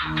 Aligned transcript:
From 0.00 0.14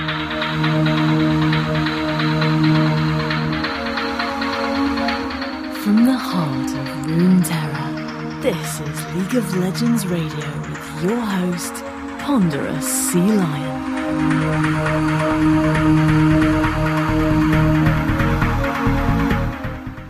the 6.04 6.18
heart 6.18 6.68
of 6.68 6.86
Runeterra, 7.06 8.42
this 8.42 8.80
is 8.80 9.06
League 9.14 9.36
of 9.36 9.56
Legends 9.56 10.06
Radio 10.06 10.60
with 10.68 11.02
your 11.02 11.18
host, 11.18 11.72
Ponderous 12.18 12.86
Sea 13.10 13.20
Lion. 13.20 13.80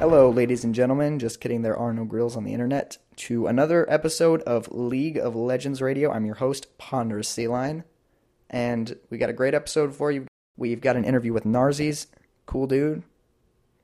Hello, 0.00 0.30
ladies 0.30 0.64
and 0.64 0.74
gentlemen. 0.74 1.20
Just 1.20 1.40
kidding, 1.40 1.62
there 1.62 1.76
are 1.76 1.92
no 1.92 2.04
grills 2.04 2.36
on 2.36 2.42
the 2.42 2.52
internet. 2.52 2.98
To 3.18 3.46
another 3.46 3.88
episode 3.88 4.42
of 4.42 4.72
League 4.72 5.16
of 5.16 5.36
Legends 5.36 5.80
Radio. 5.80 6.10
I'm 6.10 6.26
your 6.26 6.34
host, 6.34 6.76
Ponderous 6.76 7.28
Sea 7.28 7.46
Lion. 7.46 7.84
And 8.50 8.96
we 9.08 9.18
got 9.18 9.30
a 9.30 9.34
great 9.34 9.54
episode 9.54 9.94
for 9.94 10.10
you. 10.10 10.26
We've 10.56 10.80
got 10.80 10.96
an 10.96 11.04
interview 11.04 11.32
with 11.32 11.44
Narzies. 11.44 12.06
Cool 12.46 12.66
dude. 12.66 13.04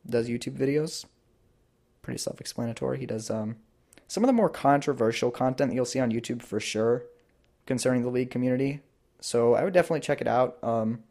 Does 0.09 0.29
YouTube 0.29 0.59
videos. 0.59 1.05
Pretty 2.03 2.19
self 2.19 2.41
explanatory. 2.41 2.99
He 2.99 3.07
does 3.07 3.31
um, 3.31 3.57
some 4.09 4.23
of 4.23 4.29
the 4.29 4.33
more 4.33 4.51
controversial 4.51 5.31
content 5.31 5.71
that 5.71 5.75
you'll 5.75 5.85
see 5.85 6.01
on 6.01 6.13
YouTube 6.13 6.43
for 6.43 6.61
sure 6.61 7.05
concerning 7.65 8.03
the 8.03 8.11
League 8.11 8.31
community. 8.31 8.81
So 9.21 9.55
I 9.55 9.65
would 9.65 9.73
definitely 9.73 10.01
check 10.01 10.21
it 10.21 10.29
out. 10.29 10.59
Um, 10.63 11.03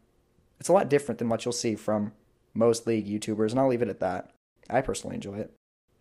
it's 0.60 0.68
a 0.68 0.72
lot 0.72 0.88
different 0.88 1.18
than 1.18 1.28
what 1.28 1.44
you'll 1.44 1.52
see 1.52 1.74
from 1.74 2.12
most 2.54 2.86
League 2.86 3.06
YouTubers, 3.06 3.50
and 3.50 3.60
I'll 3.60 3.68
leave 3.68 3.82
it 3.82 3.88
at 3.88 4.00
that. 4.00 4.30
I 4.70 4.80
personally 4.80 5.16
enjoy 5.16 5.36
it. 5.36 5.52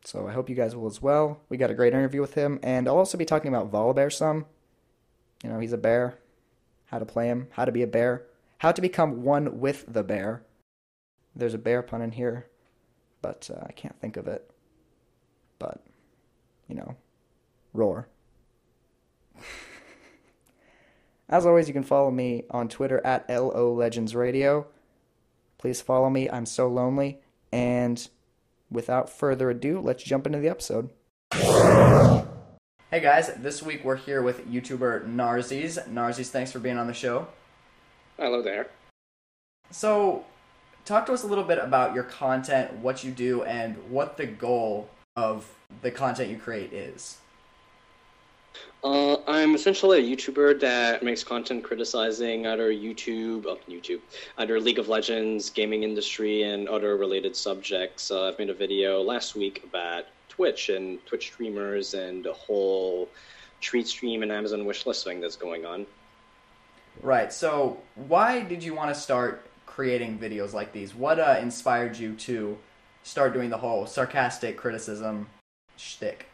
So 0.06 0.28
I 0.28 0.34
hope 0.34 0.50
you 0.50 0.56
guys 0.56 0.76
will 0.76 0.88
as 0.88 1.02
well. 1.02 1.42
We 1.50 1.58
got 1.58 1.72
a 1.72 1.76
great 1.76 1.94
interview 1.94 2.22
with 2.22 2.36
him, 2.36 2.60
and 2.64 2.88
I'll 2.88 2.98
also 2.98 3.18
be 3.18 3.26
talking 3.26 3.54
about 3.54 3.72
Volibear 3.72 4.12
some. 4.14 4.46
You 5.44 5.50
know, 5.50 5.60
he's 5.60 5.74
a 5.74 5.78
bear. 5.78 6.18
How 6.88 7.00
to 7.00 7.06
play 7.06 7.28
him, 7.28 7.48
how 7.52 7.66
to 7.66 7.72
be 7.72 7.82
a 7.82 7.88
bear, 7.88 8.26
how 8.60 8.72
to 8.72 8.82
become 8.82 9.24
one 9.24 9.60
with 9.60 9.86
the 9.88 10.04
bear. 10.04 10.44
There's 11.36 11.54
a 11.54 11.60
bear 11.60 11.82
pun 11.82 12.02
in 12.02 12.12
here, 12.12 12.48
but 13.22 13.50
uh, 13.54 13.64
I 13.68 13.72
can't 13.72 14.00
think 14.00 14.18
of 14.18 14.28
it. 14.28 14.50
But, 15.60 15.84
you 16.68 16.76
know, 16.76 16.96
roar. 17.74 18.08
As 21.30 21.46
always, 21.46 21.68
you 21.68 21.74
can 21.74 21.84
follow 21.84 22.12
me 22.12 22.46
on 22.52 22.70
Twitter 22.70 23.06
at 23.06 23.28
LO 23.30 23.74
Legends 23.74 24.16
Radio. 24.16 24.68
Please 25.58 25.82
follow 25.82 26.10
me. 26.10 26.30
I'm 26.30 26.46
so 26.46 26.68
lonely. 26.68 27.20
And 27.52 28.08
without 28.70 29.10
further 29.10 29.50
ado, 29.50 29.80
let's 29.80 30.04
jump 30.04 30.28
into 30.28 30.40
the 30.40 30.50
episode. 30.50 30.90
Hey 32.96 33.02
guys, 33.02 33.30
this 33.40 33.62
week 33.62 33.84
we're 33.84 33.98
here 33.98 34.22
with 34.22 34.50
YouTuber 34.50 35.14
Narzies. 35.14 35.86
Narzies, 35.90 36.30
thanks 36.30 36.54
for 36.54 36.60
being 36.60 36.78
on 36.78 36.88
the 36.88 36.94
show. 36.94 37.28
Hello 38.16 38.42
there. 38.42 38.68
So, 39.70 40.24
talk 40.86 41.06
to 41.08 41.12
us 41.12 41.24
a 41.26 41.28
little 41.28 41.44
bit 41.44 41.58
about 41.58 41.94
your 41.94 42.06
content, 42.06 42.72
what 42.76 43.04
you 43.04 43.12
do, 43.12 43.44
and 43.44 43.76
what 43.90 44.16
the 44.16 44.26
goal 44.26 44.88
of 45.18 45.46
the 45.82 45.92
content 45.92 46.30
you 46.30 46.38
create 46.38 46.72
is. 46.72 47.18
Uh, 48.82 49.18
I'm 49.28 49.56
essentially 49.56 50.00
a 50.00 50.16
YouTuber 50.16 50.62
that 50.62 51.04
makes 51.04 51.22
content 51.22 51.66
criticizing 51.66 52.48
either 52.48 52.72
YouTube, 52.72 53.46
oh, 53.46 53.60
YouTube, 53.70 54.00
either 54.38 54.58
League 54.62 54.80
of 54.80 54.88
Legends, 54.88 55.50
gaming 55.50 55.84
industry, 55.84 56.44
and 56.44 56.70
other 56.70 56.96
related 56.96 57.36
subjects. 57.36 58.10
Uh, 58.10 58.30
I've 58.30 58.40
made 58.40 58.50
a 58.50 58.54
video 58.54 59.02
last 59.02 59.36
week 59.36 59.66
about 59.66 60.06
Twitch 60.36 60.70
and 60.70 61.04
Twitch 61.06 61.28
streamers 61.28 61.94
and 61.94 62.24
the 62.24 62.34
whole 62.34 63.10
treat 63.62 63.88
stream 63.88 64.24
and 64.24 64.32
Amazon 64.32 64.66
wishlist 64.66 65.04
thing 65.04 65.22
that's 65.22 65.36
going 65.36 65.66
on. 65.66 65.86
Right. 67.02 67.32
So, 67.32 67.80
why 67.96 68.42
did 68.42 68.64
you 68.64 68.74
want 68.74 68.94
to 68.94 69.00
start 69.00 69.46
creating 69.66 70.20
videos 70.20 70.54
like 70.54 70.72
these? 70.72 70.96
What 70.96 71.20
uh, 71.20 71.38
inspired 71.42 71.98
you 71.98 72.16
to 72.16 72.58
start 73.04 73.34
doing 73.34 73.50
the 73.50 73.58
whole 73.58 73.86
sarcastic 73.86 74.58
criticism 74.58 75.28
shtick? 75.78 76.28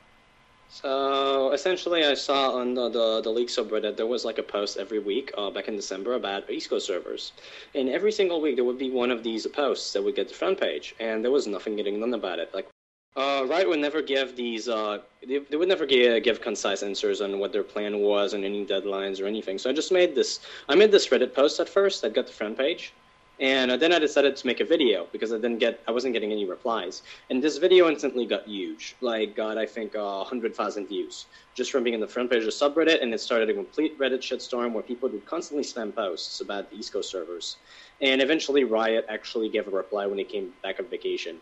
So 0.70 1.52
essentially, 1.52 2.06
I 2.06 2.14
saw 2.14 2.56
on 2.56 2.75
the, 2.75 2.88
the, 2.88 3.22
the 3.22 3.30
League 3.30 3.50
subreddit 3.50 3.98
there 3.98 4.08
was 4.08 4.24
like 4.24 4.38
a 4.38 4.44
post 4.44 4.78
every 4.78 5.00
week 5.00 5.30
uh, 5.38 5.50
back 5.50 5.68
in 5.68 5.75
December 5.75 6.14
about 6.14 6.50
East 6.50 6.70
Coast 6.70 6.88
servers, 6.88 7.34
and 7.75 7.90
every 7.90 8.12
single 8.14 8.40
week 8.40 8.56
there 8.56 8.64
would 8.64 8.78
be 8.78 8.90
one 8.90 9.12
of 9.12 9.22
these 9.22 9.46
posts 9.48 9.92
that 9.92 10.02
would 10.02 10.16
get 10.16 10.30
the 10.30 10.34
front 10.34 10.62
page, 10.62 10.96
and 10.98 11.25
there 11.25 11.31
was 11.31 11.46
nothing 11.46 11.75
getting 11.75 12.00
done 12.00 12.14
about 12.14 12.40
it. 12.40 12.54
Like, 12.54 12.70
uh, 13.18 13.46
Riot 13.48 13.68
would 13.68 13.80
never 13.80 14.02
give 14.02 14.36
these, 14.36 14.70
uh, 14.70 15.00
they, 15.28 15.40
they 15.40 15.58
would 15.58 15.68
never 15.68 15.86
give, 15.86 16.24
give 16.24 16.42
concise 16.42 16.82
answers 16.82 17.20
on 17.22 17.40
what 17.40 17.52
their 17.52 17.64
plan 17.64 18.00
was 18.00 18.34
and 18.34 18.46
any 18.46 18.66
deadlines 18.66 19.22
or 19.22 19.28
anything. 19.28 19.58
So 19.58 19.70
I 19.70 19.74
just 19.74 19.92
made 19.92 20.16
this, 20.16 20.40
I 20.70 20.76
made 20.76 20.92
this 20.92 21.08
Reddit 21.08 21.34
post 21.34 21.60
at 21.60 21.68
first 21.68 22.06
I 22.06 22.10
got 22.10 22.28
the 22.28 22.34
front 22.34 22.58
page, 22.58 22.94
and 23.42 23.72
uh, 23.72 23.78
then 23.78 23.92
I 23.92 24.00
decided 24.00 24.36
to 24.38 24.48
make 24.48 24.60
a 24.60 24.66
video 24.66 25.08
because 25.12 25.34
I 25.34 25.38
didn't 25.38 25.58
get, 25.58 25.82
I 25.88 25.92
wasn't 25.92 26.14
getting 26.14 26.32
any 26.32 26.46
replies. 26.46 27.02
And 27.30 27.44
this 27.44 27.58
video 27.58 27.90
instantly 27.90 28.26
got 28.26 28.48
huge. 28.48 28.96
Like, 29.02 29.36
got, 29.36 29.58
I 29.58 29.66
think, 29.66 29.96
uh, 29.96 30.18
100,000 30.18 30.88
views 30.88 31.26
just 31.56 31.72
from 31.72 31.84
being 31.84 31.96
in 31.96 32.00
the 32.00 32.08
front 32.08 32.30
page 32.30 32.44
of 32.44 32.50
subreddit. 32.50 33.02
And 33.02 33.12
it 33.14 33.20
started 33.20 33.50
a 33.50 33.54
complete 33.56 33.98
Reddit 33.98 34.20
shitstorm 34.20 34.74
where 34.74 34.84
people 34.84 35.10
would 35.10 35.26
constantly 35.26 35.66
spam 35.66 35.94
posts 35.94 36.40
about 36.40 36.70
the 36.70 36.78
East 36.78 36.94
Coast 36.94 37.10
servers. 37.10 37.58
And 38.00 38.22
eventually, 38.22 38.64
Riot 38.64 39.08
actually 39.10 39.50
gave 39.50 39.68
a 39.68 39.72
reply 39.72 40.06
when 40.06 40.20
he 40.20 40.24
came 40.24 40.54
back 40.62 40.80
on 40.80 40.86
vacation. 40.86 41.38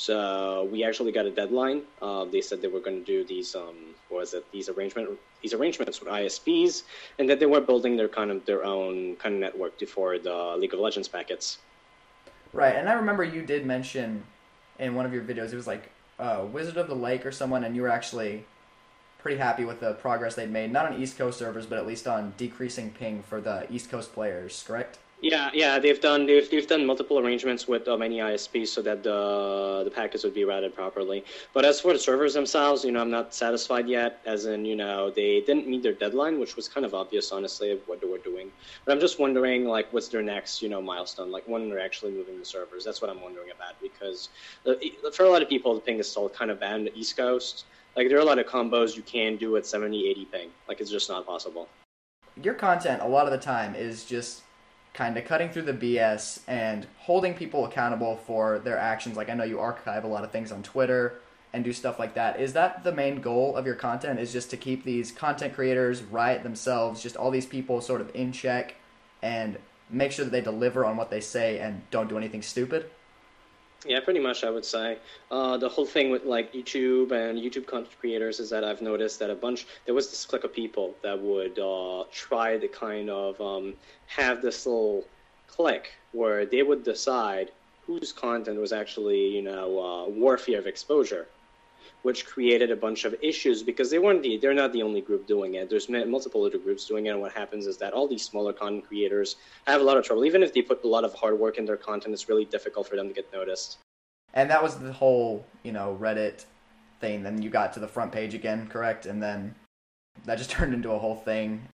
So 0.00 0.66
we 0.72 0.82
actually 0.82 1.12
got 1.12 1.26
a 1.26 1.30
deadline. 1.30 1.82
Uh, 2.00 2.24
they 2.24 2.40
said 2.40 2.62
they 2.62 2.68
were 2.68 2.80
going 2.80 3.00
to 3.00 3.04
do 3.04 3.22
these, 3.22 3.54
um, 3.54 3.76
what 4.08 4.20
was 4.20 4.32
it? 4.32 4.50
These 4.50 4.70
arrangement, 4.70 5.10
these 5.42 5.52
arrangements 5.52 6.00
with 6.00 6.08
ISPs, 6.08 6.84
and 7.18 7.28
that 7.28 7.38
they 7.38 7.44
were 7.44 7.60
building 7.60 7.98
their 7.98 8.08
kind 8.08 8.30
of 8.30 8.46
their 8.46 8.64
own 8.64 9.16
kind 9.16 9.34
of 9.34 9.40
network 9.42 9.78
for 9.86 10.18
the 10.18 10.56
League 10.56 10.72
of 10.72 10.80
Legends 10.80 11.06
packets. 11.06 11.58
Right, 12.54 12.76
and 12.76 12.88
I 12.88 12.94
remember 12.94 13.24
you 13.24 13.42
did 13.42 13.66
mention 13.66 14.22
in 14.78 14.94
one 14.94 15.04
of 15.04 15.12
your 15.12 15.22
videos 15.22 15.52
it 15.52 15.56
was 15.56 15.66
like 15.66 15.90
uh, 16.18 16.46
Wizard 16.50 16.78
of 16.78 16.88
the 16.88 16.94
Lake 16.94 17.26
or 17.26 17.30
someone, 17.30 17.62
and 17.62 17.76
you 17.76 17.82
were 17.82 17.90
actually 17.90 18.46
pretty 19.18 19.36
happy 19.36 19.66
with 19.66 19.80
the 19.80 19.92
progress 19.92 20.34
they'd 20.34 20.50
made, 20.50 20.72
not 20.72 20.90
on 20.90 20.98
East 20.98 21.18
Coast 21.18 21.38
servers, 21.38 21.66
but 21.66 21.76
at 21.76 21.86
least 21.86 22.08
on 22.08 22.32
decreasing 22.38 22.90
ping 22.90 23.22
for 23.22 23.38
the 23.38 23.70
East 23.70 23.90
Coast 23.90 24.14
players. 24.14 24.64
Correct? 24.66 24.98
Yeah, 25.22 25.50
yeah, 25.52 25.78
they've 25.78 26.00
done 26.00 26.24
they've, 26.24 26.48
they've 26.50 26.66
done 26.66 26.86
multiple 26.86 27.18
arrangements 27.18 27.68
with 27.68 27.86
uh, 27.86 27.96
many 27.96 28.18
ISPs 28.18 28.68
so 28.68 28.80
that 28.80 29.02
the 29.02 29.82
the 29.84 29.90
packets 29.90 30.24
would 30.24 30.32
be 30.32 30.44
routed 30.44 30.74
properly. 30.74 31.24
But 31.52 31.66
as 31.66 31.78
for 31.78 31.92
the 31.92 31.98
servers 31.98 32.32
themselves, 32.32 32.84
you 32.84 32.92
know, 32.92 33.00
I'm 33.00 33.10
not 33.10 33.34
satisfied 33.34 33.86
yet. 33.86 34.20
As 34.24 34.46
in, 34.46 34.64
you 34.64 34.76
know, 34.76 35.10
they 35.10 35.42
didn't 35.42 35.68
meet 35.68 35.82
their 35.82 35.92
deadline, 35.92 36.40
which 36.40 36.56
was 36.56 36.68
kind 36.68 36.86
of 36.86 36.94
obvious, 36.94 37.32
honestly, 37.32 37.70
of 37.70 37.80
what 37.86 38.00
they 38.00 38.06
were 38.06 38.18
doing. 38.18 38.50
But 38.86 38.92
I'm 38.92 39.00
just 39.00 39.18
wondering, 39.18 39.66
like, 39.66 39.92
what's 39.92 40.08
their 40.08 40.22
next, 40.22 40.62
you 40.62 40.70
know, 40.70 40.80
milestone? 40.80 41.30
Like, 41.30 41.44
when 41.46 41.68
they're 41.68 41.80
actually 41.80 42.12
moving 42.12 42.38
the 42.38 42.44
servers? 42.44 42.84
That's 42.84 43.02
what 43.02 43.10
I'm 43.10 43.20
wondering 43.20 43.50
about 43.50 43.74
because 43.82 44.30
uh, 44.66 44.72
for 45.12 45.24
a 45.24 45.28
lot 45.28 45.42
of 45.42 45.50
people, 45.50 45.74
the 45.74 45.80
ping 45.80 45.98
is 45.98 46.10
still 46.10 46.30
kind 46.30 46.50
of 46.50 46.60
bad 46.60 46.74
on 46.74 46.84
the 46.84 46.96
East 46.96 47.18
Coast. 47.18 47.66
Like, 47.94 48.08
there 48.08 48.16
are 48.16 48.22
a 48.22 48.24
lot 48.24 48.38
of 48.38 48.46
combos 48.46 48.96
you 48.96 49.02
can 49.02 49.36
do 49.36 49.56
at 49.56 49.66
70, 49.66 50.08
80 50.08 50.24
ping. 50.26 50.48
Like, 50.66 50.80
it's 50.80 50.90
just 50.90 51.10
not 51.10 51.26
possible. 51.26 51.68
Your 52.42 52.54
content, 52.54 53.02
a 53.02 53.08
lot 53.08 53.26
of 53.26 53.32
the 53.32 53.38
time, 53.38 53.74
is 53.74 54.04
just 54.04 54.42
kind 54.92 55.16
of 55.16 55.24
cutting 55.24 55.50
through 55.50 55.62
the 55.62 55.72
BS 55.72 56.40
and 56.46 56.86
holding 56.98 57.34
people 57.34 57.64
accountable 57.64 58.16
for 58.16 58.58
their 58.58 58.78
actions. 58.78 59.16
Like 59.16 59.28
I 59.28 59.34
know 59.34 59.44
you 59.44 59.60
archive 59.60 60.04
a 60.04 60.08
lot 60.08 60.24
of 60.24 60.30
things 60.30 60.50
on 60.50 60.62
Twitter 60.62 61.20
and 61.52 61.64
do 61.64 61.72
stuff 61.72 61.98
like 61.98 62.14
that. 62.14 62.40
Is 62.40 62.52
that 62.52 62.84
the 62.84 62.92
main 62.92 63.20
goal 63.20 63.56
of 63.56 63.66
your 63.66 63.74
content? 63.74 64.20
Is 64.20 64.32
just 64.32 64.50
to 64.50 64.56
keep 64.56 64.84
these 64.84 65.10
content 65.12 65.54
creators, 65.54 66.02
Riot 66.02 66.42
themselves, 66.42 67.02
just 67.02 67.16
all 67.16 67.30
these 67.30 67.46
people 67.46 67.80
sort 67.80 68.00
of 68.00 68.14
in 68.14 68.32
check 68.32 68.76
and 69.22 69.58
make 69.88 70.12
sure 70.12 70.24
that 70.24 70.30
they 70.30 70.40
deliver 70.40 70.84
on 70.84 70.96
what 70.96 71.10
they 71.10 71.20
say 71.20 71.58
and 71.58 71.82
don't 71.90 72.08
do 72.08 72.16
anything 72.16 72.42
stupid? 72.42 72.90
Yeah, 73.86 74.00
pretty 74.00 74.20
much, 74.20 74.44
I 74.44 74.50
would 74.50 74.64
say. 74.66 74.98
Uh, 75.30 75.56
the 75.56 75.68
whole 75.68 75.86
thing 75.86 76.10
with 76.10 76.24
like 76.24 76.52
YouTube 76.52 77.12
and 77.12 77.38
YouTube 77.38 77.66
content 77.66 77.98
creators 77.98 78.38
is 78.38 78.50
that 78.50 78.62
I've 78.62 78.82
noticed 78.82 79.18
that 79.20 79.30
a 79.30 79.34
bunch 79.34 79.66
there 79.86 79.94
was 79.94 80.10
this 80.10 80.26
clique 80.26 80.44
of 80.44 80.52
people 80.52 80.94
that 81.02 81.18
would 81.18 81.58
uh, 81.58 82.04
try 82.12 82.58
to 82.58 82.68
kind 82.68 83.08
of 83.08 83.40
um, 83.40 83.74
have 84.06 84.42
this 84.42 84.66
little 84.66 85.06
clique 85.46 85.92
where 86.12 86.44
they 86.44 86.62
would 86.62 86.84
decide 86.84 87.52
whose 87.86 88.12
content 88.12 88.60
was 88.60 88.72
actually 88.72 89.28
you 89.34 89.42
know 89.42 89.80
uh, 89.80 90.08
worthy 90.10 90.54
of 90.54 90.66
exposure, 90.66 91.26
which 92.02 92.26
created 92.26 92.70
a 92.70 92.76
bunch 92.76 93.04
of 93.04 93.14
issues 93.22 93.62
because 93.62 93.90
they 93.90 93.98
weren't 93.98 94.22
the 94.22 94.38
they're 94.38 94.54
not 94.54 94.72
the 94.72 94.82
only 94.82 95.00
group 95.00 95.26
doing 95.26 95.54
it. 95.54 95.68
There's 95.68 95.88
multiple 95.88 96.44
other 96.44 96.58
groups 96.58 96.86
doing 96.86 97.06
it, 97.06 97.10
and 97.10 97.20
what 97.20 97.32
happens 97.32 97.66
is 97.66 97.76
that 97.78 97.92
all 97.92 98.08
these 98.08 98.24
smaller 98.24 98.52
content 98.52 98.86
creators 98.86 99.36
have 99.66 99.80
a 99.80 99.84
lot 99.84 99.96
of 99.96 100.04
trouble. 100.04 100.24
Even 100.24 100.42
if 100.42 100.52
they 100.54 100.62
put 100.62 100.82
a 100.84 100.88
lot 100.88 101.04
of 101.04 101.14
hard 101.14 101.38
work 101.38 101.58
in 101.58 101.64
their 101.66 101.76
content, 101.76 102.14
it's 102.14 102.28
really 102.28 102.44
difficult 102.44 102.88
for 102.88 102.96
them 102.96 103.08
to 103.08 103.14
get 103.14 103.30
noticed. 103.32 103.78
And 104.32 104.48
that 104.50 104.62
was 104.62 104.76
the 104.76 104.92
whole, 104.92 105.44
you 105.62 105.72
know, 105.72 105.96
Reddit 106.00 106.44
thing. 107.00 107.22
Then 107.22 107.42
you 107.42 107.50
got 107.50 107.72
to 107.74 107.80
the 107.80 107.88
front 107.88 108.12
page 108.12 108.34
again, 108.34 108.68
correct? 108.68 109.06
And 109.06 109.22
then 109.22 109.54
that 110.24 110.38
just 110.38 110.50
turned 110.50 110.72
into 110.72 110.90
a 110.92 110.98
whole 110.98 111.16
thing. 111.16 111.68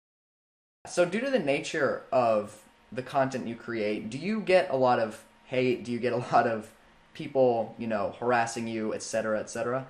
So, 0.87 1.05
due 1.05 1.21
to 1.21 1.31
the 1.31 1.39
nature 1.39 2.03
of 2.13 2.63
the 2.93 3.03
content 3.03 3.47
you 3.47 3.57
create, 3.57 4.11
do 4.11 4.19
you 4.19 4.41
get 4.41 4.71
a 4.71 4.77
lot 4.77 4.99
of 4.99 5.25
hate? 5.47 5.85
Do 5.85 5.93
you 5.93 5.99
get 5.99 6.13
a 6.13 6.19
lot 6.33 6.47
of 6.47 6.71
people, 7.15 7.75
you 7.79 7.87
know, 7.87 8.15
harassing 8.19 8.69
you, 8.69 8.93
etc., 8.93 9.41
etc.? 9.41 9.87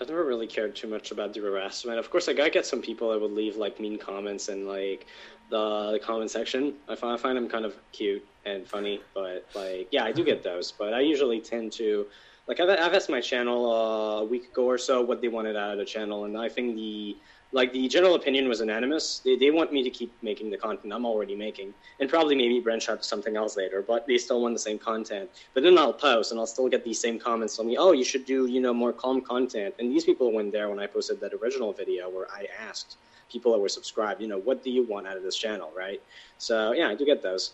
I've 0.00 0.08
never 0.08 0.24
really 0.24 0.46
cared 0.46 0.74
too 0.74 0.88
much 0.88 1.12
about 1.12 1.34
the 1.34 1.40
harassment. 1.40 1.98
Of 1.98 2.10
course, 2.10 2.26
like 2.26 2.40
I 2.40 2.48
get 2.48 2.66
some 2.66 2.82
people 2.82 3.10
that 3.10 3.20
would 3.20 3.32
leave 3.32 3.56
like 3.56 3.78
mean 3.78 3.98
comments 3.98 4.48
and 4.48 4.66
like 4.66 5.06
the, 5.50 5.92
the 5.92 5.98
comment 5.98 6.30
section. 6.30 6.74
I 6.88 6.96
find 6.96 7.14
I 7.14 7.16
find 7.16 7.36
them 7.36 7.48
kind 7.48 7.64
of 7.64 7.74
cute 7.92 8.26
and 8.44 8.66
funny, 8.66 9.00
but 9.14 9.46
like 9.54 9.88
yeah, 9.92 10.04
I 10.04 10.12
do 10.12 10.24
get 10.24 10.42
those. 10.42 10.72
But 10.72 10.94
I 10.94 11.00
usually 11.00 11.40
tend 11.40 11.72
to 11.74 12.06
like 12.48 12.60
I've, 12.60 12.70
I've 12.70 12.94
asked 12.94 13.08
my 13.08 13.20
channel 13.20 13.70
uh, 13.70 14.20
a 14.20 14.24
week 14.24 14.48
ago 14.48 14.64
or 14.66 14.78
so 14.78 15.00
what 15.00 15.20
they 15.20 15.28
wanted 15.28 15.56
out 15.56 15.72
of 15.72 15.78
the 15.78 15.84
channel, 15.84 16.24
and 16.24 16.36
I 16.36 16.48
think 16.48 16.74
the 16.74 17.16
like 17.54 17.72
the 17.72 17.86
general 17.86 18.16
opinion 18.16 18.48
was 18.48 18.58
unanimous. 18.58 19.20
They, 19.24 19.36
they 19.36 19.50
want 19.52 19.72
me 19.72 19.84
to 19.84 19.90
keep 19.90 20.12
making 20.22 20.50
the 20.50 20.56
content 20.58 20.92
I'm 20.92 21.06
already 21.06 21.36
making, 21.36 21.72
and 22.00 22.10
probably 22.10 22.34
maybe 22.34 22.58
branch 22.58 22.88
out 22.88 23.00
to 23.00 23.08
something 23.08 23.36
else 23.36 23.56
later. 23.56 23.80
But 23.80 24.06
they 24.08 24.18
still 24.18 24.42
want 24.42 24.54
the 24.54 24.58
same 24.58 24.78
content. 24.78 25.30
But 25.54 25.62
then 25.62 25.78
I'll 25.78 25.92
post, 25.92 26.32
and 26.32 26.40
I'll 26.40 26.48
still 26.48 26.68
get 26.68 26.84
these 26.84 27.00
same 27.00 27.18
comments 27.18 27.54
telling 27.54 27.70
me, 27.70 27.76
"Oh, 27.78 27.92
you 27.92 28.04
should 28.04 28.26
do 28.26 28.46
you 28.46 28.60
know 28.60 28.74
more 28.74 28.92
calm 28.92 29.20
content." 29.20 29.76
And 29.78 29.90
these 29.90 30.04
people 30.04 30.32
went 30.32 30.50
there 30.50 30.68
when 30.68 30.80
I 30.80 30.88
posted 30.88 31.20
that 31.20 31.32
original 31.32 31.72
video 31.72 32.10
where 32.10 32.26
I 32.30 32.48
asked 32.68 32.96
people 33.30 33.52
that 33.52 33.58
were 33.58 33.68
subscribed, 33.68 34.20
you 34.20 34.28
know, 34.28 34.38
what 34.38 34.62
do 34.64 34.70
you 34.70 34.82
want 34.84 35.06
out 35.06 35.16
of 35.16 35.22
this 35.22 35.36
channel, 35.36 35.70
right? 35.76 36.02
So 36.38 36.72
yeah, 36.72 36.88
I 36.88 36.96
do 36.96 37.06
get 37.06 37.22
those. 37.22 37.52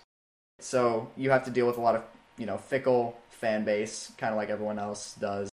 So 0.60 1.10
you 1.16 1.30
have 1.30 1.44
to 1.44 1.50
deal 1.50 1.66
with 1.66 1.76
a 1.76 1.80
lot 1.80 1.94
of 1.94 2.04
you 2.38 2.46
know 2.46 2.56
fickle 2.56 3.18
fan 3.28 3.64
base, 3.64 4.12
kind 4.16 4.32
of 4.32 4.38
like 4.38 4.48
everyone 4.48 4.78
else 4.78 5.14
does. 5.20 5.49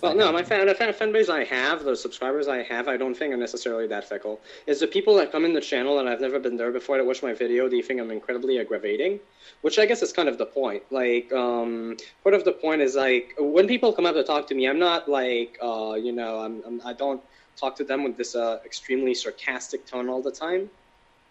Well, 0.00 0.14
no, 0.14 0.32
my 0.32 0.42
fan, 0.42 0.66
the 0.66 0.74
fan, 0.74 0.90
fan 0.94 1.12
base 1.12 1.28
I 1.28 1.44
have, 1.44 1.84
the 1.84 1.94
subscribers 1.94 2.48
I 2.48 2.62
have, 2.62 2.88
I 2.88 2.96
don't 2.96 3.14
think 3.14 3.34
are 3.34 3.36
necessarily 3.36 3.86
that 3.88 4.08
fickle. 4.08 4.40
It's 4.66 4.80
the 4.80 4.86
people 4.86 5.14
that 5.16 5.30
come 5.30 5.44
in 5.44 5.52
the 5.52 5.60
channel 5.60 5.98
and 5.98 6.08
I've 6.08 6.20
never 6.22 6.40
been 6.40 6.56
there 6.56 6.72
before 6.72 6.96
that 6.96 7.04
watch 7.04 7.22
my 7.22 7.34
video, 7.34 7.68
they 7.68 7.82
think 7.82 8.00
I'm 8.00 8.10
incredibly 8.10 8.58
aggravating, 8.58 9.20
which 9.60 9.78
I 9.78 9.84
guess 9.84 10.00
is 10.00 10.10
kind 10.10 10.30
of 10.30 10.38
the 10.38 10.46
point. 10.46 10.82
Like, 10.90 11.30
um, 11.34 11.98
part 12.22 12.34
of 12.34 12.46
the 12.46 12.52
point 12.52 12.80
is 12.80 12.96
like 12.96 13.34
when 13.38 13.68
people 13.68 13.92
come 13.92 14.06
up 14.06 14.14
to 14.14 14.24
talk 14.24 14.46
to 14.46 14.54
me, 14.54 14.66
I'm 14.66 14.78
not 14.78 15.10
like, 15.10 15.58
uh, 15.62 15.92
you 16.00 16.12
know, 16.12 16.40
I'm, 16.40 16.62
I'm 16.66 16.80
I 16.86 16.94
don't 16.94 17.22
talk 17.58 17.76
to 17.76 17.84
them 17.84 18.02
with 18.02 18.16
this 18.16 18.34
uh, 18.34 18.60
extremely 18.64 19.12
sarcastic 19.12 19.84
tone 19.84 20.08
all 20.08 20.22
the 20.22 20.32
time, 20.32 20.70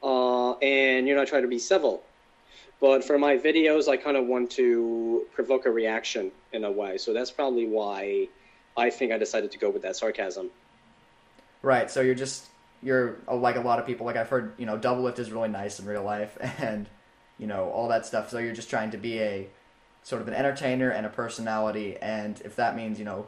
uh, 0.03 0.53
and 0.59 1.07
you 1.07 1.15
know, 1.15 1.23
I 1.23 1.25
try 1.25 1.41
to 1.41 1.47
be 1.47 1.57
civil. 1.57 2.03
But 2.79 3.03
for 3.03 3.17
my 3.17 3.37
videos, 3.37 3.87
I 3.87 3.97
kind 3.97 4.17
of 4.17 4.27
want 4.27 4.51
to 4.51 5.25
provoke 5.33 5.65
a 5.65 5.71
reaction 5.71 6.31
in 6.53 6.63
a 6.63 6.71
way. 6.71 6.99
So 6.99 7.11
that's 7.11 7.31
probably 7.31 7.67
why 7.67 8.27
I 8.75 8.89
think 8.89 9.11
I 9.11 9.17
decided 9.17 9.51
to 9.51 9.57
go 9.57 9.69
with 9.69 9.81
that 9.83 9.95
sarcasm. 9.95 10.49
Right. 11.61 11.91
So 11.91 12.01
you're 12.01 12.15
just 12.15 12.45
you're 12.81 13.17
uh, 13.27 13.35
like 13.35 13.55
a 13.55 13.61
lot 13.61 13.79
of 13.79 13.85
people. 13.85 14.05
Like 14.05 14.15
I've 14.15 14.29
heard, 14.29 14.53
you 14.57 14.65
know, 14.65 14.77
Doublelift 14.77 15.19
is 15.19 15.31
really 15.31 15.49
nice 15.49 15.79
in 15.79 15.85
real 15.85 16.03
life, 16.03 16.37
and 16.59 16.87
you 17.37 17.47
know 17.47 17.69
all 17.69 17.87
that 17.89 18.05
stuff. 18.05 18.29
So 18.29 18.39
you're 18.39 18.53
just 18.53 18.69
trying 18.69 18.91
to 18.91 18.97
be 18.97 19.19
a 19.19 19.47
sort 20.03 20.21
of 20.21 20.27
an 20.27 20.33
entertainer 20.33 20.89
and 20.89 21.05
a 21.05 21.09
personality. 21.09 21.97
And 22.01 22.41
if 22.43 22.55
that 22.55 22.75
means 22.75 22.99
you 22.99 23.05
know 23.05 23.27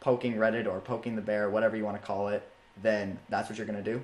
poking 0.00 0.34
Reddit 0.34 0.66
or 0.66 0.80
poking 0.80 1.16
the 1.16 1.22
bear, 1.22 1.50
whatever 1.50 1.76
you 1.76 1.84
want 1.84 2.00
to 2.00 2.06
call 2.06 2.28
it, 2.28 2.46
then 2.82 3.18
that's 3.28 3.48
what 3.48 3.58
you're 3.58 3.66
gonna 3.66 3.82
do. 3.82 4.02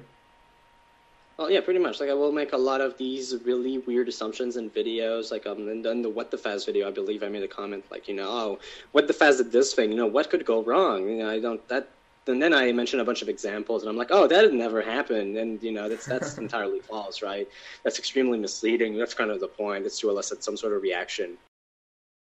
Well, 1.40 1.50
yeah, 1.50 1.62
pretty 1.62 1.80
much. 1.80 2.00
Like 2.00 2.10
I 2.10 2.12
will 2.12 2.32
make 2.32 2.52
a 2.52 2.58
lot 2.58 2.82
of 2.82 2.98
these 2.98 3.34
really 3.46 3.78
weird 3.78 4.08
assumptions 4.10 4.58
in 4.58 4.68
videos. 4.68 5.32
Like 5.32 5.46
um, 5.46 5.70
in, 5.70 6.02
the 6.02 6.10
What 6.10 6.30
the 6.30 6.36
Fast 6.36 6.66
video, 6.66 6.86
I 6.86 6.90
believe 6.90 7.22
I 7.22 7.30
made 7.30 7.42
a 7.42 7.48
comment 7.48 7.82
like, 7.90 8.08
you 8.08 8.14
know, 8.14 8.28
oh, 8.28 8.58
What 8.92 9.06
the 9.06 9.14
Fast 9.14 9.38
did 9.38 9.50
this 9.50 9.72
thing. 9.72 9.90
You 9.90 9.96
know, 9.96 10.06
what 10.06 10.28
could 10.28 10.44
go 10.44 10.62
wrong? 10.62 11.08
You 11.08 11.16
know, 11.20 11.30
I 11.30 11.40
don't 11.40 11.66
that. 11.68 11.88
And 12.26 12.42
then 12.42 12.52
I 12.52 12.70
mention 12.72 13.00
a 13.00 13.04
bunch 13.06 13.22
of 13.22 13.30
examples, 13.30 13.82
and 13.82 13.88
I'm 13.88 13.96
like, 13.96 14.10
oh, 14.10 14.26
that 14.26 14.44
had 14.44 14.52
never 14.52 14.82
happened, 14.82 15.38
and 15.38 15.60
you 15.62 15.72
know, 15.72 15.88
that's 15.88 16.04
that's 16.04 16.36
entirely 16.46 16.80
false, 16.80 17.22
right? 17.22 17.48
That's 17.84 17.98
extremely 17.98 18.38
misleading. 18.38 18.98
That's 18.98 19.14
kind 19.14 19.30
of 19.30 19.40
the 19.40 19.48
point. 19.48 19.86
It's 19.86 19.98
to 20.00 20.10
elicit 20.10 20.44
some 20.44 20.58
sort 20.58 20.74
of 20.74 20.82
reaction. 20.82 21.38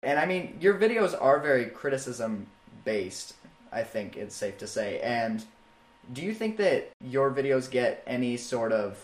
And 0.04 0.19
I 0.19 0.28
mean, 0.28 0.56
your 0.62 0.75
videos 0.75 1.19
are 1.19 1.40
very 1.40 1.66
criticism 1.66 2.46
based. 2.86 3.34
I 3.72 3.81
think 3.81 4.16
it's 4.16 4.36
safe 4.36 4.60
to 4.60 4.68
say. 4.68 5.00
And 5.02 5.44
do 6.13 6.21
you 6.21 6.33
think 6.33 6.57
that 6.57 6.92
your 7.04 7.31
videos 7.31 7.69
get 7.69 8.04
any 8.07 8.38
sort 8.38 8.71
of 8.71 8.98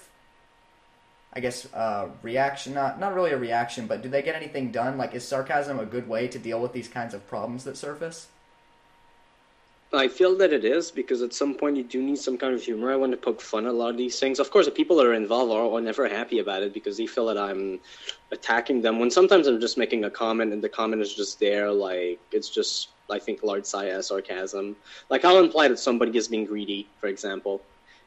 I 1.36 1.40
guess 1.40 1.72
uh, 1.74 2.10
reaction 2.22 2.74
not 2.74 3.00
not 3.00 3.16
really 3.16 3.32
a 3.32 3.38
reaction, 3.38 3.88
but 3.88 4.02
do 4.02 4.10
they 4.10 4.22
get 4.22 4.36
anything 4.36 4.72
done? 4.72 4.98
Like 4.98 5.16
is 5.16 5.28
sarcasm 5.28 5.80
a 5.80 5.86
good 5.86 6.08
way 6.08 6.28
to 6.28 6.40
deal 6.40 6.62
with 6.62 6.74
these 6.74 6.88
kinds 6.88 7.14
of 7.14 7.28
problems 7.28 7.64
that 7.64 7.78
surface? 7.78 8.28
I 9.96 10.08
feel 10.08 10.36
that 10.38 10.52
it 10.52 10.66
is 10.66 10.90
because 10.90 11.22
at 11.22 11.34
some 11.34 11.54
point 11.54 11.78
you 11.78 11.84
do 11.84 12.02
need 12.02 12.18
some 12.18 12.36
kind 12.38 12.56
of 12.56 12.64
humor. 12.64 12.92
I 12.92 12.96
want 12.96 13.12
to 13.12 13.18
poke 13.18 13.40
fun 13.40 13.66
at 13.68 13.72
a 13.72 13.78
lot 13.78 13.92
of 13.92 13.98
these 13.98 14.20
things. 14.20 14.40
Of 14.40 14.50
course, 14.50 14.66
the 14.66 14.72
people 14.72 14.98
that 14.98 15.06
are 15.06 15.14
involved 15.14 15.52
are, 15.52 15.78
are 15.78 15.82
never 15.82 16.08
happy 16.08 16.40
about 16.40 16.64
it 16.64 16.74
because 16.74 16.98
they 16.98 17.06
feel 17.06 17.28
that 17.28 17.38
I'm 17.38 17.80
attacking 18.32 18.82
them. 18.82 19.00
When 19.00 19.12
sometimes 19.12 19.46
I'm 19.46 19.62
just 19.62 19.78
making 19.78 20.04
a 20.04 20.10
comment 20.10 20.52
and 20.52 20.64
the 20.64 20.70
comment 20.70 21.04
is 21.04 21.14
just 21.14 21.40
there, 21.40 21.72
like 21.72 22.20
it's 22.32 22.50
just 22.50 22.90
I 23.10 23.20
think 23.20 23.44
large 23.44 23.66
size 23.66 24.08
sarcasm. 24.08 24.76
Like 25.10 25.26
I'll 25.26 25.40
imply 25.40 25.68
that 25.68 25.80
somebody 25.80 26.18
is 26.18 26.28
being 26.28 26.46
greedy, 26.46 26.88
for 27.00 27.08
example. 27.08 27.62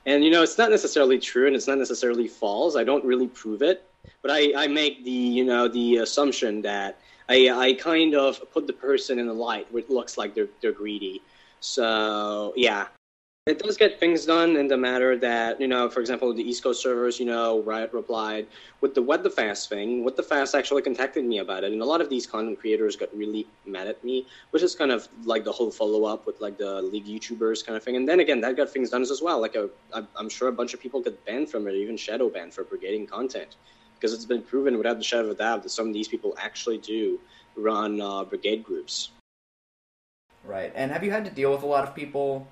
And 0.07 0.25
you 0.25 0.31
know, 0.31 0.43
it's 0.43 0.59
not 0.59 0.71
necessarily 0.71 1.19
true 1.19 1.47
and 1.47 1.57
it's 1.57 1.67
not 1.67 1.79
necessarily 1.79 2.29
false. 2.29 2.77
I 2.77 2.85
don't 2.85 3.05
really 3.05 3.29
prove 3.29 3.63
it, 3.63 3.89
but 4.23 4.31
I, 4.31 4.53
I 4.65 4.67
make 4.69 5.05
the 5.05 5.11
you 5.11 5.45
know 5.45 5.69
the 5.69 5.99
assumption 5.99 6.63
that 6.63 6.99
I 7.29 7.51
I 7.51 7.73
kind 7.75 8.15
of 8.15 8.41
put 8.53 8.67
the 8.67 8.73
person 8.73 9.19
in 9.19 9.27
the 9.27 9.35
light 9.35 9.71
where 9.73 9.83
it 9.83 9.91
looks 9.91 10.17
like 10.17 10.35
they're 10.35 10.49
they're 10.61 10.73
greedy. 10.73 11.23
So 11.61 12.53
yeah, 12.57 12.87
it 13.47 13.61
does 13.61 13.77
get 13.77 14.01
things 14.01 14.27
done 14.27 14.57
in 14.57 14.67
the 14.67 14.77
matter 14.77 15.17
that 15.17 15.61
you 15.61 15.69
know, 15.69 15.89
for 15.89 16.01
example, 16.01 16.35
the 16.35 16.43
East 16.43 16.65
Coast 16.65 16.83
servers, 16.83 17.21
you 17.21 17.27
know, 17.27 17.63
Riot 17.63 17.93
replied 17.93 18.49
with 18.81 18.93
the 18.97 19.03
What 19.03 19.23
the 19.23 19.31
fast 19.31 19.69
thing. 19.69 20.05
What 20.05 20.17
the 20.17 20.23
fast 20.25 20.57
actually 20.57 20.83
contacted 20.83 21.25
me 21.25 21.39
about 21.39 21.63
it, 21.63 21.73
and 21.73 21.81
a 21.81 21.85
lot 21.85 22.01
of 22.01 22.11
these 22.11 22.27
content 22.27 22.59
creators 22.59 22.97
got 22.97 23.17
really 23.17 23.47
mad 23.65 23.87
at 23.87 24.03
me, 24.03 24.27
which 24.51 24.65
is 24.65 24.75
kind 24.75 24.91
of 24.91 25.09
like 25.25 25.45
the 25.45 25.53
whole 25.53 25.71
follow 25.71 26.05
up 26.05 26.27
with 26.27 26.41
like 26.41 26.59
the 26.59 26.83
league 26.83 27.07
YouTubers 27.07 27.65
kind 27.65 27.77
of 27.77 27.85
thing. 27.85 27.95
And 27.95 28.09
then 28.09 28.19
again, 28.19 28.41
that 28.41 28.57
got 28.57 28.69
things 28.69 28.91
done 28.91 29.03
as 29.03 29.23
well. 29.23 29.41
Like 29.41 29.57
I'm 29.93 30.29
sure 30.29 30.49
a 30.49 30.53
bunch 30.53 30.75
of 30.75 30.81
people 30.81 31.01
got 31.01 31.25
banned 31.25 31.49
from 31.49 31.69
it, 31.69 31.75
even 31.75 31.97
shadow 31.97 32.29
banned 32.29 32.53
for 32.53 32.65
brigading 32.65 33.09
content, 33.09 33.55
because 33.95 34.13
it's 34.13 34.25
been 34.25 34.43
proven 34.43 34.77
without 34.77 34.99
the 34.99 35.05
shadow 35.05 35.27
of 35.27 35.31
a 35.31 35.35
doubt 35.35 35.63
that 35.63 35.71
some 35.71 35.87
of 35.87 35.95
these 35.95 36.09
people 36.09 36.35
actually 36.37 36.79
do 36.79 37.21
run 37.57 38.01
uh, 38.01 38.25
brigade 38.25 38.65
groups. 38.65 39.11
Right. 40.43 40.73
And 40.75 40.91
have 40.91 41.05
you 41.05 41.13
had 41.13 41.25
to 41.27 41.31
deal 41.31 41.53
with 41.53 41.63
a 41.63 41.67
lot 41.67 41.87
of 41.87 41.95
people 41.95 42.47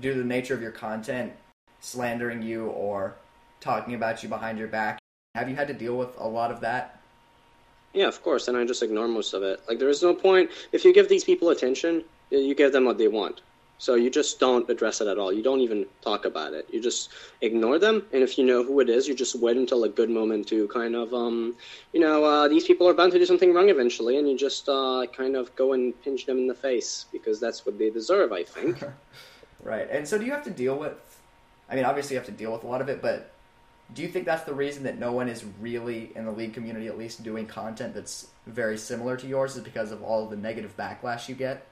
due 0.00 0.12
to 0.12 0.18
the 0.18 0.24
nature 0.24 0.54
of 0.54 0.62
your 0.62 0.70
content 0.70 1.32
slandering 1.80 2.42
you 2.42 2.66
or 2.66 3.14
talking 3.60 3.94
about 3.94 4.22
you 4.22 4.28
behind 4.28 4.58
your 4.58 4.68
back? 4.68 4.98
Have 5.34 5.48
you 5.48 5.56
had 5.56 5.68
to 5.68 5.74
deal 5.74 5.96
with 5.96 6.18
a 6.18 6.28
lot 6.28 6.50
of 6.50 6.60
that? 6.60 7.00
Yeah, 7.92 8.06
of 8.06 8.22
course, 8.22 8.48
and 8.48 8.56
I 8.56 8.64
just 8.64 8.82
ignore 8.82 9.08
most 9.08 9.34
of 9.34 9.42
it. 9.42 9.60
Like, 9.68 9.78
there 9.78 9.88
is 9.88 10.02
no 10.02 10.14
point. 10.14 10.50
If 10.72 10.84
you 10.84 10.94
give 10.94 11.08
these 11.08 11.24
people 11.24 11.50
attention, 11.50 12.04
you 12.30 12.54
give 12.54 12.72
them 12.72 12.86
what 12.86 12.98
they 12.98 13.08
want. 13.08 13.42
So 13.78 13.96
you 13.96 14.10
just 14.10 14.38
don't 14.38 14.68
address 14.70 15.00
it 15.00 15.08
at 15.08 15.18
all. 15.18 15.32
You 15.32 15.42
don't 15.42 15.60
even 15.60 15.86
talk 16.02 16.24
about 16.24 16.54
it. 16.54 16.68
You 16.70 16.80
just 16.80 17.10
ignore 17.40 17.78
them, 17.78 18.06
and 18.12 18.22
if 18.22 18.38
you 18.38 18.44
know 18.44 18.62
who 18.62 18.78
it 18.80 18.88
is, 18.88 19.08
you 19.08 19.14
just 19.14 19.34
wait 19.34 19.56
until 19.56 19.84
a 19.84 19.88
good 19.88 20.08
moment 20.08 20.46
to 20.48 20.68
kind 20.68 20.94
of, 20.94 21.12
um, 21.12 21.56
you 21.92 21.98
know, 21.98 22.24
uh, 22.24 22.46
these 22.46 22.64
people 22.64 22.88
are 22.88 22.94
bound 22.94 23.12
to 23.12 23.18
do 23.18 23.26
something 23.26 23.52
wrong 23.52 23.70
eventually, 23.70 24.18
and 24.18 24.28
you 24.28 24.38
just 24.38 24.68
uh, 24.68 25.04
kind 25.14 25.34
of 25.34 25.54
go 25.56 25.72
and 25.72 26.00
pinch 26.02 26.26
them 26.26 26.38
in 26.38 26.46
the 26.46 26.54
face 26.54 27.06
because 27.10 27.40
that's 27.40 27.66
what 27.66 27.78
they 27.78 27.90
deserve, 27.90 28.32
I 28.32 28.44
think. 28.44 28.82
right. 29.62 29.88
And 29.90 30.06
so, 30.06 30.18
do 30.18 30.24
you 30.24 30.32
have 30.32 30.44
to 30.44 30.50
deal 30.50 30.76
with? 30.76 30.94
I 31.68 31.74
mean, 31.74 31.84
obviously, 31.84 32.14
you 32.14 32.20
have 32.20 32.26
to 32.26 32.32
deal 32.32 32.52
with 32.52 32.64
a 32.64 32.66
lot 32.66 32.80
of 32.80 32.88
it, 32.88 33.00
but 33.00 33.32
do 33.94 34.02
you 34.02 34.08
think 34.08 34.24
that's 34.24 34.44
the 34.44 34.54
reason 34.54 34.84
that 34.84 34.98
no 34.98 35.12
one 35.12 35.28
is 35.28 35.44
really 35.60 36.12
in 36.14 36.24
the 36.24 36.32
league 36.32 36.54
community, 36.54 36.86
at 36.86 36.98
least, 36.98 37.22
doing 37.22 37.46
content 37.46 37.94
that's 37.94 38.28
very 38.46 38.78
similar 38.78 39.16
to 39.16 39.26
yours, 39.26 39.56
is 39.56 39.62
because 39.62 39.92
of 39.92 40.02
all 40.02 40.26
the 40.26 40.36
negative 40.36 40.76
backlash 40.76 41.28
you 41.28 41.34
get? 41.34 41.66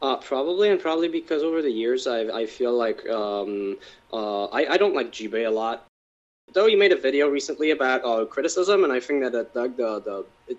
Uh, 0.00 0.16
probably, 0.16 0.68
and 0.68 0.80
probably 0.80 1.08
because 1.08 1.42
over 1.44 1.62
the 1.62 1.70
years, 1.70 2.08
I 2.08 2.22
I 2.22 2.46
feel 2.46 2.76
like 2.76 3.08
um, 3.08 3.78
uh, 4.12 4.46
I 4.46 4.74
I 4.74 4.76
don't 4.76 4.94
like 4.94 5.12
Jibe 5.12 5.46
a 5.46 5.48
lot. 5.48 5.86
Though 6.52 6.66
he 6.66 6.74
made 6.74 6.90
a 6.90 6.96
video 6.96 7.28
recently 7.28 7.70
about 7.70 8.04
uh, 8.04 8.24
criticism, 8.24 8.82
and 8.82 8.92
I 8.92 8.98
think 8.98 9.22
that 9.22 9.32
the 9.32 9.68
the, 9.68 10.00
the 10.00 10.24
it, 10.48 10.58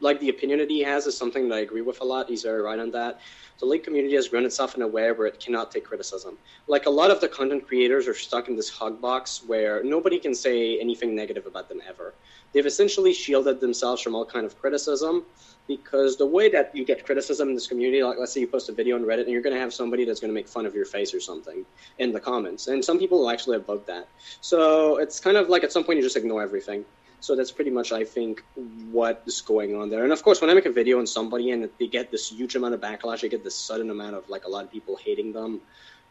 like 0.00 0.20
the 0.20 0.28
opinion 0.28 0.58
that 0.60 0.70
he 0.70 0.80
has 0.82 1.06
is 1.06 1.16
something 1.16 1.48
that 1.48 1.54
I 1.56 1.60
agree 1.60 1.82
with 1.82 2.00
a 2.00 2.04
lot. 2.04 2.28
He's 2.28 2.42
very 2.42 2.62
right 2.62 2.78
on 2.78 2.90
that. 2.92 3.20
The 3.58 3.66
league 3.66 3.82
community 3.82 4.14
has 4.14 4.28
grown 4.28 4.44
itself 4.44 4.76
in 4.76 4.82
a 4.82 4.86
way 4.86 5.10
where 5.10 5.26
it 5.26 5.40
cannot 5.40 5.72
take 5.72 5.84
criticism. 5.84 6.38
Like 6.68 6.86
a 6.86 6.90
lot 6.90 7.10
of 7.10 7.20
the 7.20 7.26
content 7.26 7.66
creators 7.66 8.06
are 8.06 8.14
stuck 8.14 8.48
in 8.48 8.54
this 8.54 8.68
hug 8.68 9.00
box 9.00 9.42
where 9.46 9.82
nobody 9.82 10.18
can 10.18 10.34
say 10.34 10.78
anything 10.78 11.16
negative 11.16 11.46
about 11.46 11.68
them 11.68 11.80
ever. 11.88 12.14
They've 12.52 12.64
essentially 12.66 13.12
shielded 13.12 13.60
themselves 13.60 14.00
from 14.00 14.14
all 14.14 14.24
kind 14.24 14.46
of 14.46 14.58
criticism 14.60 15.24
because 15.66 16.16
the 16.16 16.26
way 16.26 16.48
that 16.48 16.74
you 16.74 16.84
get 16.84 17.04
criticism 17.04 17.48
in 17.48 17.54
this 17.54 17.66
community, 17.66 18.02
like 18.02 18.18
let's 18.18 18.32
say 18.32 18.40
you 18.40 18.46
post 18.46 18.68
a 18.68 18.72
video 18.72 18.96
on 18.96 19.02
Reddit 19.02 19.22
and 19.22 19.30
you're 19.30 19.42
going 19.42 19.54
to 19.54 19.60
have 19.60 19.74
somebody 19.74 20.04
that's 20.04 20.20
going 20.20 20.30
to 20.30 20.34
make 20.34 20.48
fun 20.48 20.64
of 20.64 20.74
your 20.74 20.86
face 20.86 21.12
or 21.12 21.20
something 21.20 21.64
in 21.98 22.12
the 22.12 22.20
comments, 22.20 22.68
and 22.68 22.82
some 22.82 22.98
people 22.98 23.18
will 23.18 23.30
actually 23.30 23.56
above 23.56 23.84
that. 23.86 24.08
So 24.40 24.96
it's 24.96 25.20
kind 25.20 25.36
of 25.36 25.48
like 25.50 25.64
at 25.64 25.72
some 25.72 25.84
point 25.84 25.98
you 25.98 26.02
just 26.02 26.16
ignore 26.16 26.42
everything. 26.42 26.84
So 27.20 27.34
that's 27.34 27.50
pretty 27.50 27.70
much, 27.70 27.90
I 27.92 28.04
think, 28.04 28.44
what 28.92 29.22
is 29.26 29.40
going 29.40 29.74
on 29.74 29.90
there. 29.90 30.04
And 30.04 30.12
of 30.12 30.22
course, 30.22 30.40
when 30.40 30.50
I 30.50 30.54
make 30.54 30.66
a 30.66 30.72
video 30.72 30.98
on 30.98 31.06
somebody 31.06 31.50
and 31.50 31.68
they 31.78 31.88
get 31.88 32.10
this 32.10 32.30
huge 32.30 32.54
amount 32.54 32.74
of 32.74 32.80
backlash, 32.80 33.24
I 33.24 33.28
get 33.28 33.42
this 33.42 33.56
sudden 33.56 33.90
amount 33.90 34.14
of 34.14 34.28
like 34.28 34.44
a 34.44 34.48
lot 34.48 34.64
of 34.64 34.70
people 34.70 34.96
hating 34.96 35.32
them. 35.32 35.60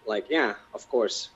Like, 0.05 0.27
yeah, 0.29 0.55
of 0.73 0.87
course. 0.89 1.29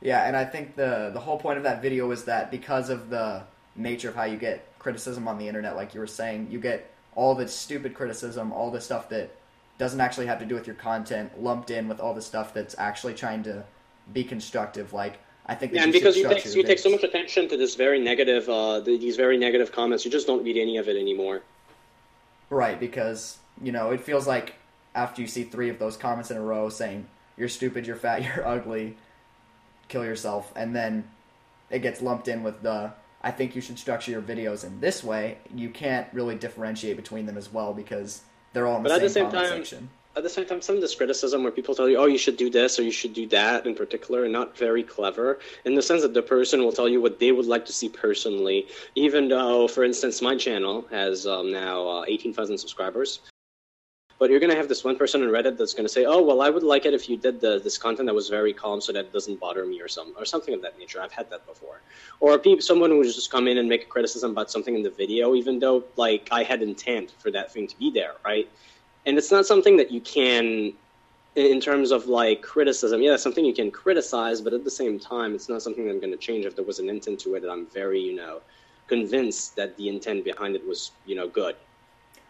Yeah, 0.00 0.26
and 0.26 0.36
I 0.36 0.44
think 0.44 0.76
the 0.76 1.10
the 1.12 1.20
whole 1.20 1.38
point 1.38 1.58
of 1.58 1.64
that 1.64 1.82
video 1.82 2.10
is 2.10 2.24
that 2.24 2.50
because 2.50 2.88
of 2.88 3.10
the 3.10 3.42
nature 3.74 4.08
of 4.08 4.14
how 4.14 4.24
you 4.24 4.36
get 4.36 4.64
criticism 4.78 5.26
on 5.26 5.38
the 5.38 5.48
internet, 5.48 5.74
like 5.76 5.94
you 5.94 6.00
were 6.00 6.06
saying, 6.06 6.48
you 6.50 6.60
get 6.60 6.90
all 7.14 7.34
the 7.34 7.48
stupid 7.48 7.94
criticism, 7.94 8.52
all 8.52 8.70
the 8.70 8.80
stuff 8.80 9.08
that 9.08 9.34
doesn't 9.78 10.00
actually 10.00 10.26
have 10.26 10.38
to 10.40 10.44
do 10.44 10.54
with 10.54 10.66
your 10.66 10.76
content, 10.76 11.42
lumped 11.42 11.70
in 11.70 11.88
with 11.88 12.00
all 12.00 12.14
the 12.14 12.22
stuff 12.22 12.52
that's 12.52 12.74
actually 12.78 13.14
trying 13.14 13.42
to 13.44 13.64
be 14.12 14.24
constructive. 14.24 14.92
Like, 14.92 15.18
I 15.48 15.54
think 15.54 15.72
Yeah, 15.72 15.84
and 15.84 15.92
because 15.92 16.16
you 16.16 16.28
take 16.28 16.44
you 16.54 16.62
take 16.62 16.78
so 16.78 16.90
much 16.90 17.02
attention 17.02 17.48
to 17.48 17.56
this 17.56 17.74
very 17.74 17.98
negative, 17.98 18.48
uh, 18.48 18.82
th- 18.84 19.00
these 19.00 19.16
very 19.16 19.38
negative 19.38 19.72
comments, 19.72 20.04
you 20.04 20.10
just 20.10 20.26
don't 20.26 20.44
read 20.44 20.58
any 20.58 20.76
of 20.76 20.88
it 20.88 20.96
anymore. 20.96 21.42
Right, 22.50 22.78
because 22.78 23.38
you 23.62 23.72
know 23.72 23.90
it 23.90 24.00
feels 24.02 24.26
like 24.26 24.54
after 24.94 25.22
you 25.22 25.28
see 25.28 25.44
three 25.44 25.70
of 25.70 25.78
those 25.78 25.96
comments 25.96 26.30
in 26.30 26.36
a 26.36 26.40
row 26.42 26.68
saying 26.68 27.06
you're 27.36 27.48
stupid, 27.48 27.86
you're 27.86 27.96
fat, 27.96 28.22
you're 28.36 28.46
ugly, 28.46 28.96
kill 29.88 30.04
yourself, 30.04 30.52
and 30.54 30.76
then 30.76 31.08
it 31.70 31.78
gets 31.80 32.02
lumped 32.02 32.28
in 32.28 32.42
with 32.42 32.62
the 32.62 32.92
I 33.22 33.30
think 33.30 33.56
you 33.56 33.60
should 33.62 33.78
structure 33.78 34.10
your 34.10 34.22
videos 34.22 34.64
in 34.64 34.80
this 34.80 35.02
way. 35.02 35.38
You 35.54 35.70
can't 35.70 36.06
really 36.12 36.36
differentiate 36.36 36.96
between 36.96 37.26
them 37.26 37.36
as 37.36 37.52
well 37.52 37.72
because 37.74 38.22
they're 38.52 38.66
all 38.66 38.76
in 38.76 38.82
the 38.82 38.90
But 38.90 38.96
same, 39.10 39.26
at 39.26 39.32
the 39.32 39.38
same 39.38 39.48
time- 39.50 39.64
section. 39.64 39.88
At 40.16 40.24
the 40.24 40.28
same 40.28 40.46
time, 40.46 40.60
some 40.60 40.74
of 40.74 40.80
this 40.80 40.94
criticism 40.96 41.42
where 41.42 41.52
people 41.52 41.74
tell 41.74 41.88
you, 41.88 41.96
"Oh, 41.96 42.06
you 42.06 42.18
should 42.18 42.36
do 42.36 42.50
this 42.50 42.78
or 42.78 42.82
you 42.82 42.90
should 42.90 43.14
do 43.14 43.26
that," 43.28 43.66
in 43.66 43.74
particular, 43.74 44.24
are 44.24 44.28
not 44.28 44.56
very 44.56 44.82
clever 44.82 45.38
in 45.64 45.74
the 45.74 45.82
sense 45.82 46.02
that 46.02 46.14
the 46.14 46.22
person 46.22 46.64
will 46.64 46.72
tell 46.72 46.88
you 46.88 47.00
what 47.00 47.20
they 47.20 47.30
would 47.30 47.46
like 47.46 47.64
to 47.66 47.72
see 47.72 47.88
personally. 47.88 48.66
Even 48.94 49.28
though, 49.28 49.68
for 49.68 49.84
instance, 49.84 50.20
my 50.20 50.34
channel 50.36 50.86
has 50.90 51.26
um, 51.26 51.52
now 51.52 51.86
uh, 51.86 52.04
18,000 52.08 52.58
subscribers, 52.58 53.20
but 54.18 54.30
you're 54.30 54.40
going 54.40 54.50
to 54.50 54.56
have 54.56 54.68
this 54.68 54.82
one 54.82 54.96
person 54.96 55.22
on 55.22 55.28
Reddit 55.28 55.56
that's 55.56 55.74
going 55.74 55.86
to 55.86 55.92
say, 55.92 56.04
"Oh, 56.04 56.20
well, 56.20 56.40
I 56.40 56.50
would 56.50 56.64
like 56.64 56.84
it 56.86 56.94
if 56.94 57.08
you 57.08 57.16
did 57.16 57.40
the, 57.40 57.60
this 57.60 57.78
content 57.78 58.06
that 58.06 58.14
was 58.14 58.28
very 58.28 58.52
calm, 58.52 58.80
so 58.80 58.92
that 58.92 59.04
it 59.06 59.12
doesn't 59.12 59.38
bother 59.38 59.64
me, 59.64 59.80
or 59.80 59.88
some 59.88 60.14
or 60.18 60.24
something 60.24 60.52
of 60.52 60.62
that 60.62 60.78
nature." 60.78 61.00
I've 61.00 61.12
had 61.12 61.30
that 61.30 61.46
before, 61.46 61.80
or 62.18 62.40
someone 62.60 62.90
who 62.90 62.98
would 62.98 63.06
just 63.06 63.30
come 63.30 63.46
in 63.46 63.58
and 63.58 63.68
make 63.68 63.82
a 63.82 63.86
criticism 63.86 64.32
about 64.32 64.50
something 64.50 64.74
in 64.74 64.82
the 64.82 64.90
video, 64.90 65.36
even 65.36 65.60
though 65.60 65.84
like 65.96 66.28
I 66.32 66.42
had 66.42 66.60
intent 66.62 67.14
for 67.20 67.30
that 67.30 67.52
thing 67.52 67.68
to 67.68 67.78
be 67.78 67.92
there, 67.92 68.14
right? 68.24 68.48
And 69.06 69.16
it's 69.16 69.30
not 69.30 69.46
something 69.46 69.76
that 69.78 69.90
you 69.90 70.00
can, 70.00 70.72
in 71.34 71.60
terms 71.60 71.90
of 71.90 72.06
like 72.06 72.42
criticism. 72.42 73.00
Yeah, 73.00 73.14
it's 73.14 73.22
something 73.22 73.44
you 73.44 73.54
can 73.54 73.70
criticize, 73.70 74.40
but 74.40 74.52
at 74.52 74.64
the 74.64 74.70
same 74.70 74.98
time, 74.98 75.34
it's 75.34 75.48
not 75.48 75.62
something 75.62 75.84
that 75.84 75.92
I'm 75.92 76.00
going 76.00 76.12
to 76.12 76.18
change 76.18 76.44
if 76.44 76.56
there 76.56 76.64
was 76.64 76.78
an 76.78 76.88
intent 76.88 77.20
to 77.20 77.34
it. 77.34 77.42
And 77.42 77.52
I'm 77.52 77.66
very, 77.66 78.00
you 78.00 78.14
know, 78.14 78.40
convinced 78.88 79.56
that 79.56 79.76
the 79.76 79.88
intent 79.88 80.24
behind 80.24 80.56
it 80.56 80.66
was, 80.66 80.90
you 81.06 81.14
know, 81.14 81.28
good. 81.28 81.56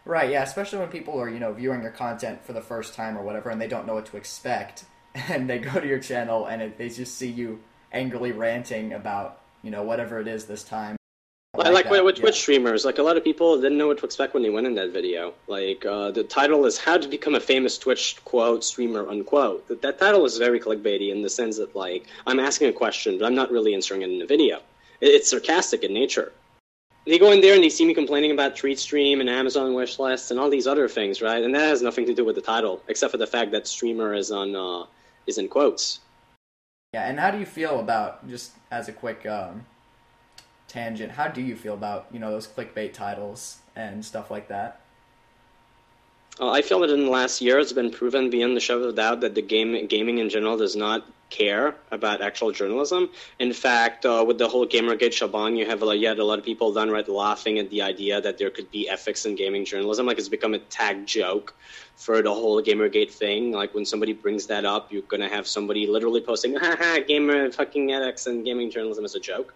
Right, 0.05 0.29
yeah, 0.29 0.43
especially 0.43 0.79
when 0.79 0.89
people 0.89 1.19
are, 1.19 1.29
you 1.29 1.39
know, 1.39 1.53
viewing 1.53 1.81
your 1.81 1.91
content 1.91 2.43
for 2.43 2.53
the 2.53 2.61
first 2.61 2.93
time 2.93 3.17
or 3.17 3.23
whatever 3.23 3.49
and 3.49 3.59
they 3.59 3.67
don't 3.67 3.85
know 3.85 3.95
what 3.95 4.05
to 4.07 4.17
expect 4.17 4.85
and 5.15 5.49
they 5.49 5.59
go 5.59 5.79
to 5.79 5.87
your 5.87 5.99
channel 5.99 6.45
and 6.45 6.61
it, 6.61 6.77
they 6.77 6.89
just 6.89 7.17
see 7.17 7.29
you 7.29 7.59
angrily 7.91 8.31
ranting 8.31 8.93
about, 8.93 9.41
you 9.61 9.71
know, 9.71 9.83
whatever 9.83 10.19
it 10.19 10.27
is 10.27 10.45
this 10.45 10.63
time. 10.63 10.98
I 11.59 11.69
Like, 11.69 11.85
like 11.85 11.93
that, 11.93 12.05
with 12.05 12.17
yeah. 12.17 12.21
Twitch 12.21 12.39
streamers, 12.39 12.85
like 12.85 12.99
a 12.99 13.03
lot 13.03 13.17
of 13.17 13.23
people 13.23 13.59
didn't 13.59 13.77
know 13.77 13.87
what 13.87 13.97
to 13.99 14.05
expect 14.05 14.33
when 14.33 14.43
they 14.43 14.49
went 14.49 14.67
in 14.67 14.75
that 14.75 14.91
video. 14.91 15.33
Like 15.47 15.85
uh, 15.85 16.11
the 16.11 16.23
title 16.23 16.65
is 16.65 16.77
"How 16.77 16.97
to 16.97 17.07
Become 17.07 17.35
a 17.35 17.39
Famous 17.39 17.77
Twitch 17.77 18.17
quote 18.23 18.63
Streamer." 18.63 19.07
Unquote. 19.07 19.67
That, 19.67 19.81
that 19.81 19.99
title 19.99 20.25
is 20.25 20.37
very 20.37 20.59
clickbaity 20.59 21.11
in 21.11 21.21
the 21.21 21.29
sense 21.29 21.57
that 21.57 21.75
like 21.75 22.07
I'm 22.25 22.39
asking 22.39 22.69
a 22.69 22.73
question, 22.73 23.17
but 23.17 23.25
I'm 23.25 23.35
not 23.35 23.51
really 23.51 23.73
answering 23.73 24.01
it 24.03 24.09
in 24.09 24.19
the 24.19 24.25
video. 24.25 24.57
It, 25.01 25.07
it's 25.07 25.29
sarcastic 25.29 25.83
in 25.83 25.93
nature. 25.93 26.31
They 27.05 27.17
go 27.17 27.31
in 27.31 27.41
there 27.41 27.55
and 27.55 27.63
they 27.63 27.69
see 27.69 27.85
me 27.85 27.93
complaining 27.93 28.31
about 28.31 28.55
TreatStream 28.55 29.19
and 29.19 29.29
Amazon 29.29 29.73
wish 29.73 29.97
lists 29.99 30.31
and 30.31 30.39
all 30.39 30.49
these 30.49 30.67
other 30.67 30.87
things, 30.87 31.21
right? 31.21 31.43
And 31.43 31.55
that 31.55 31.61
has 31.61 31.81
nothing 31.81 32.05
to 32.05 32.13
do 32.13 32.23
with 32.23 32.35
the 32.35 32.41
title, 32.41 32.83
except 32.87 33.11
for 33.11 33.17
the 33.17 33.27
fact 33.27 33.51
that 33.51 33.67
streamer 33.67 34.13
is 34.13 34.31
on 34.31 34.55
uh, 34.55 34.85
is 35.25 35.37
in 35.37 35.47
quotes. 35.47 35.99
Yeah, 36.93 37.07
and 37.07 37.19
how 37.19 37.31
do 37.31 37.37
you 37.37 37.45
feel 37.45 37.79
about 37.79 38.27
just 38.27 38.53
as 38.71 38.87
a 38.87 38.93
quick 38.93 39.25
um, 39.25 39.65
tangent? 40.69 41.11
How 41.11 41.27
do 41.27 41.41
you 41.41 41.55
feel 41.55 41.73
about 41.73 42.07
you 42.11 42.19
know 42.19 42.31
those 42.31 42.47
clickbait 42.47 42.93
titles 42.93 43.59
and 43.75 44.05
stuff 44.05 44.31
like 44.31 44.47
that? 44.47 44.79
Uh, 46.39 46.51
I 46.51 46.61
feel 46.61 46.79
that 46.79 46.89
in 46.89 47.03
the 47.03 47.11
last 47.11 47.41
year, 47.41 47.59
it's 47.59 47.73
been 47.73 47.91
proven 47.91 48.29
beyond 48.29 48.55
the 48.55 48.61
shadow 48.61 48.83
of 48.85 48.95
doubt 48.95 49.19
that 49.21 49.35
the 49.35 49.41
game 49.41 49.87
gaming 49.87 50.19
in 50.19 50.29
general 50.29 50.55
does 50.55 50.75
not 50.75 51.05
care 51.29 51.75
about 51.91 52.21
actual 52.21 52.51
journalism. 52.51 53.09
In 53.39 53.53
fact, 53.53 54.05
uh, 54.05 54.23
with 54.25 54.37
the 54.37 54.47
whole 54.47 54.65
Gamergate 54.65 55.13
shabang, 55.13 55.57
you 55.57 55.65
have 55.65 55.81
a, 55.81 55.85
lot- 55.85 55.97
a 56.19 56.23
lot 56.23 56.39
of 56.39 56.45
people 56.45 56.73
downright 56.73 57.07
laughing 57.07 57.59
at 57.59 57.69
the 57.69 57.81
idea 57.81 58.19
that 58.21 58.37
there 58.37 58.49
could 58.49 58.71
be 58.71 58.89
ethics 58.89 59.25
in 59.25 59.35
gaming 59.35 59.65
journalism. 59.65 60.05
Like 60.05 60.17
it's 60.17 60.29
become 60.29 60.53
a 60.53 60.59
tag 60.59 61.05
joke 61.05 61.53
for 61.97 62.21
the 62.21 62.33
whole 62.33 62.61
Gamergate 62.63 63.11
thing. 63.11 63.51
Like 63.51 63.75
when 63.75 63.85
somebody 63.85 64.13
brings 64.13 64.47
that 64.47 64.65
up, 64.65 64.91
you're 64.91 65.03
gonna 65.03 65.29
have 65.29 65.45
somebody 65.45 65.85
literally 65.87 66.21
posting, 66.21 66.55
"Ha 66.55 66.99
gamer 67.07 67.51
fucking 67.51 67.91
ethics 67.91 68.25
and 68.27 68.45
gaming 68.45 68.71
journalism 68.71 69.05
is 69.05 69.15
a 69.15 69.19
joke." 69.19 69.53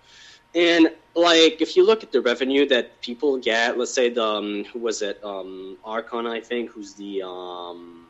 And 0.56 0.92
like, 1.16 1.62
if 1.62 1.76
you 1.76 1.86
look 1.86 2.04
at 2.04 2.12
the 2.12 2.22
revenue 2.22 2.68
that 2.70 3.02
people 3.02 3.38
get, 3.38 3.78
let's 3.78 3.94
say 3.94 4.10
the 4.10 4.24
um, 4.24 4.64
who 4.66 4.80
was 4.80 5.02
it, 5.02 5.20
um, 5.24 5.78
Archon, 5.84 6.28
I 6.28 6.40
think, 6.40 6.70
who's 6.70 6.94
the 6.94 7.24
um, 7.24 8.08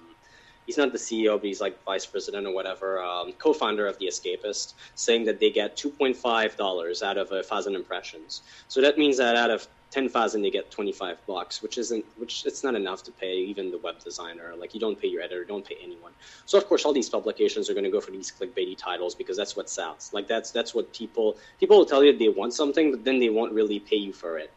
he's 0.65 0.77
not 0.77 0.91
the 0.91 0.97
CEO, 0.97 1.35
but 1.35 1.45
he's 1.45 1.61
like 1.61 1.81
vice 1.83 2.05
president 2.05 2.47
or 2.47 2.53
whatever, 2.53 3.01
um, 3.01 3.33
co-founder 3.33 3.87
of 3.87 3.97
the 3.99 4.07
Escapist, 4.07 4.73
saying 4.95 5.25
that 5.25 5.39
they 5.39 5.51
get 5.51 5.75
two 5.75 5.89
point 5.89 6.15
five 6.15 6.55
dollars 6.57 7.03
out 7.03 7.17
of 7.17 7.31
a 7.31 7.43
thousand 7.43 7.75
impressions. 7.75 8.41
So 8.67 8.81
that 8.81 8.97
means 8.97 9.17
that 9.17 9.35
out 9.35 9.51
of 9.51 9.67
ten 9.93 10.09
thousand, 10.09 10.41
they 10.41 10.49
get 10.49 10.71
twenty 10.71 10.91
five 10.91 11.17
bucks, 11.27 11.61
which 11.61 11.77
isn't, 11.77 12.03
which 12.17 12.45
it's 12.45 12.63
not 12.63 12.73
enough 12.73 13.03
to 13.03 13.11
pay 13.11 13.35
even 13.35 13.69
the 13.69 13.77
web 13.77 13.99
designer. 14.03 14.55
Like 14.57 14.73
you 14.73 14.79
don't 14.79 14.99
pay 14.99 15.07
your 15.07 15.21
editor, 15.21 15.41
you 15.41 15.47
don't 15.47 15.65
pay 15.65 15.77
anyone. 15.81 16.11
So 16.45 16.57
of 16.57 16.67
course, 16.67 16.83
all 16.83 16.93
these 16.93 17.09
publications 17.09 17.69
are 17.69 17.73
going 17.73 17.83
to 17.83 17.91
go 17.91 18.01
for 18.01 18.09
these 18.09 18.31
clickbaity 18.31 18.75
titles 18.75 19.13
because 19.13 19.37
that's 19.37 19.55
what 19.55 19.69
sells. 19.69 20.09
Like 20.11 20.27
that's 20.27 20.49
that's 20.49 20.73
what 20.73 20.91
people 20.93 21.37
people 21.59 21.77
will 21.77 21.85
tell 21.85 22.03
you 22.03 22.17
they 22.17 22.27
want 22.27 22.55
something, 22.55 22.89
but 22.91 23.05
then 23.05 23.19
they 23.19 23.29
won't 23.29 23.53
really 23.53 23.79
pay 23.79 23.97
you 23.97 24.13
for 24.13 24.39
it. 24.39 24.51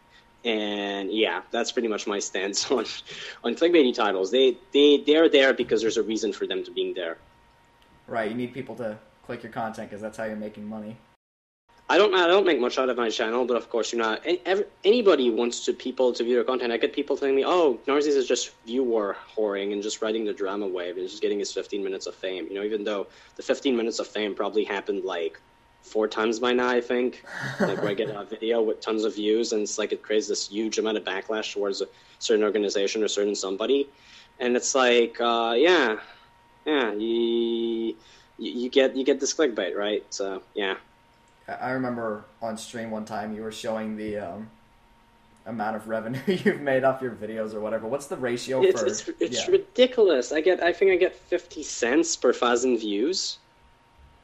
And 0.44 1.12
yeah, 1.12 1.42
that's 1.50 1.70
pretty 1.70 1.88
much 1.88 2.06
my 2.06 2.18
stance 2.28 2.70
on 2.70 2.86
on 3.44 3.54
clickbaity 3.54 3.94
titles. 3.94 4.30
They 4.30 4.56
they 4.72 5.02
they're 5.06 5.28
there 5.28 5.52
because 5.52 5.82
there's 5.82 5.98
a 5.98 6.02
reason 6.02 6.32
for 6.32 6.46
them 6.46 6.64
to 6.64 6.70
being 6.70 6.94
there. 6.94 7.18
Right, 8.06 8.30
you 8.30 8.36
need 8.36 8.54
people 8.54 8.76
to 8.76 8.98
click 9.26 9.42
your 9.42 9.52
content 9.52 9.90
because 9.90 10.00
that's 10.00 10.16
how 10.16 10.24
you're 10.24 10.36
making 10.36 10.66
money. 10.66 10.96
I 11.88 11.98
don't 11.98 12.14
I 12.14 12.26
don't 12.26 12.44
make 12.44 12.58
much 12.60 12.78
out 12.78 12.88
of 12.88 12.96
my 12.96 13.10
channel, 13.10 13.44
but 13.44 13.56
of 13.56 13.70
course, 13.70 13.92
you 13.92 14.00
know, 14.00 14.18
any, 14.24 14.64
anybody 14.84 15.30
wants 15.30 15.64
to 15.66 15.72
people 15.72 16.12
to 16.14 16.24
view 16.24 16.34
their 16.34 16.42
content. 16.42 16.72
I 16.72 16.78
get 16.78 16.92
people 16.92 17.16
telling 17.16 17.36
me, 17.36 17.44
"Oh, 17.44 17.78
Narzi's 17.86 18.16
is 18.16 18.26
just 18.26 18.50
viewer 18.66 19.16
whoring 19.36 19.72
and 19.72 19.80
just 19.82 20.02
riding 20.02 20.24
the 20.24 20.32
drama 20.32 20.66
wave 20.66 20.96
and 20.96 21.08
just 21.08 21.22
getting 21.22 21.38
his 21.38 21.52
15 21.52 21.84
minutes 21.84 22.06
of 22.06 22.16
fame." 22.16 22.48
You 22.48 22.54
know, 22.54 22.64
even 22.64 22.82
though 22.82 23.06
the 23.36 23.42
15 23.42 23.76
minutes 23.76 24.00
of 24.00 24.08
fame 24.08 24.34
probably 24.34 24.64
happened 24.64 25.04
like 25.04 25.40
four 25.82 26.08
times 26.08 26.40
by 26.40 26.52
now, 26.52 26.68
I 26.68 26.80
think. 26.80 27.24
like 27.60 27.78
where 27.80 27.90
I 27.90 27.94
get 27.94 28.10
a 28.10 28.24
video 28.24 28.62
with 28.62 28.80
tons 28.80 29.04
of 29.04 29.14
views, 29.14 29.52
and 29.52 29.62
it's 29.62 29.78
like 29.78 29.92
it 29.92 30.02
creates 30.02 30.26
this 30.26 30.48
huge 30.48 30.78
amount 30.78 30.96
of 30.96 31.04
backlash 31.04 31.52
towards 31.52 31.82
a 31.82 31.86
certain 32.18 32.44
organization 32.44 33.04
or 33.04 33.08
certain 33.08 33.36
somebody, 33.36 33.88
and 34.40 34.56
it's 34.56 34.74
like, 34.74 35.20
uh, 35.20 35.54
yeah, 35.56 35.98
yeah, 36.64 36.92
you, 36.94 37.94
you 38.38 38.70
get 38.70 38.96
you 38.96 39.04
get 39.04 39.20
this 39.20 39.34
clickbait, 39.34 39.76
right? 39.76 40.04
So 40.10 40.42
yeah. 40.56 40.74
I 41.48 41.70
remember 41.70 42.24
on 42.42 42.56
stream 42.58 42.90
one 42.90 43.04
time 43.04 43.34
you 43.34 43.42
were 43.42 43.52
showing 43.52 43.96
the 43.96 44.18
um, 44.18 44.50
amount 45.46 45.76
of 45.76 45.88
revenue 45.88 46.20
you've 46.26 46.60
made 46.60 46.84
off 46.84 47.00
your 47.00 47.12
videos 47.12 47.54
or 47.54 47.60
whatever. 47.60 47.86
What's 47.86 48.06
the 48.06 48.16
ratio 48.16 48.62
It's 48.62 48.80
for? 48.80 48.86
it's, 48.86 49.08
it's 49.20 49.46
yeah. 49.46 49.52
ridiculous. 49.52 50.32
I 50.32 50.40
get 50.40 50.62
I 50.62 50.72
think 50.72 50.90
I 50.90 50.96
get 50.96 51.14
fifty 51.14 51.62
cents 51.62 52.16
per 52.16 52.32
thousand 52.32 52.78
views. 52.78 53.38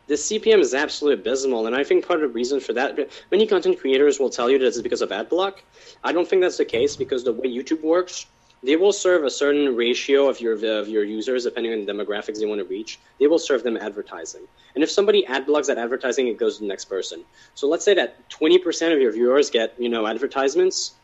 The 0.08 0.14
CPM 0.14 0.58
is 0.58 0.74
absolutely 0.74 1.20
abysmal, 1.22 1.68
and 1.68 1.76
I 1.76 1.84
think 1.84 2.06
part 2.06 2.22
of 2.22 2.28
the 2.28 2.34
reason 2.34 2.58
for 2.58 2.72
that, 2.72 2.98
many 3.30 3.46
content 3.46 3.78
creators 3.78 4.18
will 4.18 4.30
tell 4.30 4.50
you 4.50 4.58
that 4.58 4.66
it's 4.66 4.80
because 4.82 5.00
of 5.00 5.12
ad 5.12 5.28
block. 5.28 5.62
I 6.02 6.12
don't 6.12 6.26
think 6.28 6.42
that's 6.42 6.58
the 6.58 6.64
case 6.64 6.96
because 6.96 7.22
the 7.22 7.32
way 7.32 7.46
YouTube 7.46 7.82
works, 7.82 8.26
they 8.62 8.76
will 8.76 8.92
serve 8.92 9.24
a 9.24 9.30
certain 9.30 9.74
ratio 9.76 10.28
of 10.28 10.40
your 10.40 10.54
of 10.80 10.88
your 10.88 11.04
users 11.04 11.44
depending 11.44 11.72
on 11.72 11.84
the 11.84 11.92
demographics 11.92 12.38
they 12.38 12.46
want 12.46 12.60
to 12.60 12.64
reach. 12.66 12.98
They 13.18 13.26
will 13.26 13.38
serve 13.38 13.62
them 13.62 13.76
advertising, 13.76 14.42
and 14.74 14.84
if 14.84 14.90
somebody 14.90 15.26
ad 15.26 15.46
blocks 15.46 15.66
that 15.66 15.78
advertising, 15.78 16.28
it 16.28 16.36
goes 16.38 16.56
to 16.56 16.62
the 16.62 16.68
next 16.68 16.86
person. 16.86 17.24
So 17.54 17.68
let's 17.68 17.84
say 17.84 17.94
that 17.94 18.28
twenty 18.30 18.58
percent 18.58 18.94
of 18.94 19.00
your 19.00 19.12
viewers 19.12 19.50
get 19.50 19.74
you 19.78 19.88
know 19.88 20.06
advertisements, 20.06 20.94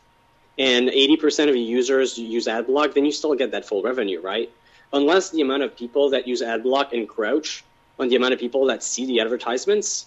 and 0.59 0.89
80% 0.89 1.47
of 1.47 1.55
your 1.55 1.65
users 1.65 2.17
use 2.17 2.45
AdBlock, 2.45 2.93
then 2.93 3.05
you 3.05 3.13
still 3.13 3.33
get 3.33 3.51
that 3.51 3.65
full 3.65 3.81
revenue, 3.81 4.19
right? 4.19 4.51
Unless 4.91 5.29
the 5.29 5.41
amount 5.41 5.63
of 5.63 5.75
people 5.75 6.09
that 6.09 6.27
use 6.27 6.41
ad 6.41 6.63
block 6.63 6.91
encroach 6.91 7.63
on 7.97 8.09
the 8.09 8.17
amount 8.17 8.33
of 8.33 8.39
people 8.39 8.65
that 8.65 8.83
see 8.83 9.05
the 9.05 9.21
advertisements, 9.21 10.05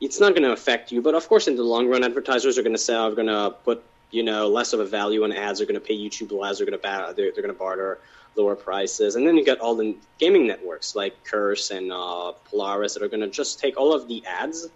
it's 0.00 0.18
not 0.18 0.30
going 0.30 0.42
to 0.42 0.52
affect 0.52 0.90
you. 0.90 1.00
But 1.00 1.14
of 1.14 1.28
course, 1.28 1.46
in 1.46 1.54
the 1.54 1.62
long 1.62 1.88
run, 1.88 2.02
advertisers 2.02 2.58
are 2.58 2.62
going 2.62 2.74
to 2.74 2.78
say, 2.78 2.94
are 2.94 3.12
going 3.12 3.28
to 3.28 3.54
put 3.64 3.84
you 4.10 4.22
know 4.22 4.48
less 4.48 4.72
of 4.72 4.80
a 4.80 4.86
value 4.86 5.24
on 5.24 5.32
ads. 5.32 5.58
They're 5.58 5.66
going 5.66 5.80
to 5.80 5.86
pay 5.86 5.96
YouTube 5.96 6.32
less. 6.32 6.58
They're 6.58 6.66
going 6.66 6.78
to 6.78 7.14
they're, 7.14 7.32
they're 7.32 7.42
going 7.42 7.54
to 7.54 7.58
barter 7.58 7.98
lower 8.36 8.56
prices, 8.56 9.16
and 9.16 9.26
then 9.26 9.36
you 9.36 9.44
got 9.44 9.58
all 9.58 9.76
the 9.76 9.96
gaming 10.18 10.46
networks 10.46 10.96
like 10.96 11.22
Curse 11.24 11.70
and 11.70 11.92
uh, 11.92 12.32
Polaris 12.46 12.94
that 12.94 13.02
are 13.02 13.08
going 13.08 13.20
to 13.20 13.28
just 13.28 13.60
take 13.60 13.76
all 13.76 13.94
of 13.94 14.08
the 14.08 14.24
ads 14.26 14.68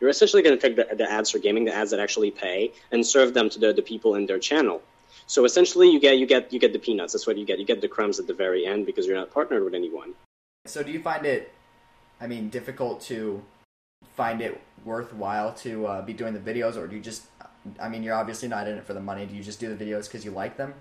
you're 0.00 0.10
essentially 0.10 0.42
going 0.42 0.58
to 0.58 0.60
take 0.60 0.76
the, 0.76 0.96
the 0.96 1.10
ads 1.10 1.30
for 1.30 1.38
gaming, 1.38 1.66
the 1.66 1.74
ads 1.74 1.90
that 1.90 2.00
actually 2.00 2.30
pay, 2.30 2.72
and 2.90 3.06
serve 3.06 3.34
them 3.34 3.50
to 3.50 3.58
the, 3.58 3.72
the 3.72 3.82
people 3.82 4.14
in 4.14 4.26
their 4.26 4.38
channel. 4.38 4.82
So 5.26 5.44
essentially, 5.44 5.90
you 5.90 6.00
get 6.00 6.18
you 6.18 6.26
get 6.26 6.52
you 6.52 6.58
get 6.58 6.72
the 6.72 6.78
peanuts. 6.78 7.12
That's 7.12 7.26
what 7.26 7.36
you 7.36 7.44
get. 7.44 7.58
You 7.58 7.66
get 7.66 7.80
the 7.80 7.88
crumbs 7.88 8.18
at 8.18 8.26
the 8.26 8.34
very 8.34 8.66
end 8.66 8.86
because 8.86 9.06
you're 9.06 9.16
not 9.16 9.30
partnered 9.30 9.62
with 9.62 9.74
anyone. 9.74 10.14
So 10.66 10.82
do 10.82 10.90
you 10.90 11.00
find 11.00 11.24
it, 11.24 11.52
I 12.20 12.26
mean, 12.26 12.48
difficult 12.48 13.00
to 13.02 13.42
find 14.16 14.40
it 14.40 14.60
worthwhile 14.84 15.52
to 15.54 15.86
uh, 15.86 16.02
be 16.02 16.12
doing 16.12 16.34
the 16.34 16.40
videos, 16.40 16.76
or 16.76 16.86
do 16.86 16.96
you 16.96 17.02
just, 17.02 17.24
I 17.78 17.88
mean, 17.88 18.02
you're 18.02 18.14
obviously 18.14 18.48
not 18.48 18.66
in 18.66 18.76
it 18.76 18.84
for 18.84 18.94
the 18.94 19.00
money. 19.00 19.26
Do 19.26 19.34
you 19.34 19.42
just 19.42 19.60
do 19.60 19.74
the 19.74 19.84
videos 19.84 20.04
because 20.06 20.24
you 20.24 20.30
like 20.30 20.56
them? 20.56 20.74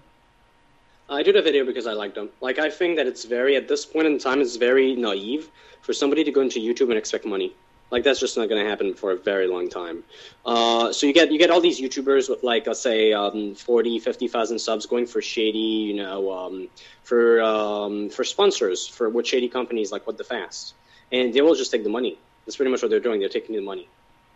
I 1.10 1.24
do 1.24 1.34
the 1.34 1.41
video 1.41 1.65
because 1.65 1.88
I 1.88 1.93
like 1.93 2.13
them. 2.13 2.29
Like 2.39 2.60
I 2.60 2.69
think 2.69 2.98
that 2.98 3.08
it's 3.08 3.25
very 3.25 3.55
at 3.55 3.67
this 3.67 3.86
point 3.86 4.08
in 4.08 4.19
time, 4.19 4.41
it's 4.41 4.58
very 4.58 4.96
naive 4.96 5.50
for 5.81 5.91
somebody 5.91 6.24
to 6.24 6.31
go 6.31 6.41
into 6.41 6.60
YouTube 6.60 6.89
and 6.89 6.98
expect 6.98 7.25
money. 7.25 7.53
Like 7.89 8.03
that's 8.03 8.19
just 8.19 8.38
not 8.38 8.50
going 8.50 8.63
to 8.63 8.69
happen 8.69 8.93
for 8.93 9.12
a 9.12 9.17
very 9.17 9.48
long 9.48 9.69
time. 9.69 10.03
Uh, 10.46 10.93
so 10.93 11.08
you 11.08 11.13
get 11.13 11.31
you 11.31 11.39
get 11.39 11.50
all 11.50 11.62
these 11.62 11.81
YouTubers 11.81 12.29
with 12.29 12.43
like 12.43 12.67
let's 12.67 12.79
say 12.79 13.13
um, 13.13 13.55
40, 13.55 14.00
50,000 14.00 14.60
subs 14.60 14.86
going 14.86 15.08
for 15.08 15.22
shady, 15.22 15.58
you 15.58 15.96
know, 15.96 16.31
um, 16.31 16.69
for 17.03 17.41
um, 17.41 18.10
for 18.10 18.24
sponsors 18.24 18.88
for 18.88 19.10
what 19.10 19.25
shady 19.25 19.50
companies 19.50 19.91
like 19.91 20.05
What 20.05 20.19
the 20.19 20.24
Fast, 20.24 20.75
and 21.12 21.34
they 21.34 21.41
will 21.41 21.55
just 21.55 21.72
take 21.72 21.84
the 21.84 21.89
money. 21.89 22.19
That's 22.46 22.58
pretty 22.58 22.72
much 22.72 22.84
what 22.84 22.91
they're 22.91 23.00
doing. 23.00 23.19
They're 23.19 23.29
taking 23.29 23.55
the 23.55 23.62
money. 23.62 23.89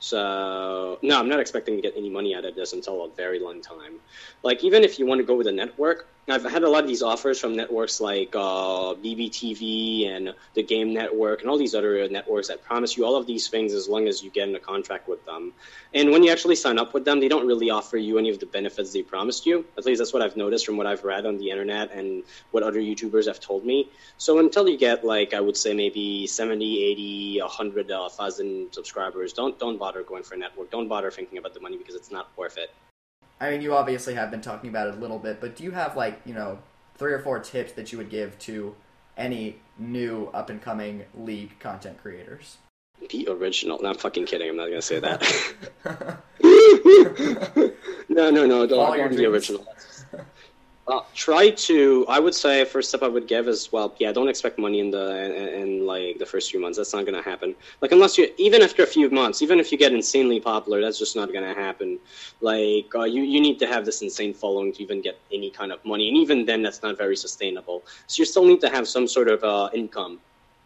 So 0.04 1.00
no, 1.02 1.18
I'm 1.18 1.30
not 1.30 1.40
expecting 1.40 1.78
to 1.78 1.82
get 1.82 1.94
any 1.96 2.10
money 2.10 2.36
out 2.36 2.44
of 2.44 2.56
this 2.56 2.74
until 2.74 3.06
a 3.06 3.10
very 3.12 3.40
long 3.40 3.62
time. 3.62 4.02
Like 4.44 4.62
even 4.62 4.84
if 4.84 5.00
you 5.00 5.06
want 5.06 5.20
to 5.20 5.24
go 5.24 5.34
with 5.34 5.48
a 5.48 5.52
network, 5.54 6.08
I've 6.30 6.50
had 6.50 6.64
a 6.64 6.70
lot 6.70 6.84
of 6.84 6.88
these 6.88 7.04
offers 7.04 7.38
from 7.38 7.54
networks 7.54 8.00
like 8.00 8.34
uh, 8.34 8.96
BBTV 8.96 10.08
and 10.08 10.34
the 10.54 10.64
Game 10.64 10.94
Network 10.94 11.42
and 11.42 11.50
all 11.50 11.58
these 11.58 11.76
other 11.76 12.08
networks 12.08 12.48
that 12.48 12.64
promise 12.64 12.96
you 12.96 13.04
all 13.04 13.18
of 13.18 13.28
these 13.28 13.50
things 13.50 13.74
as 13.74 13.90
long 13.90 14.08
as 14.08 14.24
you 14.24 14.32
get 14.32 14.48
in 14.48 14.56
a 14.56 14.60
contract 14.60 15.10
with 15.10 15.26
them. 15.26 15.52
And 15.94 16.12
when 16.12 16.24
you 16.24 16.32
actually 16.32 16.56
sign 16.56 16.80
up 16.80 16.94
with 16.94 17.04
them, 17.04 17.20
they 17.20 17.28
don't 17.28 17.46
really 17.46 17.70
offer 17.70 17.98
you 17.98 18.20
any 18.20 18.30
of 18.30 18.40
the 18.40 18.46
benefits 18.46 18.94
they 18.94 19.02
promised 19.02 19.46
you. 19.46 19.66
At 19.78 19.86
least 19.86 20.00
that's 20.00 20.14
what 20.14 20.22
I've 20.22 20.38
noticed 20.38 20.66
from 20.66 20.78
what 20.78 20.88
I've 20.88 21.04
read 21.04 21.26
on 21.26 21.38
the 21.38 21.50
internet 21.50 21.92
and 21.92 22.24
what 22.52 22.64
other 22.64 22.80
YouTubers 22.80 23.28
have 23.28 23.42
told 23.42 23.66
me. 23.66 23.90
So 24.18 24.40
until 24.40 24.70
you 24.70 24.78
get 24.78 25.04
like 25.04 25.34
I 25.34 25.42
would 25.42 25.58
say 25.58 25.74
maybe 25.74 26.26
70, 26.26 26.86
80, 26.86 27.42
100 27.42 27.92
uh, 27.92 28.10
subscribers, 28.72 29.34
don't 29.34 29.60
don't 29.60 29.78
bother 29.78 30.04
going 30.04 30.24
for 30.24 30.36
a 30.36 30.38
network. 30.38 30.72
Don't 30.72 30.88
bother 30.88 31.12
thinking 31.12 31.38
about 31.38 31.54
the 31.54 31.60
money 31.60 31.78
because 31.78 31.96
it's 31.96 32.12
not 32.12 32.30
worth 32.38 32.58
it. 32.58 32.74
I 33.40 33.52
mean, 33.52 33.62
you 33.62 33.76
obviously 33.76 34.14
have 34.14 34.32
been 34.32 34.42
talking 34.42 34.70
about 34.70 34.88
it 34.88 34.96
a 34.96 34.98
little 34.98 35.20
bit, 35.20 35.42
but 35.42 35.56
do 35.56 35.64
you 35.64 35.72
have 35.72 35.96
like 35.96 36.22
you 36.26 36.34
know 36.34 36.60
three 36.96 37.14
or 37.14 37.20
four 37.20 37.40
tips 37.40 37.74
that 37.74 37.92
you 37.92 37.98
would 37.98 38.10
give 38.10 38.38
to 38.40 38.76
any 39.18 39.58
new 39.78 40.30
up 40.34 40.50
and 40.50 40.62
coming 40.62 41.06
league 41.16 41.60
content 41.60 41.98
creators? 42.02 42.58
Be 43.10 43.28
original. 43.28 43.80
No, 43.82 43.90
I'm 43.90 43.98
fucking 43.98 44.26
kidding. 44.26 44.50
I'm 44.50 44.56
not 44.56 44.70
gonna 44.70 44.82
say 44.82 45.00
that. 45.00 45.22
no, 48.10 48.30
no, 48.30 48.46
no. 48.46 48.68
Don't, 48.68 48.98
don't 48.98 49.16
be 49.18 49.26
original. 49.26 49.66
Uh, 50.86 51.00
try 51.14 51.50
to. 51.50 52.06
I 52.10 52.20
would 52.20 52.36
say 52.36 52.66
first 52.66 52.90
step 52.90 53.04
I 53.04 53.08
would 53.08 53.26
give 53.26 53.48
is 53.48 53.72
well, 53.72 53.96
yeah, 54.00 54.12
don't 54.12 54.28
expect 54.28 54.60
money 54.60 54.82
in 54.82 54.92
the 54.92 55.06
in, 55.26 55.62
in 55.62 55.86
like 55.86 56.18
the 56.20 56.26
first 56.26 56.52
few 56.52 56.60
months. 56.60 56.78
That's 56.78 56.94
not 56.94 57.06
going 57.06 57.16
to 57.16 57.22
happen. 57.22 57.56
Like 57.82 57.94
unless 57.94 58.18
you 58.18 58.30
even 58.38 58.62
after 58.62 58.84
a 58.84 58.86
few 58.86 59.10
months, 59.10 59.42
even 59.42 59.62
if 59.62 59.72
you 59.72 59.78
get 59.78 59.94
insanely 59.94 60.42
popular, 60.42 60.82
that's 60.82 61.00
just 61.00 61.16
not 61.16 61.32
going 61.32 61.46
to 61.46 61.54
happen. 61.54 62.00
Like 62.42 62.92
uh, 62.96 63.04
you 63.06 63.22
you 63.24 63.40
need 63.40 63.60
to 63.60 63.68
have 63.68 63.86
this 63.86 64.02
insane 64.02 64.34
following 64.34 64.74
to 64.74 64.84
even 64.84 65.00
get 65.02 65.18
any 65.32 65.50
kind 65.50 65.72
of 65.72 65.80
money, 65.86 66.10
and 66.10 66.18
even 66.18 66.46
then, 66.46 66.62
that's 66.62 66.84
not 66.84 66.98
very 66.98 67.16
sustainable. 67.16 67.84
So 68.08 68.20
you 68.20 68.26
still 68.26 68.46
need 68.46 68.60
to 68.60 68.70
have 68.70 68.86
some 68.86 69.08
sort 69.08 69.30
of 69.30 69.42
uh, 69.42 69.70
income 69.74 70.20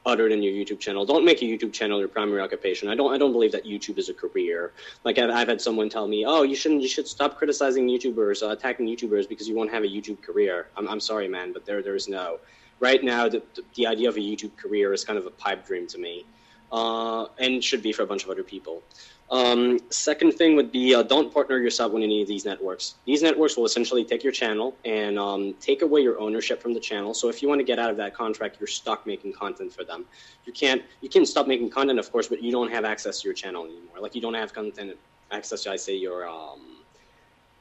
other 0.08 0.28
in 0.30 0.42
your 0.42 0.54
YouTube 0.54 0.80
channel. 0.80 1.06
Don't 1.06 1.26
make 1.26 1.42
a 1.42 1.46
YouTube 1.46 1.74
channel 1.74 2.00
your 2.00 2.08
primary 2.08 2.42
occupation. 2.42 2.88
I 2.88 2.96
don't. 2.96 3.14
I 3.14 3.18
don't 3.18 3.34
believe 3.34 3.52
that 3.52 3.66
YouTube 3.66 3.98
is 3.98 4.10
a 4.10 4.14
career. 4.14 4.72
Like 5.04 5.20
I've, 5.20 5.30
I've 5.30 5.48
had 5.48 5.62
someone 5.62 5.90
tell 5.90 6.08
me, 6.08 6.26
"Oh, 6.26 6.44
you 6.44 6.56
shouldn't. 6.56 6.82
You 6.82 6.88
should 6.88 7.08
stop 7.08 7.38
criticizing 7.38 7.88
YouTubers, 7.88 8.42
uh, 8.42 8.50
attacking 8.52 8.88
YouTubers 8.88 9.28
because 9.28 9.48
you 9.48 9.56
won't 9.56 9.72
have 9.72 9.84
a 9.84 9.88
YouTube 9.88 10.22
career." 10.22 10.68
I'm, 10.78 10.88
I'm 10.88 11.00
sorry, 11.00 11.28
man, 11.28 11.54
but 11.54 11.66
there 11.66 11.84
there 11.84 11.96
is 11.96 12.08
no. 12.08 12.40
Right 12.80 13.04
now, 13.04 13.28
the, 13.28 13.42
the 13.76 13.88
idea 13.88 14.08
of 14.08 14.18
a 14.18 14.20
YouTube 14.20 14.56
career 14.56 14.94
is 14.94 15.04
kind 15.04 15.18
of 15.20 15.26
a 15.26 15.32
pipe 15.32 15.66
dream 15.66 15.88
to 15.88 15.98
me, 15.98 16.26
uh, 16.72 17.26
and 17.40 17.64
should 17.64 17.82
be 17.82 17.92
for 17.92 18.04
a 18.04 18.08
bunch 18.08 18.24
of 18.24 18.30
other 18.30 18.44
people. 18.44 18.84
Um, 19.30 19.80
second 19.90 20.34
thing 20.34 20.56
would 20.56 20.72
be 20.72 20.96
uh, 20.96 21.04
don't 21.04 21.34
partner 21.34 21.58
yourself 21.58 21.92
with 21.92 22.02
any 22.02 22.22
of 22.22 22.30
these 22.30 22.46
networks. 22.46 22.96
These 23.06 23.22
networks 23.22 23.58
will 23.58 23.66
essentially 23.66 24.06
take 24.06 24.24
your 24.24 24.32
channel 24.32 24.76
and 24.86 25.20
um, 25.20 25.54
take 25.60 25.82
away 25.82 26.00
your 26.02 26.18
ownership 26.20 26.62
from 26.62 26.74
the 26.74 26.80
channel. 26.80 27.14
So 27.14 27.28
if 27.28 27.42
you 27.42 27.50
want 27.50 27.60
to 27.60 27.66
get 27.66 27.78
out 27.78 27.90
of 27.90 27.98
that 27.98 28.14
contract, 28.14 28.58
you're 28.60 28.68
stuck 28.68 29.06
making 29.06 29.34
content 29.34 29.74
for 29.74 29.84
them. 29.84 30.06
You 30.46 30.54
can't 30.54 30.82
you 31.02 31.10
can 31.10 31.26
stop 31.26 31.46
making 31.46 31.72
content, 31.72 32.00
of 32.00 32.10
course, 32.10 32.28
but 32.28 32.42
you 32.42 32.52
don't 32.52 32.72
have 32.72 32.86
access 32.86 33.22
to 33.22 33.28
your 33.28 33.34
channel 33.34 33.66
anymore. 33.66 34.00
Like 34.00 34.16
you 34.16 34.22
don't 34.22 34.34
have 34.34 34.54
content 34.54 34.96
access 35.32 35.64
to, 35.64 35.72
I 35.72 35.76
say, 35.76 35.96
your 35.96 36.26
um, 36.28 36.78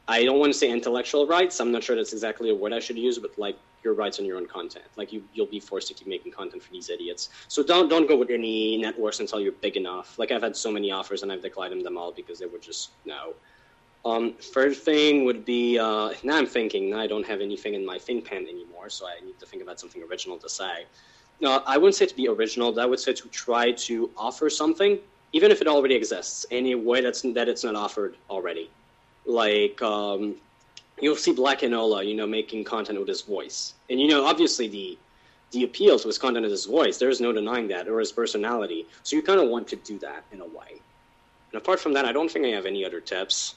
I 0.06 0.24
don't 0.24 0.38
want 0.38 0.52
to 0.52 0.58
say 0.58 0.70
intellectual 0.70 1.26
rights. 1.26 1.58
I'm 1.58 1.72
not 1.72 1.82
sure 1.82 1.96
that's 1.96 2.12
exactly 2.12 2.50
a 2.50 2.54
word 2.54 2.72
I 2.72 2.78
should 2.78 2.96
use, 2.96 3.18
but 3.18 3.36
like 3.38 3.58
your 3.86 3.94
rights 3.94 4.18
on 4.18 4.24
your 4.26 4.36
own 4.36 4.46
content. 4.46 4.84
Like 4.96 5.12
you, 5.12 5.22
you'll 5.32 5.54
be 5.58 5.60
forced 5.60 5.88
to 5.88 5.94
keep 5.94 6.08
making 6.08 6.32
content 6.32 6.62
for 6.62 6.72
these 6.72 6.90
idiots. 6.90 7.30
So 7.48 7.62
don't 7.62 7.88
don't 7.88 8.08
go 8.12 8.16
with 8.22 8.30
any 8.30 8.76
networks 8.76 9.20
until 9.20 9.40
you're 9.40 9.60
big 9.66 9.76
enough. 9.76 10.18
Like 10.18 10.30
I've 10.32 10.42
had 10.42 10.56
so 10.56 10.70
many 10.70 10.90
offers 10.90 11.22
and 11.22 11.32
I've 11.32 11.42
declined 11.42 11.84
them 11.88 11.96
all 11.96 12.12
because 12.12 12.38
they 12.40 12.46
were 12.46 12.58
just 12.58 12.90
no. 13.06 13.22
Um, 14.04 14.34
third 14.54 14.76
thing 14.76 15.24
would 15.24 15.44
be 15.44 15.78
uh, 15.78 16.10
now 16.22 16.36
I'm 16.36 16.46
thinking 16.46 16.90
now 16.90 17.00
I 17.00 17.06
don't 17.06 17.26
have 17.26 17.40
anything 17.40 17.74
in 17.74 17.84
my 17.92 17.98
think 17.98 18.24
pen 18.28 18.42
anymore, 18.54 18.88
so 18.88 19.06
I 19.06 19.24
need 19.24 19.38
to 19.40 19.46
think 19.46 19.62
about 19.62 19.80
something 19.80 20.02
original 20.10 20.36
to 20.38 20.48
say. 20.48 20.74
No, 21.40 21.62
I 21.66 21.76
wouldn't 21.76 21.96
say 21.96 22.06
to 22.06 22.16
be 22.22 22.28
original. 22.28 22.68
I 22.80 22.86
would 22.86 23.00
say 23.00 23.12
to 23.12 23.28
try 23.28 23.72
to 23.88 24.10
offer 24.16 24.48
something, 24.48 24.98
even 25.32 25.50
if 25.50 25.60
it 25.60 25.68
already 25.68 25.94
exists, 25.94 26.44
in 26.50 26.66
a 26.66 26.74
way 26.74 27.00
that's 27.00 27.22
that 27.22 27.48
it's 27.48 27.64
not 27.64 27.76
offered 27.76 28.16
already. 28.30 28.70
Like 29.26 29.80
um, 29.82 30.36
you'll 31.00 31.16
see 31.16 31.32
Black 31.32 31.60
Enola, 31.60 32.06
you 32.06 32.14
know, 32.14 32.26
making 32.26 32.64
content 32.64 32.98
with 32.98 33.08
his 33.08 33.22
voice, 33.22 33.74
and 33.90 34.00
you 34.00 34.08
know, 34.08 34.24
obviously 34.24 34.68
the 34.68 34.98
the 35.52 35.64
appeal 35.64 35.98
to 35.98 36.08
his 36.08 36.18
content 36.18 36.44
is 36.44 36.52
his 36.52 36.66
voice. 36.66 36.98
There's 36.98 37.20
no 37.20 37.32
denying 37.32 37.68
that, 37.68 37.88
or 37.88 38.00
his 38.00 38.12
personality. 38.12 38.86
So 39.04 39.16
you 39.16 39.22
kind 39.22 39.40
of 39.40 39.48
want 39.48 39.68
to 39.68 39.76
do 39.76 39.98
that 40.00 40.24
in 40.32 40.40
a 40.40 40.44
way. 40.44 40.80
And 41.52 41.62
apart 41.62 41.78
from 41.78 41.92
that, 41.94 42.04
I 42.04 42.12
don't 42.12 42.30
think 42.30 42.44
I 42.44 42.48
have 42.48 42.66
any 42.66 42.84
other 42.84 43.00
tips. 43.00 43.54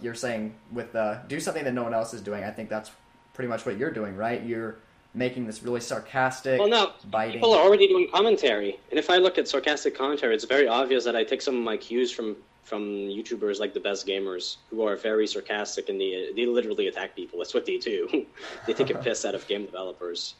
You're 0.00 0.14
saying 0.14 0.54
with 0.72 0.94
uh, 0.96 1.22
do 1.28 1.38
something 1.38 1.64
that 1.64 1.74
no 1.74 1.84
one 1.84 1.94
else 1.94 2.12
is 2.12 2.20
doing. 2.20 2.42
I 2.42 2.50
think 2.50 2.68
that's 2.68 2.90
pretty 3.32 3.48
much 3.48 3.64
what 3.64 3.78
you're 3.78 3.92
doing, 3.92 4.16
right? 4.16 4.42
You're 4.42 4.78
making 5.14 5.46
this 5.46 5.62
really 5.62 5.80
sarcastic, 5.80 6.58
well, 6.58 6.68
no, 6.68 6.92
biting. 7.10 7.34
People 7.34 7.54
are 7.54 7.62
already 7.62 7.86
doing 7.86 8.08
commentary, 8.12 8.80
and 8.90 8.98
if 8.98 9.08
I 9.10 9.18
look 9.18 9.38
at 9.38 9.46
sarcastic 9.46 9.96
commentary, 9.96 10.34
it's 10.34 10.44
very 10.44 10.66
obvious 10.66 11.04
that 11.04 11.14
I 11.14 11.22
take 11.22 11.40
some 11.40 11.56
of 11.56 11.62
my 11.62 11.76
cues 11.76 12.10
from 12.10 12.36
from 12.64 12.82
YouTubers 13.18 13.60
like 13.60 13.74
the 13.74 13.80
best 13.80 14.06
gamers 14.06 14.56
who 14.70 14.86
are 14.86 14.96
very 14.96 15.26
sarcastic 15.26 15.88
and 15.88 16.00
they 16.00 16.32
they 16.34 16.46
literally 16.46 16.88
attack 16.88 17.14
people. 17.14 17.38
That's 17.38 17.54
what 17.54 17.66
they 17.66 17.78
do. 17.78 18.26
they 18.66 18.72
take 18.72 18.90
a 18.90 18.98
piss 19.04 19.24
out 19.24 19.34
of 19.34 19.46
game 19.46 19.64
developers. 19.66 20.34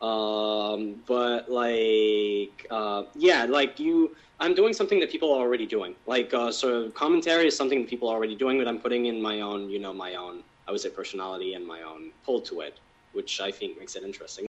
Um, 0.00 1.02
but 1.06 1.50
like, 1.50 2.66
uh, 2.70 3.04
yeah, 3.14 3.44
like 3.44 3.80
you, 3.80 4.14
I'm 4.40 4.54
doing 4.54 4.74
something 4.74 5.00
that 5.00 5.10
people 5.10 5.32
are 5.32 5.40
already 5.40 5.66
doing. 5.66 5.94
Like, 6.06 6.34
uh, 6.34 6.52
so 6.52 6.90
commentary 6.90 7.46
is 7.46 7.56
something 7.56 7.80
that 7.80 7.88
people 7.88 8.08
are 8.08 8.16
already 8.16 8.36
doing, 8.36 8.58
but 8.58 8.68
I'm 8.68 8.78
putting 8.78 9.06
in 9.06 9.20
my 9.20 9.40
own, 9.40 9.70
you 9.70 9.78
know, 9.78 9.94
my 9.94 10.14
own, 10.14 10.42
I 10.68 10.72
would 10.72 10.80
say, 10.80 10.90
personality 10.90 11.54
and 11.54 11.66
my 11.66 11.82
own 11.82 12.10
pull 12.24 12.42
to 12.42 12.60
it, 12.60 12.78
which 13.12 13.40
I 13.40 13.50
think 13.50 13.78
makes 13.78 13.96
it 13.96 14.02
interesting. 14.02 14.45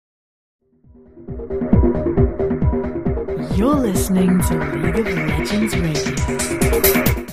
You're 3.57 3.75
listening 3.75 4.41
to 4.41 4.59
League 4.77 4.99
of 4.99 5.07
Legends 5.07 5.77
Radio. 5.77 7.27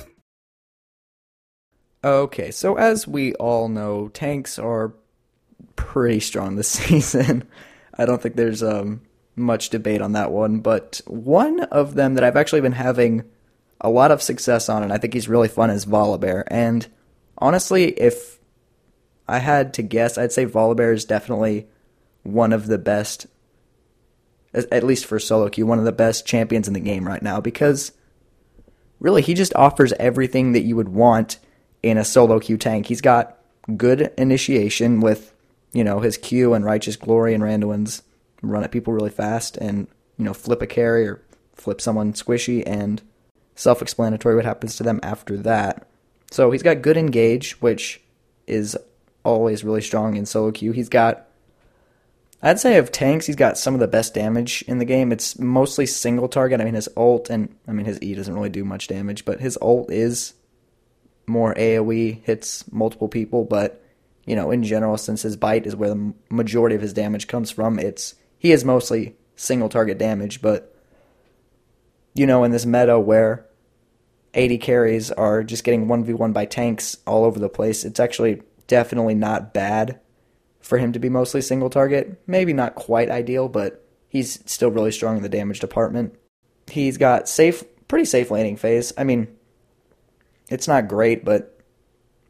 Okay, 2.04 2.52
so 2.52 2.76
as 2.78 3.08
we 3.08 3.34
all 3.36 3.70
know, 3.70 4.10
tanks 4.10 4.60
are 4.60 4.94
pretty 5.78 6.20
strong 6.20 6.56
this 6.56 6.68
season. 6.70 7.48
I 7.98 8.06
don't 8.06 8.22
think 8.22 8.36
there's 8.36 8.62
um, 8.62 9.02
much 9.36 9.70
debate 9.70 10.02
on 10.02 10.12
that 10.12 10.32
one, 10.32 10.60
but 10.60 11.02
one 11.08 11.62
of 11.62 11.96
them 11.96 12.16
that 12.16 12.24
I've 12.24 12.38
actually 12.38 12.62
been 12.62 12.74
having 12.74 13.24
a 13.80 13.90
lot 13.90 14.12
of 14.12 14.22
success 14.22 14.68
on, 14.68 14.84
and 14.84 14.92
I 14.92 14.98
think 14.98 15.14
he's 15.14 15.30
really 15.30 15.48
fun, 15.48 15.70
is 15.70 15.86
Volibear. 15.86 16.44
And 16.48 16.86
honestly, 17.38 17.92
if 17.92 18.40
I 19.28 19.40
had 19.40 19.74
to 19.76 19.82
guess, 19.82 20.18
I'd 20.18 20.34
say 20.34 20.46
Volibear 20.46 20.94
is 20.94 21.06
definitely 21.06 21.68
one 22.24 22.52
of 22.52 22.68
the 22.68 22.78
best, 22.78 23.28
at 24.54 24.84
least 24.84 25.06
for 25.06 25.20
solo 25.20 25.50
queue, 25.50 25.66
one 25.66 25.80
of 25.80 25.86
the 25.86 25.92
best 25.92 26.26
champions 26.26 26.68
in 26.68 26.74
the 26.74 26.80
game 26.80 27.08
right 27.08 27.22
now 27.22 27.40
because 27.40 27.92
really 29.00 29.22
he 29.22 29.34
just 29.34 29.54
offers 29.56 29.94
everything 29.94 30.54
that 30.54 30.64
you 30.64 30.76
would 30.76 30.90
want 30.90 31.40
in 31.84 31.98
a 31.98 32.06
solo 32.06 32.40
queue 32.40 32.58
tank. 32.58 32.88
He's 32.88 33.02
got 33.02 33.38
good 33.78 34.12
initiation 34.18 35.00
with, 35.00 35.34
you 35.72 35.84
know, 35.84 36.00
his 36.00 36.18
Q 36.18 36.54
and 36.54 36.66
Righteous 36.66 36.96
Glory 36.96 37.34
and 37.34 37.44
Randuin's 37.44 38.04
run 38.42 38.64
at 38.64 38.72
people 38.72 38.94
really 38.94 39.10
fast 39.10 39.58
and, 39.58 39.88
you 40.18 40.26
know, 40.26 40.34
flip 40.34 40.62
a 40.62 40.68
carry 40.68 41.08
or 41.08 41.22
flip 41.54 41.82
someone 41.82 42.14
squishy 42.14 42.64
and 42.66 43.02
self 43.56 43.82
explanatory 43.82 44.36
what 44.36 44.46
happens 44.46 44.76
to 44.78 44.84
them 44.84 45.00
after 45.04 45.38
that. 45.38 45.88
So 46.32 46.52
he's 46.52 46.64
got 46.64 46.82
good 46.82 46.98
engage, 46.98 47.54
which 47.62 48.02
is 48.48 48.78
always 49.24 49.64
really 49.64 49.82
strong 49.82 50.16
in 50.16 50.26
solo 50.26 50.52
queue. 50.52 50.72
He's 50.72 50.90
got 50.90 51.28
I'd 52.42 52.60
say 52.60 52.78
of 52.78 52.92
tanks, 52.92 53.26
he's 53.26 53.36
got 53.36 53.58
some 53.58 53.74
of 53.74 53.82
the 53.82 53.88
best 53.88 54.14
damage 54.14 54.64
in 54.68 54.78
the 54.78 54.86
game. 54.86 55.12
It's 55.12 55.38
mostly 55.38 55.86
single 55.86 56.30
target. 56.30 56.62
I 56.62 56.64
mean, 56.64 56.76
his 56.76 56.90
ult 56.96 57.30
and 57.30 57.54
I 57.68 57.74
mean 57.74 57.86
his 57.86 58.02
E 58.02 58.16
doesn't 58.16 58.34
really 58.34 58.50
do 58.50 58.64
much 58.64 58.88
damage, 58.88 59.26
but 59.26 59.42
his 59.42 59.58
ult 59.62 59.92
is 59.92 60.34
more 61.28 61.54
AoE, 61.56 62.24
hits 62.24 62.70
multiple 62.72 63.10
people, 63.10 63.44
but 63.44 63.84
you 64.26 64.36
know, 64.36 64.52
in 64.52 64.64
general, 64.64 64.98
since 64.98 65.24
his 65.24 65.36
bite 65.36 65.66
is 65.66 65.76
where 65.76 65.90
the 65.90 66.14
majority 66.30 66.76
of 66.76 66.82
his 66.82 66.94
damage 66.94 67.28
comes 67.28 67.52
from, 67.52 67.78
it's 67.80 68.16
he 68.38 68.52
is 68.52 68.64
mostly 68.64 69.16
single 69.36 69.70
target 69.70 69.98
damage, 69.98 70.42
but 70.42 70.76
you 72.14 72.26
know, 72.26 72.44
in 72.44 72.52
this 72.52 72.66
meta 72.66 73.00
where 73.00 73.46
AD 74.34 74.62
carries 74.62 75.12
are 75.12 75.44
just 75.44 75.64
getting 75.64 75.88
1v1 75.88 76.34
by 76.34 76.46
tanks 76.46 76.98
all 77.06 77.26
over 77.26 77.40
the 77.40 77.50
place, 77.50 77.84
it's 77.84 78.00
actually 78.00 78.44
definitely 78.68 79.16
not 79.16 79.54
bad 79.54 80.00
for 80.70 80.78
him 80.78 80.94
to 80.94 81.00
be 81.00 81.10
mostly 81.10 81.42
single 81.42 81.72
target. 81.72 82.22
Maybe 82.28 82.54
not 82.54 82.76
quite 82.76 83.10
ideal, 83.10 83.50
but 83.50 83.84
he's 84.08 84.40
still 84.46 84.70
really 84.70 84.92
strong 84.92 85.18
in 85.18 85.24
the 85.24 85.30
damage 85.30 85.60
department. 85.60 86.16
he's 86.70 87.00
got 87.00 87.28
safe, 87.28 87.64
pretty 87.88 88.06
safe 88.06 88.30
laning 88.30 88.56
phase. 88.56 88.94
I 88.96 89.04
mean, 89.04 89.36
it's 90.48 90.68
not 90.68 90.88
great, 90.88 91.26
but 91.26 91.60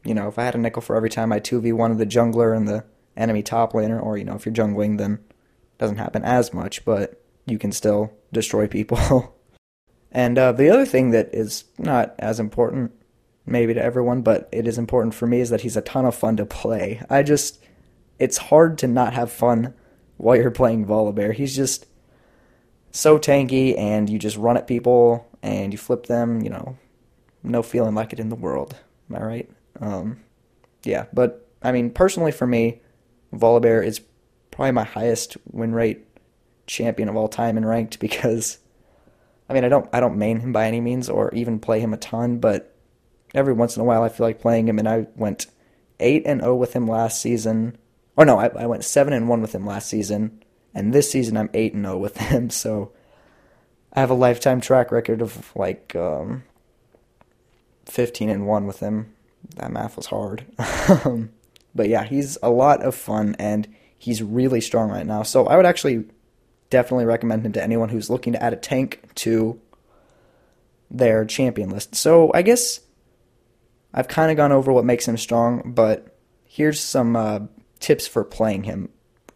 you 0.02 0.14
know, 0.14 0.26
if 0.28 0.38
I 0.38 0.44
had 0.44 0.54
a 0.54 0.58
nickel 0.58 0.80
for 0.80 0.96
every 0.96 1.10
time 1.10 1.30
I 1.32 1.38
two 1.38 1.60
v 1.60 1.72
one 1.72 1.90
of 1.90 1.98
the 1.98 2.06
jungler 2.06 2.56
and 2.56 2.66
the 2.66 2.82
enemy 3.14 3.42
top 3.42 3.74
laner, 3.74 4.02
or 4.02 4.16
you 4.16 4.24
know, 4.24 4.36
if 4.36 4.46
you're 4.46 4.54
jungling, 4.54 4.96
then 4.96 5.20
it 5.32 5.78
doesn't 5.78 5.98
happen 5.98 6.24
as 6.24 6.54
much, 6.54 6.82
but 6.86 7.22
you 7.44 7.58
can 7.58 7.72
still 7.72 8.10
destroy 8.32 8.66
people. 8.66 9.36
and 10.10 10.38
uh, 10.38 10.52
the 10.52 10.70
other 10.70 10.86
thing 10.86 11.10
that 11.10 11.28
is 11.34 11.64
not 11.76 12.14
as 12.18 12.40
important, 12.40 12.92
maybe 13.44 13.74
to 13.74 13.82
everyone, 13.82 14.22
but 14.22 14.48
it 14.50 14.66
is 14.66 14.78
important 14.78 15.14
for 15.14 15.26
me, 15.26 15.42
is 15.42 15.50
that 15.50 15.60
he's 15.60 15.76
a 15.76 15.82
ton 15.82 16.06
of 16.06 16.14
fun 16.14 16.38
to 16.38 16.46
play. 16.46 17.02
I 17.10 17.22
just, 17.22 17.62
it's 18.20 18.36
hard 18.36 18.78
to 18.78 18.86
not 18.86 19.14
have 19.14 19.32
fun 19.32 19.74
while 20.18 20.36
you're 20.36 20.50
playing 20.50 20.86
Volibear. 20.86 21.34
He's 21.34 21.56
just 21.56 21.86
so 22.92 23.18
tanky, 23.18 23.76
and 23.76 24.08
you 24.08 24.18
just 24.18 24.36
run 24.36 24.56
at 24.56 24.66
people 24.66 25.26
and 25.42 25.72
you 25.72 25.78
flip 25.78 26.06
them. 26.06 26.42
You 26.42 26.50
know, 26.50 26.78
no 27.42 27.62
feeling 27.62 27.94
like 27.94 28.12
it 28.12 28.20
in 28.20 28.28
the 28.28 28.36
world. 28.36 28.76
Am 29.08 29.16
I 29.16 29.22
right? 29.22 29.50
Um, 29.80 30.20
yeah, 30.84 31.06
but 31.12 31.48
I 31.62 31.72
mean, 31.72 31.90
personally 31.90 32.32
for 32.32 32.46
me, 32.46 32.80
Volibear 33.34 33.84
is 33.84 34.00
probably 34.50 34.72
my 34.72 34.84
highest 34.84 35.36
win 35.50 35.74
rate 35.74 36.06
champion 36.66 37.08
of 37.08 37.16
all 37.16 37.28
time 37.28 37.56
in 37.56 37.64
ranked 37.64 37.98
because 38.00 38.58
I 39.48 39.54
mean 39.54 39.64
I 39.64 39.68
don't 39.68 39.88
I 39.92 40.00
don't 40.00 40.18
main 40.18 40.40
him 40.40 40.52
by 40.52 40.66
any 40.66 40.80
means 40.80 41.08
or 41.08 41.32
even 41.34 41.58
play 41.58 41.80
him 41.80 41.92
a 41.92 41.96
ton, 41.96 42.38
but 42.38 42.74
every 43.34 43.52
once 43.52 43.76
in 43.76 43.82
a 43.82 43.84
while 43.84 44.02
I 44.02 44.08
feel 44.08 44.26
like 44.26 44.40
playing 44.40 44.68
him 44.68 44.78
and 44.78 44.88
I 44.88 45.06
went 45.16 45.46
eight 45.98 46.22
and 46.26 46.40
0 46.40 46.56
with 46.56 46.72
him 46.72 46.86
last 46.86 47.20
season. 47.20 47.76
Or 48.20 48.26
no, 48.26 48.38
I, 48.38 48.48
I 48.48 48.66
went 48.66 48.84
seven 48.84 49.14
and 49.14 49.30
one 49.30 49.40
with 49.40 49.54
him 49.54 49.64
last 49.64 49.88
season, 49.88 50.44
and 50.74 50.92
this 50.92 51.10
season 51.10 51.38
I'm 51.38 51.48
eight 51.54 51.72
and 51.72 51.86
zero 51.86 51.96
with 51.96 52.18
him. 52.18 52.50
So 52.54 52.92
I 53.94 54.00
have 54.00 54.10
a 54.10 54.14
lifetime 54.14 54.60
track 54.60 54.92
record 54.92 55.22
of 55.22 55.50
like 55.56 55.96
um, 55.96 56.42
fifteen 57.86 58.28
and 58.28 58.46
one 58.46 58.66
with 58.66 58.80
him. 58.80 59.14
That 59.56 59.72
math 59.72 59.96
was 59.96 60.04
hard, 60.04 60.44
um, 61.06 61.30
but 61.74 61.88
yeah, 61.88 62.04
he's 62.04 62.36
a 62.42 62.50
lot 62.50 62.82
of 62.82 62.94
fun 62.94 63.36
and 63.38 63.66
he's 63.96 64.22
really 64.22 64.60
strong 64.60 64.90
right 64.90 65.06
now. 65.06 65.22
So 65.22 65.46
I 65.46 65.56
would 65.56 65.64
actually 65.64 66.04
definitely 66.68 67.06
recommend 67.06 67.46
him 67.46 67.52
to 67.52 67.62
anyone 67.62 67.88
who's 67.88 68.10
looking 68.10 68.34
to 68.34 68.42
add 68.42 68.52
a 68.52 68.56
tank 68.56 69.00
to 69.14 69.58
their 70.90 71.24
champion 71.24 71.70
list. 71.70 71.94
So 71.94 72.30
I 72.34 72.42
guess 72.42 72.80
I've 73.94 74.08
kind 74.08 74.30
of 74.30 74.36
gone 74.36 74.52
over 74.52 74.74
what 74.74 74.84
makes 74.84 75.08
him 75.08 75.16
strong, 75.16 75.72
but 75.72 76.14
here's 76.44 76.80
some 76.80 77.16
uh, 77.16 77.40
tips 77.80 78.06
for 78.06 78.22
playing 78.22 78.64
him. 78.64 78.90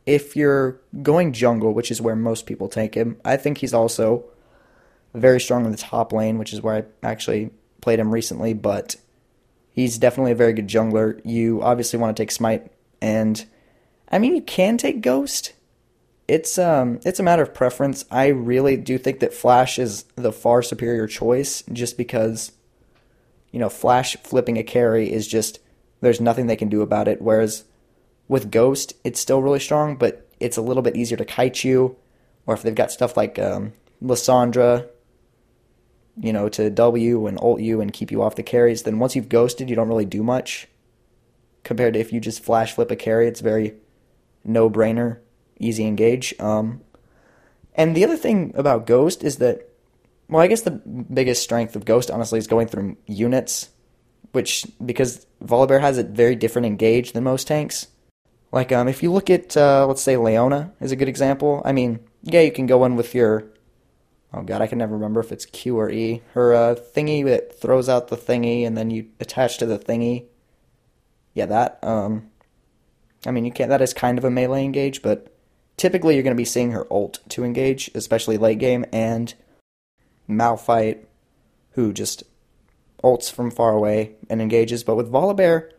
If 0.07 0.37
you're 0.37 0.81
going 1.03 1.33
jungle, 1.33 1.73
which 1.73 1.91
is 1.91 2.01
where 2.01 2.15
most 2.15 2.47
people 2.47 2.69
take 2.69 2.95
him, 2.95 3.19
I 3.25 3.37
think 3.37 3.59
he's 3.59 3.75
also 3.75 4.25
very 5.15 5.41
strong 5.41 5.65
in 5.65 5.71
the 5.71 5.79
top 5.79 6.13
lane, 6.13 6.39
which 6.39 6.53
is 6.53 6.61
where 6.61 6.75
I 6.75 7.07
actually 7.07 7.51
played 7.81 7.99
him 7.99 8.13
recently, 8.13 8.53
but 8.53 8.97
he's 9.73 9.99
definitely 9.99 10.33
a 10.33 10.37
very 10.37 10.53
good 10.53 10.69
jungler. 10.69 11.21
You 11.25 11.63
obviously 11.63 11.99
want 11.99 12.17
to 12.17 12.23
take 12.23 12.31
Smite, 12.31 12.71
and 13.01 13.45
I 14.11 14.19
mean, 14.19 14.35
you 14.35 14.43
can 14.43 14.77
take 14.77 15.01
Ghost. 15.01 15.53
It's 16.27 16.59
um, 16.59 17.01
it's 17.05 17.21
a 17.21 17.23
matter 17.23 17.43
of 17.43 17.55
preference. 17.55 18.05
I 18.11 18.29
really 18.29 18.77
do 18.77 18.99
think 18.99 19.21
that 19.21 19.35
Flash 19.35 19.79
is 19.79 20.05
the 20.17 20.33
far 20.33 20.63
superior 20.63 21.07
choice, 21.07 21.63
just 21.73 21.97
because, 21.97 22.53
you 23.53 23.61
know, 23.61 23.69
Flash 23.69 24.17
flipping 24.23 24.57
a 24.57 24.63
carry 24.63 25.13
is 25.13 25.29
just 25.29 25.61
there's 26.01 26.21
nothing 26.21 26.47
they 26.47 26.57
can 26.57 26.69
do 26.69 26.83
about 26.83 27.09
it. 27.09 27.21
Whereas 27.23 27.65
with 28.29 28.51
Ghost, 28.51 28.95
it's 29.05 29.21
still 29.21 29.43
really 29.43 29.61
strong, 29.61 29.97
but 29.97 30.29
it's 30.41 30.57
a 30.57 30.63
little 30.63 30.83
bit 30.83 30.97
easier 30.97 31.17
to 31.17 31.25
kite 31.25 31.65
you. 31.65 31.97
Or 32.47 32.55
if 32.55 32.63
they've 32.63 32.75
got 32.75 32.93
stuff 32.93 33.17
like 33.17 33.39
um, 33.39 33.73
Lissandra, 34.03 34.89
you 36.21 36.33
know, 36.33 36.49
to 36.51 36.71
W 36.71 37.27
and 37.27 37.39
ult 37.41 37.61
you 37.61 37.81
and 37.81 37.93
keep 37.93 38.11
you 38.11 38.23
off 38.23 38.37
the 38.37 38.43
carries, 38.43 38.83
then 38.83 38.99
once 38.99 39.17
you've 39.17 39.29
ghosted, 39.29 39.69
you 39.69 39.77
don't 39.77 39.89
really 39.89 40.05
do 40.05 40.23
much. 40.23 40.69
Compared 41.63 41.95
to 41.95 42.01
if 42.01 42.13
you 42.13 42.21
just 42.21 42.45
flash 42.45 42.75
flip 42.75 42.91
a 42.91 42.97
carry, 42.97 43.27
it's 43.27 43.41
very 43.41 43.75
no 44.45 44.69
brainer, 44.69 45.19
easy 45.59 45.87
engage. 45.87 46.35
Um, 46.39 46.83
and 47.75 47.97
the 47.97 48.05
other 48.05 48.17
thing 48.17 48.53
about 48.55 48.87
Ghost 48.87 49.25
is 49.25 49.39
that, 49.39 49.69
well, 50.29 50.43
I 50.43 50.47
guess 50.47 50.63
the 50.63 50.71
biggest 50.71 51.43
strength 51.43 51.75
of 51.75 51.85
Ghost, 51.85 52.11
honestly, 52.11 52.39
is 52.39 52.47
going 52.47 52.69
through 52.69 52.97
units, 53.07 53.71
which, 54.33 54.67
because 54.85 55.27
Volibear 55.43 55.81
has 55.81 55.99
a 55.99 56.05
very 56.05 56.37
different 56.37 56.67
engage 56.67 57.13
than 57.13 57.25
most 57.25 57.47
tanks. 57.47 57.89
Like, 58.55 58.71
um, 58.71 58.87
if 58.87 59.03
you 59.03 59.11
look 59.11 59.31
at, 59.31 59.57
uh, 59.57 59.85
let's 59.85 60.01
say, 60.01 60.17
Leona 60.17 60.73
is 60.81 60.93
a 60.93 60.97
good 60.97 61.09
example. 61.09 61.61
I 61.65 61.73
mean, 61.73 61.99
yeah, 62.23 62.43
you 62.43 62.53
can 62.53 62.67
go 62.67 62.85
in 62.85 62.95
with 62.95 63.13
your, 63.13 63.47
oh 64.33 64.43
god, 64.43 64.63
I 64.63 64.69
can 64.69 64.79
never 64.79 64.95
remember 64.95 65.19
if 65.19 65.33
it's 65.33 65.45
Q 65.45 65.77
or 65.77 65.91
E. 65.91 66.23
Her 66.35 66.55
uh, 66.55 66.75
thingy 66.77 67.25
that 67.25 67.59
throws 67.59 67.89
out 67.89 68.09
the 68.09 68.17
thingy, 68.17 68.65
and 68.65 68.79
then 68.79 68.93
you 68.93 69.09
attach 69.19 69.59
to 69.59 69.67
the 69.67 69.77
thingy. 69.77 70.27
Yeah, 71.33 71.47
that. 71.47 71.83
Um, 71.83 72.31
I 73.27 73.33
mean, 73.33 73.45
you 73.45 73.51
can't. 73.51 73.71
That 73.71 73.83
is 73.83 73.93
kind 73.93 74.19
of 74.19 74.25
a 74.25 74.31
melee 74.31 74.65
engage, 74.65 75.03
but 75.03 75.37
typically 75.77 76.15
you're 76.15 76.23
going 76.23 76.37
to 76.37 76.41
be 76.41 76.45
seeing 76.45 76.71
her 76.71 76.87
ult 76.93 77.29
to 77.31 77.43
engage, 77.43 77.91
especially 77.93 78.39
late 78.39 78.61
game, 78.61 78.85
and 78.93 79.35
Malphite, 80.31 81.07
who 81.73 81.93
just 81.93 82.23
ults 83.03 83.33
from 83.33 83.51
far 83.51 83.73
away 83.73 84.15
and 84.31 84.41
engages. 84.41 84.85
But 84.85 84.95
with 84.95 85.11
Volibear, 85.11 85.73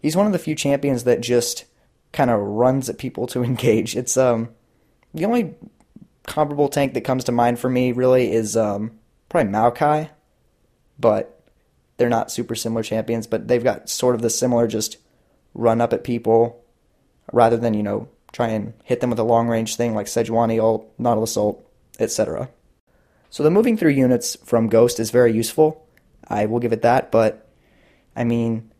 he's 0.00 0.14
one 0.16 0.26
of 0.26 0.32
the 0.32 0.38
few 0.38 0.54
champions 0.54 1.02
that 1.02 1.20
just 1.20 1.64
kind 2.14 2.30
of 2.30 2.40
runs 2.40 2.88
at 2.88 2.98
people 2.98 3.26
to 3.28 3.42
engage. 3.44 3.96
It's 3.96 4.16
um 4.16 4.48
the 5.12 5.26
only 5.26 5.54
comparable 6.22 6.68
tank 6.68 6.94
that 6.94 7.02
comes 7.02 7.24
to 7.24 7.32
mind 7.32 7.58
for 7.58 7.68
me 7.68 7.92
really 7.92 8.32
is 8.32 8.56
um 8.56 8.92
probably 9.28 9.52
Maokai, 9.52 10.08
but 10.98 11.42
they're 11.96 12.08
not 12.08 12.30
super 12.30 12.54
similar 12.54 12.82
champions, 12.82 13.26
but 13.26 13.46
they've 13.48 13.62
got 13.62 13.88
sort 13.88 14.14
of 14.14 14.22
the 14.22 14.30
similar 14.30 14.66
just 14.66 14.96
run 15.54 15.80
up 15.80 15.92
at 15.92 16.04
people 16.04 16.64
rather 17.32 17.56
than, 17.56 17.74
you 17.74 17.82
know, 17.82 18.08
try 18.32 18.48
and 18.48 18.74
hit 18.82 19.00
them 19.00 19.10
with 19.10 19.18
a 19.18 19.24
long 19.24 19.48
range 19.48 19.76
thing 19.76 19.94
like 19.94 20.06
Sejuani 20.06 20.60
ult, 20.60 20.92
Nautilus 20.98 21.36
ult, 21.36 21.64
etc. 22.00 22.48
So 23.30 23.42
the 23.42 23.50
moving 23.50 23.76
through 23.76 23.90
units 23.90 24.36
from 24.44 24.68
Ghost 24.68 24.98
is 24.98 25.10
very 25.10 25.32
useful. 25.32 25.86
I 26.26 26.46
will 26.46 26.60
give 26.60 26.72
it 26.72 26.82
that, 26.82 27.12
but 27.12 27.48
I 28.16 28.24
mean, 28.24 28.70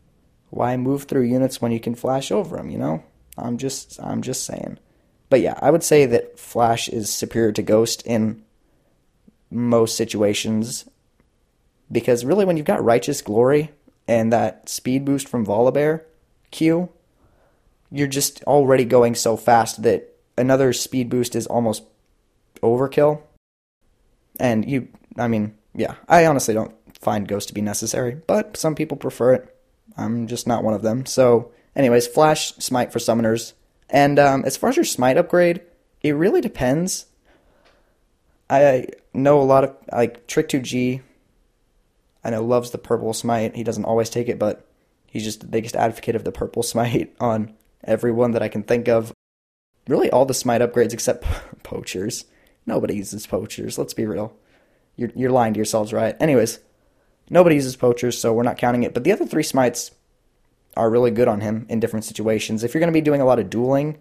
why 0.51 0.77
move 0.77 1.05
through 1.05 1.23
units 1.23 1.61
when 1.61 1.73
you 1.73 1.81
can 1.81 1.95
flash 1.95 2.31
over 2.31 2.57
them, 2.57 2.71
you 2.71 2.79
know? 2.79 3.03
I'm 3.37 3.59
just 3.59 3.99
I'm 4.03 4.23
just 4.23 4.45
saying. 4.45 4.79
But 5.31 5.41
yeah, 5.41 5.59
I 5.61 5.71
would 5.71 5.83
say 5.83 6.07
that 6.07 6.39
Flash 6.39 6.89
is 6.89 7.13
superior 7.13 7.53
to 7.53 7.63
Ghost 7.63 8.03
in 8.07 8.43
most 9.51 9.97
situations 9.97 10.89
because 11.91 12.25
really 12.25 12.45
when 12.45 12.57
you've 12.57 12.67
got 12.67 12.85
Righteous 12.85 13.23
Glory 13.23 13.71
and 14.07 14.33
that 14.33 14.69
speed 14.69 15.05
boost 15.05 15.29
from 15.29 15.47
Volibear 15.47 16.03
Q, 16.51 16.89
you're 17.91 18.07
just 18.07 18.43
already 18.45 18.85
going 18.85 19.15
so 19.15 19.37
fast 19.37 19.83
that 19.83 20.15
another 20.37 20.73
speed 20.73 21.09
boost 21.09 21.35
is 21.35 21.47
almost 21.47 21.85
overkill. 22.63 23.23
And 24.39 24.69
you 24.69 24.89
I 25.17 25.29
mean, 25.29 25.55
yeah, 25.75 25.95
I 26.09 26.27
honestly 26.27 26.55
don't 26.55 26.75
find 27.01 27.29
Ghost 27.29 27.49
to 27.49 27.55
be 27.55 27.61
necessary, 27.61 28.21
but 28.27 28.57
some 28.57 28.75
people 28.75 28.97
prefer 28.97 29.35
it. 29.35 29.57
I'm 29.97 30.27
just 30.27 30.47
not 30.47 30.65
one 30.65 30.75
of 30.75 30.83
them. 30.83 31.07
So 31.07 31.53
Anyways, 31.77 32.07
Flash 32.07 32.55
Smite 32.57 32.93
for 32.93 32.99
summoners. 32.99 33.53
And 33.91 34.19
um, 34.19 34.45
as 34.45 34.57
far 34.57 34.71
as 34.71 34.77
your 34.77 34.85
Smite 34.85 35.17
upgrade, 35.17 35.63
it 36.03 36.13
really 36.13 36.41
depends. 36.41 37.07
I 38.49 38.89
know 39.13 39.41
a 39.41 39.43
lot 39.43 39.65
of, 39.65 39.77
like, 39.93 40.27
Trick2G, 40.27 41.01
I 42.25 42.31
know 42.31 42.43
loves 42.43 42.71
the 42.71 42.79
purple 42.79 43.13
Smite. 43.13 43.57
He 43.57 43.65
doesn't 43.65 43.85
always 43.85 44.11
take 44.11 44.29
it, 44.29 44.39
but 44.39 44.67
he's 45.07 45.25
just 45.25 45.41
the 45.41 45.47
biggest 45.47 45.77
advocate 45.77 46.17
of 46.17 46.25
the 46.25 46.33
purple 46.33 46.63
Smite 46.63 47.15
on 47.21 47.55
everyone 47.85 48.33
that 48.33 48.43
I 48.43 48.49
can 48.49 48.63
think 48.63 48.89
of. 48.89 49.13
Really, 49.87 50.11
all 50.11 50.25
the 50.25 50.35
Smite 50.35 50.63
upgrades 50.63 50.93
except 50.93 51.25
Poachers. 51.63 52.25
Nobody 52.67 52.97
uses 52.97 53.27
Poachers, 53.27 53.77
let's 53.77 53.93
be 53.93 54.07
real. 54.07 54.35
You're, 54.97 55.11
you're 55.15 55.31
lying 55.31 55.53
to 55.55 55.59
yourselves, 55.59 55.93
right? 55.93 56.17
Anyways, 56.21 56.61
nobody 57.29 57.57
uses 57.57 57.77
Poachers, 57.77 58.19
so 58.19 58.33
we're 58.33 58.43
not 58.43 58.57
counting 58.57 58.85
it. 58.85 58.95
But 58.95 59.05
the 59.05 59.13
other 59.13 59.27
three 59.27 59.43
Smites 59.43 59.91
are 60.77 60.91
really 60.91 61.11
good 61.11 61.29
on 61.29 61.41
him 61.41 61.67
in 61.69 61.81
different 61.81 62.05
situations. 62.05 62.65
If 62.65 62.75
you're 62.75 62.81
going 62.81 62.93
to 62.93 62.97
be 62.97 63.01
doing 63.01 63.21
a 63.21 63.25
lot 63.25 63.39
of 63.39 63.51
dueling, 63.51 63.99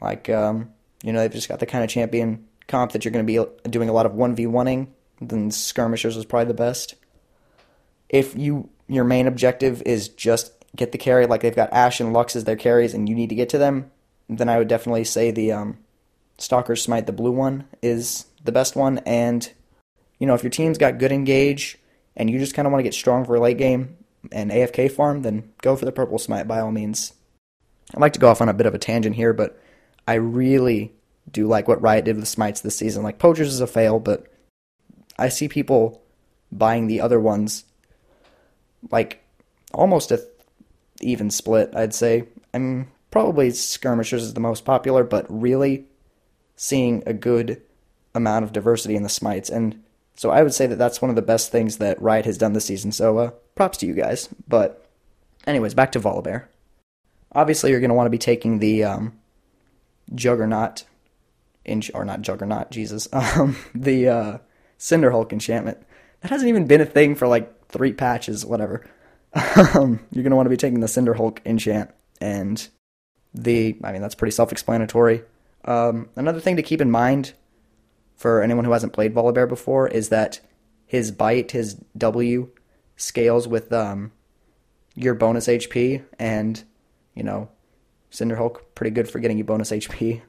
like 0.00 0.28
um, 0.28 0.70
you 1.02 1.12
know 1.12 1.20
they've 1.20 1.32
just 1.32 1.48
got 1.48 1.60
the 1.60 1.66
kind 1.66 1.84
of 1.84 1.90
champion 1.90 2.46
comp 2.68 2.92
that 2.92 3.04
you're 3.04 3.12
going 3.12 3.26
to 3.26 3.32
be 3.32 3.68
doing 3.68 3.88
a 3.88 3.92
lot 3.92 4.06
of 4.06 4.14
one 4.14 4.34
v 4.34 4.46
oneing, 4.46 4.88
then 5.20 5.50
skirmishers 5.50 6.16
is 6.16 6.24
probably 6.24 6.46
the 6.46 6.54
best. 6.54 6.94
If 8.08 8.36
you 8.36 8.70
your 8.88 9.04
main 9.04 9.26
objective 9.26 9.82
is 9.82 10.08
just 10.08 10.52
get 10.76 10.92
the 10.92 10.98
carry, 10.98 11.26
like 11.26 11.42
they've 11.42 11.54
got 11.54 11.72
Ashe 11.72 12.00
and 12.00 12.12
Lux 12.12 12.36
as 12.36 12.44
their 12.44 12.56
carries, 12.56 12.94
and 12.94 13.08
you 13.08 13.14
need 13.14 13.28
to 13.28 13.34
get 13.34 13.48
to 13.50 13.58
them, 13.58 13.90
then 14.28 14.48
I 14.48 14.58
would 14.58 14.68
definitely 14.68 15.04
say 15.04 15.30
the 15.30 15.52
um, 15.52 15.78
Stalker 16.38 16.76
Smite, 16.76 17.06
the 17.06 17.12
blue 17.12 17.32
one, 17.32 17.64
is 17.82 18.26
the 18.44 18.52
best 18.52 18.76
one. 18.76 18.98
And 18.98 19.50
you 20.18 20.26
know 20.26 20.34
if 20.34 20.42
your 20.42 20.50
team's 20.50 20.78
got 20.78 20.98
good 20.98 21.12
engage 21.12 21.78
and 22.16 22.28
you 22.30 22.38
just 22.38 22.54
kind 22.54 22.66
of 22.66 22.72
want 22.72 22.80
to 22.80 22.84
get 22.84 22.94
strong 22.94 23.24
for 23.24 23.36
a 23.36 23.40
late 23.40 23.58
game, 23.58 23.96
an 24.32 24.50
AFK 24.50 24.90
farm, 24.90 25.22
then 25.22 25.52
go 25.62 25.76
for 25.76 25.84
the 25.84 25.92
purple 25.92 26.18
smite 26.18 26.48
by 26.48 26.60
all 26.60 26.72
means. 26.72 27.14
I'd 27.94 28.00
like 28.00 28.12
to 28.12 28.20
go 28.20 28.28
off 28.28 28.40
on 28.40 28.48
a 28.48 28.54
bit 28.54 28.66
of 28.66 28.74
a 28.74 28.78
tangent 28.78 29.16
here, 29.16 29.32
but 29.32 29.60
I 30.06 30.14
really 30.14 30.92
do 31.30 31.46
like 31.46 31.68
what 31.68 31.82
Riot 31.82 32.04
did 32.04 32.16
with 32.16 32.28
smites 32.28 32.60
this 32.60 32.76
season. 32.76 33.02
Like 33.02 33.18
Poachers 33.18 33.48
is 33.48 33.60
a 33.60 33.66
fail, 33.66 33.98
but 33.98 34.26
I 35.18 35.28
see 35.28 35.48
people 35.48 36.02
buying 36.52 36.86
the 36.86 37.00
other 37.00 37.20
ones 37.20 37.64
like 38.90 39.22
almost 39.72 40.10
a 40.10 40.24
even 41.00 41.30
split, 41.30 41.74
I'd 41.74 41.94
say. 41.94 42.24
I 42.52 42.58
mean, 42.58 42.88
probably 43.10 43.50
skirmishers 43.50 44.22
is 44.22 44.34
the 44.34 44.40
most 44.40 44.64
popular, 44.64 45.04
but 45.04 45.26
really 45.28 45.86
seeing 46.56 47.02
a 47.06 47.14
good 47.14 47.62
amount 48.14 48.44
of 48.44 48.52
diversity 48.52 48.96
in 48.96 49.02
the 49.02 49.08
smites. 49.08 49.50
And 49.50 49.82
so 50.20 50.28
I 50.28 50.42
would 50.42 50.52
say 50.52 50.66
that 50.66 50.76
that's 50.76 51.00
one 51.00 51.08
of 51.08 51.16
the 51.16 51.22
best 51.22 51.50
things 51.50 51.78
that 51.78 52.00
Riot 52.02 52.26
has 52.26 52.36
done 52.36 52.52
this 52.52 52.66
season. 52.66 52.92
So 52.92 53.16
uh, 53.16 53.30
props 53.54 53.78
to 53.78 53.86
you 53.86 53.94
guys. 53.94 54.28
But, 54.46 54.84
anyways, 55.46 55.72
back 55.72 55.92
to 55.92 55.98
Volibear. 55.98 56.44
Obviously, 57.32 57.70
you're 57.70 57.80
going 57.80 57.88
to 57.88 57.94
want 57.94 58.04
to 58.04 58.10
be 58.10 58.18
taking 58.18 58.58
the 58.58 58.84
um, 58.84 59.18
Juggernaut, 60.14 60.84
in, 61.64 61.82
or 61.94 62.04
not 62.04 62.20
Juggernaut, 62.20 62.70
Jesus, 62.70 63.08
um, 63.14 63.56
the 63.74 64.08
uh, 64.08 64.38
Cinderhulk 64.78 65.32
enchantment. 65.32 65.78
That 66.20 66.32
hasn't 66.32 66.50
even 66.50 66.66
been 66.66 66.82
a 66.82 66.86
thing 66.86 67.14
for 67.14 67.26
like 67.26 67.68
three 67.68 67.94
patches, 67.94 68.44
whatever. 68.44 68.86
Um, 69.74 70.00
you're 70.10 70.24
going 70.24 70.32
to 70.32 70.36
want 70.36 70.46
to 70.46 70.50
be 70.50 70.56
taking 70.58 70.80
the 70.80 70.86
Cinderhulk 70.86 71.38
enchant 71.46 71.92
and 72.20 72.68
the, 73.32 73.78
I 73.82 73.92
mean, 73.92 74.02
that's 74.02 74.16
pretty 74.16 74.32
self 74.32 74.52
explanatory. 74.52 75.22
Um, 75.64 76.10
another 76.14 76.40
thing 76.40 76.56
to 76.56 76.62
keep 76.62 76.82
in 76.82 76.90
mind 76.90 77.32
for 78.20 78.42
anyone 78.42 78.66
who 78.66 78.72
hasn't 78.72 78.92
played 78.92 79.14
Volibear 79.14 79.48
before 79.48 79.88
is 79.88 80.10
that 80.10 80.40
his 80.84 81.10
bite, 81.10 81.52
his 81.52 81.76
W, 81.96 82.50
scales 82.94 83.48
with 83.48 83.72
um, 83.72 84.12
your 84.94 85.14
bonus 85.14 85.46
HP, 85.46 86.04
and, 86.18 86.62
you 87.14 87.22
know, 87.22 87.48
Cinderhulk, 88.12 88.58
pretty 88.74 88.90
good 88.90 89.08
for 89.08 89.20
getting 89.20 89.38
you 89.38 89.44
bonus 89.44 89.70
HP. 89.70 90.20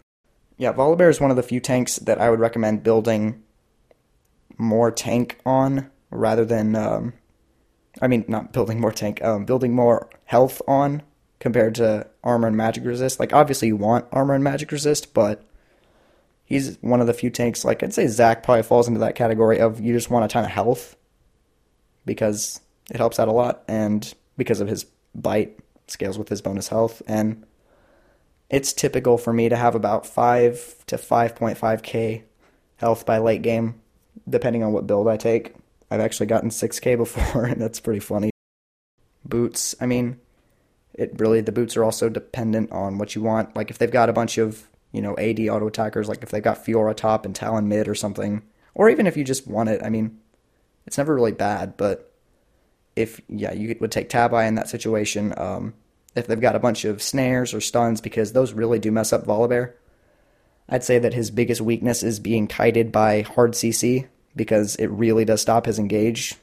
Yeah, 0.57 0.71
Volibear 0.71 1.09
is 1.09 1.19
one 1.19 1.31
of 1.31 1.35
the 1.35 1.43
few 1.43 1.59
tanks 1.59 1.97
that 1.97 2.21
I 2.21 2.29
would 2.29 2.39
recommend 2.39 2.81
building 2.81 3.43
more 4.57 4.89
tank 4.89 5.39
on 5.45 5.91
rather 6.11 6.45
than, 6.45 6.77
um, 6.77 7.11
I 8.01 8.07
mean, 8.07 8.23
not 8.29 8.53
building 8.53 8.79
more 8.79 8.93
tank, 8.93 9.21
um, 9.21 9.43
building 9.43 9.75
more 9.75 10.09
health 10.23 10.61
on 10.65 11.03
compared 11.39 11.75
to 11.75 12.07
armor 12.23 12.47
and 12.47 12.55
magic 12.55 12.85
resist. 12.85 13.19
Like, 13.19 13.33
obviously, 13.33 13.67
you 13.67 13.75
want 13.75 14.05
armor 14.13 14.33
and 14.33 14.45
magic 14.45 14.71
resist, 14.71 15.13
but 15.13 15.43
he's 16.51 16.77
one 16.81 16.99
of 16.99 17.07
the 17.07 17.13
few 17.13 17.29
tanks. 17.29 17.63
Like, 17.63 17.81
I'd 17.81 17.93
say 17.93 18.07
Zac 18.07 18.43
probably 18.43 18.63
falls 18.63 18.87
into 18.87 18.99
that 18.99 19.15
category 19.15 19.59
of 19.59 19.79
you 19.79 19.93
just 19.93 20.09
want 20.09 20.25
a 20.25 20.27
ton 20.27 20.43
of 20.43 20.51
health 20.51 20.97
because 22.05 22.59
it 22.89 22.97
helps 22.97 23.19
out 23.19 23.29
a 23.29 23.31
lot, 23.31 23.63
and 23.67 24.13
because 24.37 24.59
of 24.59 24.67
his 24.67 24.85
bite 25.15 25.57
scales 25.87 26.17
with 26.17 26.27
his 26.27 26.41
bonus 26.41 26.67
health. 26.67 27.01
And 27.07 27.45
it's 28.49 28.73
typical 28.73 29.17
for 29.17 29.31
me 29.31 29.47
to 29.47 29.55
have 29.55 29.75
about 29.75 30.05
5 30.05 30.85
to 30.87 30.97
5.5k 30.97 32.23
health 32.77 33.05
by 33.05 33.19
late 33.19 33.43
game, 33.43 33.81
depending 34.27 34.61
on 34.61 34.73
what 34.73 34.87
build 34.87 35.07
I 35.07 35.15
take. 35.15 35.55
I've 35.89 36.01
actually 36.01 36.25
gotten 36.25 36.49
6k 36.49 36.97
before, 36.97 37.45
and 37.45 37.61
that's 37.61 37.79
pretty 37.79 38.01
funny. 38.01 38.31
Boots, 39.23 39.73
I 39.79 39.85
mean, 39.85 40.19
it 40.95 41.17
really 41.17 41.39
the 41.39 41.53
boots 41.53 41.77
are 41.77 41.83
also 41.85 42.09
dependent 42.09 42.73
on 42.73 42.97
what 42.97 43.15
you 43.15 43.21
want. 43.21 43.55
Like 43.55 43.69
if 43.69 43.77
they've 43.77 43.89
got 43.89 44.09
a 44.09 44.13
bunch 44.13 44.37
of 44.37 44.67
you 44.91 45.01
know 45.01 45.17
AD 45.17 45.39
auto 45.47 45.67
attackers, 45.67 46.09
like 46.09 46.23
if 46.23 46.29
they've 46.29 46.43
got 46.43 46.63
Fiora 46.63 46.95
top 46.95 47.25
and 47.25 47.35
Talon 47.35 47.67
mid 47.67 47.87
or 47.87 47.95
something, 47.95 48.41
or 48.73 48.89
even 48.89 49.07
if 49.07 49.17
you 49.17 49.23
just 49.23 49.47
want 49.47 49.69
it. 49.69 49.81
I 49.83 49.89
mean, 49.89 50.19
it's 50.85 50.97
never 50.97 51.15
really 51.15 51.31
bad, 51.31 51.77
but 51.77 52.13
if 52.95 53.21
yeah, 53.29 53.53
you 53.53 53.75
would 53.79 53.91
take 53.91 54.09
Tabi 54.09 54.45
in 54.45 54.55
that 54.55 54.69
situation. 54.69 55.33
Um, 55.37 55.73
if 56.15 56.27
they've 56.27 56.41
got 56.41 56.55
a 56.55 56.59
bunch 56.59 56.85
of 56.85 57.01
snares 57.01 57.53
or 57.53 57.61
stuns, 57.61 58.01
because 58.01 58.33
those 58.33 58.53
really 58.53 58.79
do 58.79 58.91
mess 58.91 59.13
up 59.13 59.25
Volibear. 59.25 59.73
I'd 60.67 60.83
say 60.83 60.99
that 60.99 61.13
his 61.13 61.31
biggest 61.31 61.61
weakness 61.61 62.03
is 62.03 62.19
being 62.19 62.47
kited 62.47 62.91
by 62.91 63.21
hard 63.21 63.53
CC 63.53 64.07
because 64.35 64.75
it 64.75 64.87
really 64.87 65.25
does 65.25 65.41
stop 65.41 65.65
his 65.65 65.79
engage. 65.79 66.35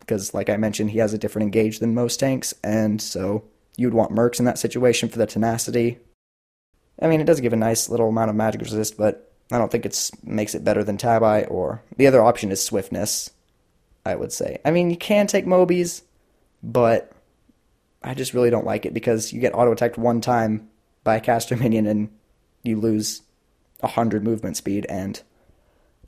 Because, 0.00 0.34
like 0.34 0.48
I 0.48 0.56
mentioned, 0.56 0.90
he 0.90 0.98
has 0.98 1.12
a 1.12 1.18
different 1.18 1.44
engage 1.44 1.80
than 1.80 1.94
most 1.94 2.18
tanks, 2.18 2.54
and 2.64 3.00
so 3.00 3.44
you'd 3.76 3.94
want 3.94 4.12
Mercs 4.12 4.38
in 4.38 4.46
that 4.46 4.58
situation 4.58 5.08
for 5.08 5.18
the 5.18 5.26
tenacity. 5.26 5.98
I 7.00 7.06
mean, 7.06 7.20
it 7.20 7.26
does 7.26 7.40
give 7.40 7.52
a 7.52 7.56
nice 7.56 7.88
little 7.88 8.08
amount 8.08 8.30
of 8.30 8.36
magic 8.36 8.60
resist, 8.60 8.96
but 8.96 9.32
I 9.52 9.58
don't 9.58 9.70
think 9.70 9.86
it 9.86 10.10
makes 10.24 10.54
it 10.54 10.64
better 10.64 10.82
than 10.84 10.96
Tabi 10.96 11.46
or 11.46 11.82
the 11.96 12.06
other 12.06 12.22
option 12.22 12.50
is 12.50 12.62
swiftness. 12.62 13.30
I 14.08 14.14
would 14.14 14.32
say. 14.32 14.58
I 14.64 14.70
mean, 14.70 14.90
you 14.90 14.96
can 14.96 15.26
take 15.26 15.44
Mobies, 15.44 16.00
but 16.62 17.12
I 18.02 18.14
just 18.14 18.32
really 18.32 18.48
don't 18.48 18.64
like 18.64 18.86
it 18.86 18.94
because 18.94 19.32
you 19.32 19.40
get 19.40 19.54
auto 19.54 19.72
attacked 19.72 19.98
one 19.98 20.22
time 20.22 20.70
by 21.04 21.16
a 21.16 21.20
caster 21.20 21.56
minion 21.58 21.86
and 21.86 22.08
you 22.62 22.80
lose 22.80 23.22
hundred 23.82 24.24
movement 24.24 24.56
speed, 24.56 24.86
and 24.88 25.22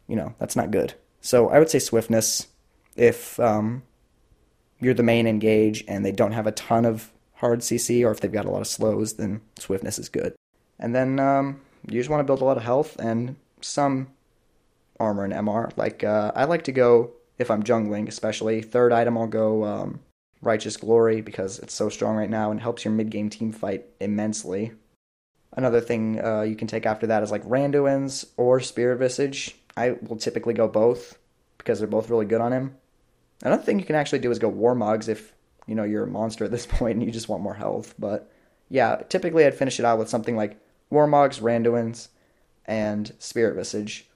you 0.09 0.17
know 0.17 0.35
that's 0.39 0.57
not 0.57 0.71
good. 0.71 0.95
So 1.21 1.51
I 1.51 1.59
would 1.59 1.71
say 1.71 1.79
swiftness 1.79 2.49
if 2.97 3.39
um, 3.39 3.83
you're 4.81 4.95
the 4.95 5.03
main 5.03 5.27
engage 5.27 5.85
and 5.87 6.05
they 6.05 6.11
don't 6.11 6.33
have 6.33 6.47
a 6.47 6.53
ton 6.53 6.85
of 6.85 7.13
hard 7.35 7.61
CC, 7.61 8.05
or 8.05 8.11
if 8.11 8.21
they've 8.21 8.33
got 8.33 8.47
a 8.47 8.51
lot 8.51 8.61
of 8.61 8.67
slows, 8.67 9.15
then 9.15 9.43
swiftness 9.59 9.99
is 9.99 10.09
good. 10.09 10.35
And 10.81 10.95
then 10.95 11.21
um, 11.21 11.61
you 11.89 12.01
just 12.01 12.11
want 12.11 12.21
to 12.21 12.25
build 12.25 12.41
a 12.41 12.45
lot 12.45 12.57
of 12.57 12.65
health 12.65 12.97
and 12.99 13.37
some 13.61 14.09
armor 14.99 15.25
and 15.25 15.33
MR. 15.33 15.71
Like 15.77 16.03
uh, 16.03 16.33
I 16.35 16.45
like 16.45 16.65
to 16.65 16.73
go 16.73 17.13
if 17.39 17.51
I'm 17.51 17.63
jungling, 17.63 18.09
especially 18.09 18.61
third 18.61 18.93
item, 18.93 19.17
I'll 19.17 19.27
go 19.27 19.65
um, 19.65 20.01
Righteous 20.43 20.77
Glory 20.77 21.21
because 21.23 21.59
it's 21.59 21.75
so 21.75 21.89
strong 21.89 22.17
right 22.17 22.29
now 22.29 22.51
and 22.51 22.61
helps 22.61 22.85
your 22.85 22.93
mid 22.93 23.11
game 23.11 23.31
team 23.31 23.53
fight 23.53 23.87
immensely. 24.01 24.73
Another 25.57 25.81
thing 25.81 26.23
uh, 26.23 26.43
you 26.43 26.55
can 26.55 26.69
take 26.69 26.87
after 26.87 27.07
that 27.09 27.23
is 27.23 27.31
like 27.31 27.43
Randuin's 27.45 28.27
or 28.37 28.61
Spirit 28.61 28.99
Visage. 28.99 29.57
I 29.77 29.97
will 30.03 30.17
typically 30.17 30.55
go 30.55 30.69
both 30.69 31.19
because 31.59 31.79
they're 31.79 31.89
both 31.89 32.11
really 32.11 32.27
good 32.27 32.41
on 32.41 32.53
him. 32.53 32.77
Another 33.43 33.63
thing 33.63 33.79
you 33.79 33.87
can 33.87 33.97
actually 33.97 34.19
do 34.19 34.31
is 34.31 34.39
go 34.39 34.51
Warmogs 34.51 35.09
if 35.09 35.33
you 35.67 35.75
know 35.75 35.85
you're 35.85 36.05
a 36.05 36.09
monster 36.09 36.45
at 36.45 36.51
this 36.51 36.67
point 36.71 36.97
and 36.97 37.05
you 37.05 37.11
just 37.11 37.29
want 37.29 37.43
more 37.43 37.55
health. 37.55 37.95
But 37.99 38.31
yeah, 38.69 38.97
typically 39.09 39.47
I'd 39.47 39.55
finish 39.55 39.79
it 39.79 39.87
out 39.87 39.99
with 39.99 40.09
something 40.09 40.37
like 40.37 40.59
Warmogs, 40.91 41.41
Randuin's, 41.41 42.09
and 42.67 43.13
Spirit 43.19 43.57
Visage. 43.57 44.09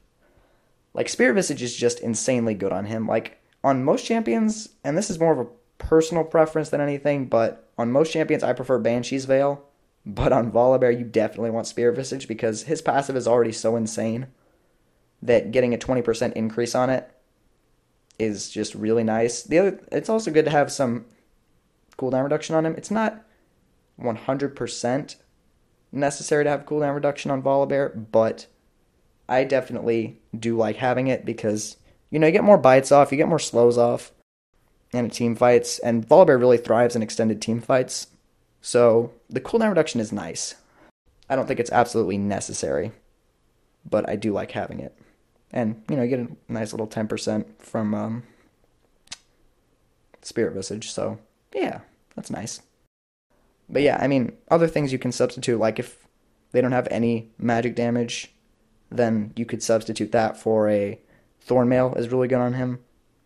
Like 0.92 1.08
Spirit 1.08 1.34
Visage 1.34 1.62
is 1.62 1.76
just 1.76 2.00
insanely 2.00 2.54
good 2.54 2.72
on 2.72 2.86
him. 2.86 3.06
Like 3.06 3.40
on 3.62 3.84
most 3.84 4.06
champions, 4.06 4.68
and 4.84 4.96
this 4.96 5.10
is 5.10 5.18
more 5.18 5.32
of 5.32 5.38
a 5.38 5.50
personal 5.78 6.24
preference 6.24 6.68
than 6.68 6.80
anything, 6.80 7.26
but 7.26 7.68
on 7.76 7.90
most 7.90 8.12
champions 8.12 8.42
I 8.42 8.52
prefer 8.52 8.78
Banshee's 8.78 9.24
Veil. 9.24 9.64
But 10.06 10.32
on 10.32 10.52
Volibear, 10.52 10.96
you 10.96 11.04
definitely 11.04 11.50
want 11.50 11.66
Spirit 11.66 11.96
Visage 11.96 12.28
because 12.28 12.64
his 12.64 12.82
passive 12.82 13.16
is 13.16 13.26
already 13.26 13.52
so 13.52 13.74
insane 13.74 14.26
that 15.22 15.50
getting 15.50 15.72
a 15.72 15.78
20% 15.78 16.34
increase 16.34 16.74
on 16.74 16.90
it 16.90 17.10
is 18.18 18.50
just 18.50 18.74
really 18.74 19.02
nice. 19.02 19.42
The 19.42 19.58
other, 19.58 19.80
it's 19.90 20.10
also 20.10 20.30
good 20.30 20.44
to 20.44 20.50
have 20.50 20.70
some 20.70 21.06
cooldown 21.98 22.24
reduction 22.24 22.54
on 22.54 22.66
him. 22.66 22.74
It's 22.76 22.90
not 22.90 23.24
100% 23.98 25.16
necessary 25.94 26.44
to 26.44 26.50
have 26.50 26.66
cooldown 26.66 26.94
reduction 26.94 27.30
on 27.30 27.42
Volibear, 27.42 28.06
but 28.12 28.46
I 29.28 29.44
definitely 29.44 30.18
do 30.38 30.56
like 30.56 30.76
having 30.76 31.06
it 31.06 31.24
because, 31.24 31.76
you 32.10 32.18
know, 32.18 32.26
you 32.26 32.32
get 32.32 32.44
more 32.44 32.58
bites 32.58 32.92
off, 32.92 33.10
you 33.10 33.18
get 33.18 33.28
more 33.28 33.38
slows 33.38 33.78
off 33.78 34.12
in 34.92 35.10
team 35.10 35.34
fights, 35.34 35.78
and 35.78 36.06
Volibear 36.06 36.38
really 36.38 36.58
thrives 36.58 36.94
in 36.94 37.02
extended 37.02 37.40
team 37.40 37.60
fights. 37.60 38.08
So 38.60 39.12
the 39.28 39.40
cooldown 39.40 39.70
reduction 39.70 40.00
is 40.00 40.12
nice. 40.12 40.54
I 41.28 41.36
don't 41.36 41.46
think 41.46 41.60
it's 41.60 41.72
absolutely 41.72 42.18
necessary, 42.18 42.92
but 43.88 44.08
I 44.08 44.16
do 44.16 44.32
like 44.32 44.52
having 44.52 44.80
it. 44.80 44.96
And, 45.50 45.82
you 45.88 45.96
know, 45.96 46.02
you 46.02 46.08
get 46.08 46.20
a 46.20 46.52
nice 46.52 46.72
little 46.72 46.86
10% 46.86 47.46
from 47.58 47.94
um, 47.94 48.22
Spirit 50.22 50.54
Visage, 50.54 50.90
so 50.90 51.18
yeah, 51.54 51.80
that's 52.16 52.30
nice. 52.30 52.60
But 53.68 53.82
yeah, 53.82 53.98
I 54.00 54.06
mean, 54.06 54.32
other 54.50 54.66
things 54.66 54.92
you 54.92 54.98
can 54.98 55.12
substitute, 55.12 55.58
like 55.58 55.78
if 55.78 56.06
they 56.52 56.60
don't 56.60 56.72
have 56.72 56.88
any 56.90 57.30
magic 57.38 57.74
damage, 57.74 58.32
then 58.90 59.32
you 59.36 59.46
could 59.46 59.62
substitute 59.62 60.12
that 60.12 60.36
for 60.36 60.68
a 60.68 61.00
Thornmail 61.46 61.98
is 61.98 62.08
really 62.08 62.28
good 62.28 62.38
on 62.38 62.54
him. 62.54 62.78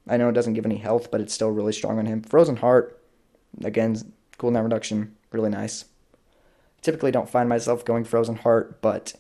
I 0.09 0.17
know 0.17 0.29
it 0.29 0.33
doesn't 0.33 0.55
give 0.55 0.65
any 0.65 0.79
health, 0.79 1.11
but 1.11 1.21
it's 1.21 1.35
still 1.35 1.51
really 1.51 1.73
strong 1.73 1.99
on 1.99 2.07
him. 2.07 2.23
Frozen 2.23 2.57
Heart, 2.57 2.99
again, 3.63 3.97
cooldown 4.39 4.65
reduction, 4.65 5.15
really 5.31 5.51
nice. 5.51 5.85
Typically 6.81 7.11
don't 7.11 7.29
find 7.29 7.49
myself 7.49 7.85
going 7.85 8.05
Frozen 8.05 8.37
Heart, 8.37 8.81
but 8.81 9.15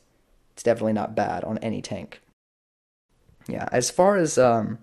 it's 0.54 0.62
definitely 0.62 0.92
not 0.94 1.14
bad 1.14 1.44
on 1.44 1.59
any 1.59 1.83
tank. 1.83 2.20
Yeah, 3.46 3.68
as 3.72 3.90
far 3.90 4.16
as 4.16 4.38
um, 4.38 4.78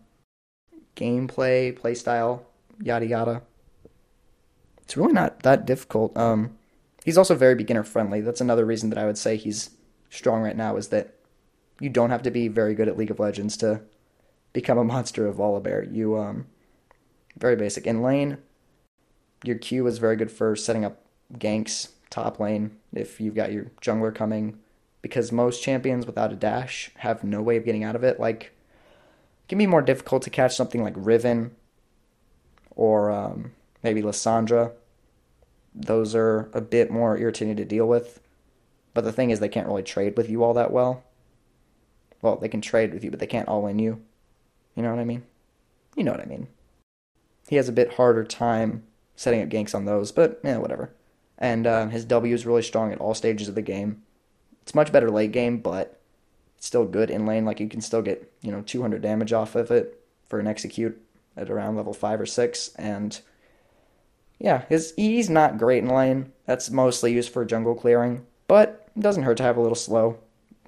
gameplay, 0.96 1.78
playstyle, 1.78 2.42
yada 2.82 3.06
yada, 3.06 3.42
it's 4.86 4.96
really 4.96 5.14
not 5.14 5.42
that 5.42 5.66
difficult. 5.66 6.16
Um, 6.16 6.58
he's 7.04 7.18
also 7.18 7.36
very 7.36 7.56
beginner 7.56 7.84
friendly. 7.84 8.22
That's 8.22 8.42
another 8.42 8.66
reason 8.66 8.90
that 8.92 9.00
I 9.00 9.06
would 9.06 9.18
say 9.18 9.36
he's 9.36 9.72
strong 10.10 10.42
right 10.42 10.56
now 10.56 10.78
is 10.78 10.90
that 10.90 11.16
you 11.80 11.90
don't 11.90 12.12
have 12.12 12.24
to 12.24 12.32
be 12.32 12.48
very 12.48 12.74
good 12.74 12.88
at 12.88 12.98
League 12.98 13.12
of 13.12 13.20
Legends 13.20 13.58
to 13.58 13.82
become 14.54 14.78
a 14.78 14.84
monster 14.84 15.28
of 15.28 15.38
Volibear. 15.38 15.94
You 15.94 16.18
um, 16.18 16.46
very 17.38 17.56
basic 17.56 17.86
in 17.86 18.02
lane. 18.02 18.38
Your 19.44 19.58
Q 19.58 19.86
is 19.88 19.98
very 19.98 20.16
good 20.16 20.32
for 20.32 20.56
setting 20.56 20.86
up 20.86 21.02
ganks 21.34 21.90
top 22.10 22.40
lane 22.40 22.78
if 22.94 23.20
you've 23.20 23.36
got 23.36 23.52
your 23.52 23.66
jungler 23.82 24.14
coming, 24.14 24.60
because 25.02 25.32
most 25.32 25.62
champions 25.62 26.06
without 26.06 26.32
a 26.32 26.36
dash 26.36 26.92
have 26.98 27.24
no 27.24 27.42
way 27.42 27.58
of 27.58 27.66
getting 27.66 27.84
out 27.84 27.96
of 27.96 28.04
it. 28.04 28.20
Like 28.20 28.44
it 28.44 29.50
can 29.50 29.58
be 29.58 29.68
more 29.68 29.82
difficult 29.82 30.22
to 30.24 30.30
catch 30.30 30.56
something 30.56 30.84
like 30.84 30.94
Riven 30.96 31.52
or 32.76 33.12
um, 33.12 33.52
maybe 33.86 34.02
Lissandra. 34.02 34.74
Those 35.74 36.16
are 36.16 36.50
a 36.54 36.60
bit 36.60 36.92
more 36.92 37.18
irritating 37.18 37.56
to 37.56 37.64
deal 37.64 37.88
with. 37.88 38.20
But 38.94 39.04
the 39.04 39.14
thing 39.14 39.30
is, 39.30 39.40
they 39.40 39.48
can't 39.48 39.68
really 39.68 39.84
trade 39.84 40.18
with 40.18 40.30
you 40.30 40.44
all 40.44 40.54
that 40.56 40.72
well. 40.72 41.04
Well, 42.22 42.38
they 42.38 42.50
can 42.50 42.62
trade 42.62 42.94
with 42.94 43.04
you, 43.04 43.12
but 43.12 43.20
they 43.20 43.28
can't 43.28 43.48
all 43.48 43.68
in 43.68 43.78
you. 43.78 44.02
You 44.76 44.84
know 44.84 44.90
what 44.90 45.00
I 45.00 45.06
mean? 45.06 45.24
You 45.96 46.04
know 46.04 46.12
what 46.12 46.22
I 46.22 46.26
mean. 46.26 46.48
He 47.48 47.58
has 47.58 47.70
a 47.70 47.74
bit 47.74 47.94
harder 47.94 48.24
time 48.24 48.84
setting 49.16 49.42
up 49.42 49.50
ganks 49.50 49.76
on 49.76 49.86
those, 49.86 50.12
but 50.12 50.40
yeah, 50.44 50.58
whatever. 50.58 50.92
And 51.38 51.68
uh, 51.68 51.88
his 51.88 52.06
W 52.06 52.34
is 52.34 52.46
really 52.46 52.64
strong 52.64 52.92
at 52.92 53.00
all 53.00 53.14
stages 53.14 53.48
of 53.48 53.56
the 53.56 53.62
game. 53.62 54.02
It's 54.64 54.74
much 54.74 54.92
better 54.92 55.12
late 55.12 55.32
game, 55.32 55.60
but 55.60 56.00
it's 56.58 56.66
still 56.66 56.86
good 56.86 57.12
in 57.12 57.28
lane. 57.28 57.46
Like 57.46 57.60
you 57.60 57.70
can 57.70 57.82
still 57.82 58.02
get 58.02 58.32
you 58.42 58.52
know 58.52 58.62
200 58.62 59.02
damage 59.02 59.32
off 59.32 59.56
of 59.56 59.70
it 59.70 60.02
for 60.28 60.40
an 60.40 60.48
execute 60.48 61.00
at 61.38 61.52
around 61.52 61.76
level 61.76 61.94
five 61.94 62.20
or 62.20 62.26
six, 62.26 62.70
and 62.76 63.22
yeah, 64.40 64.66
his 64.68 64.94
E's 64.98 65.30
not 65.30 65.58
great 65.58 65.84
in 65.84 65.90
lane. 65.90 66.32
That's 66.46 66.70
mostly 66.70 67.14
used 67.14 67.32
for 67.32 67.46
jungle 67.46 67.76
clearing, 67.76 68.26
but 68.48 68.90
it 68.96 69.02
doesn't 69.02 69.24
hurt 69.24 69.38
to 69.38 69.44
have 69.44 69.58
a 69.58 69.62
little 69.62 69.76
slow 69.76 70.20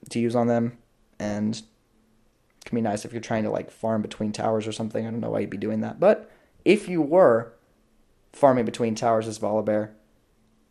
to 0.10 0.20
use 0.20 0.36
on 0.36 0.48
them, 0.48 0.78
and 1.20 1.56
it 1.56 2.66
can 2.66 2.76
be 2.76 2.82
nice 2.82 3.06
if 3.06 3.12
you're 3.12 3.22
trying 3.22 3.44
to 3.44 3.50
like 3.50 3.72
farm 3.72 4.02
between 4.02 4.32
towers 4.32 4.68
or 4.68 4.72
something. 4.72 5.06
I 5.06 5.12
don't 5.12 5.20
know 5.20 5.32
why 5.32 5.40
you'd 5.40 5.50
be 5.50 5.58
doing 5.58 5.82
that, 5.82 6.00
but 6.00 6.32
if 6.64 6.88
you 6.88 7.02
were 7.02 7.54
farming 8.34 8.66
between 8.66 8.96
towers 8.96 9.28
as 9.28 9.40
Volibear, 9.40 9.92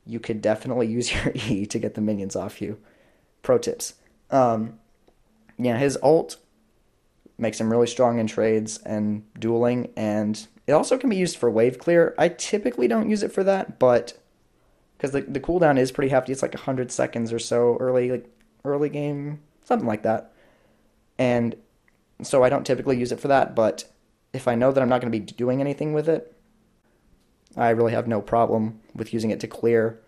you 0.06 0.20
could 0.20 0.40
definitely 0.40 0.86
use 0.98 1.12
your 1.12 1.32
E 1.34 1.66
to 1.66 1.78
get 1.78 1.94
the 1.94 2.00
minions 2.00 2.36
off 2.36 2.62
you. 2.62 2.78
Pro 3.42 3.58
tips. 3.58 3.94
Um, 4.30 4.78
yeah, 5.58 5.78
his 5.78 5.98
ult 6.02 6.36
makes 7.38 7.60
him 7.60 7.70
really 7.70 7.86
strong 7.86 8.18
in 8.18 8.26
trades 8.26 8.78
and 8.78 9.24
dueling, 9.38 9.90
and 9.96 10.46
it 10.66 10.72
also 10.72 10.98
can 10.98 11.10
be 11.10 11.16
used 11.16 11.36
for 11.36 11.50
wave 11.50 11.78
clear. 11.78 12.14
I 12.18 12.28
typically 12.28 12.88
don't 12.88 13.10
use 13.10 13.22
it 13.22 13.32
for 13.32 13.44
that, 13.44 13.78
but 13.78 14.14
because 14.96 15.12
the 15.12 15.20
the 15.22 15.40
cooldown 15.40 15.78
is 15.78 15.92
pretty 15.92 16.10
hefty, 16.10 16.32
it's 16.32 16.42
like 16.42 16.54
hundred 16.54 16.90
seconds 16.90 17.32
or 17.32 17.38
so 17.38 17.76
early, 17.78 18.10
like 18.10 18.30
early 18.64 18.88
game, 18.88 19.40
something 19.64 19.88
like 19.88 20.02
that, 20.02 20.32
and 21.18 21.56
so 22.22 22.42
I 22.42 22.48
don't 22.48 22.66
typically 22.66 22.98
use 22.98 23.12
it 23.12 23.20
for 23.20 23.28
that. 23.28 23.54
But 23.54 23.84
if 24.32 24.48
I 24.48 24.54
know 24.54 24.72
that 24.72 24.82
I'm 24.82 24.88
not 24.88 25.00
going 25.00 25.12
to 25.12 25.18
be 25.18 25.24
doing 25.24 25.60
anything 25.60 25.92
with 25.92 26.08
it, 26.08 26.34
I 27.56 27.70
really 27.70 27.92
have 27.92 28.06
no 28.06 28.20
problem 28.20 28.80
with 28.94 29.12
using 29.12 29.30
it 29.30 29.40
to 29.40 29.46
clear 29.46 30.00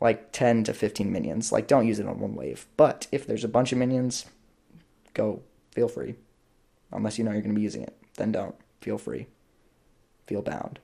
like 0.00 0.32
10 0.32 0.64
to 0.64 0.74
15 0.74 1.10
minions. 1.10 1.52
Like, 1.52 1.66
don't 1.66 1.86
use 1.86 1.98
it 1.98 2.06
on 2.06 2.20
one 2.20 2.34
wave. 2.34 2.66
But 2.76 3.06
if 3.12 3.26
there's 3.26 3.44
a 3.44 3.48
bunch 3.48 3.72
of 3.72 3.78
minions, 3.78 4.26
go. 5.14 5.42
Feel 5.72 5.88
free. 5.88 6.14
Unless 6.92 7.18
you 7.18 7.24
know 7.24 7.32
you're 7.32 7.42
going 7.42 7.54
to 7.54 7.58
be 7.58 7.62
using 7.62 7.82
it. 7.82 7.96
Then 8.16 8.32
don't. 8.32 8.54
Feel 8.80 8.98
free. 8.98 9.26
Feel 10.26 10.42
bound. 10.42 10.80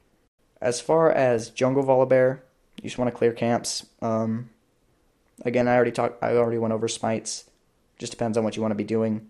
As 0.61 0.81
far 0.81 1.11
as 1.11 1.51
Jungle 1.51 1.85
Volibear, 1.85 2.41
you 2.77 2.89
just 2.89 2.99
want 2.99 3.11
to 3.11 3.17
clear 3.17 3.33
camps. 3.33 3.87
Um, 4.01 4.51
again, 5.45 5.69
I 5.69 5.75
already 5.75 5.91
talked. 5.93 6.23
I 6.23 6.37
already 6.37 6.59
went 6.59 6.75
over 6.75 6.89
smites. 6.89 7.51
Just 7.99 8.13
depends 8.13 8.39
on 8.39 8.45
what 8.45 8.57
you 8.57 8.63
want 8.63 8.73
to 8.73 8.77
be 8.77 8.85
doing. 8.85 9.29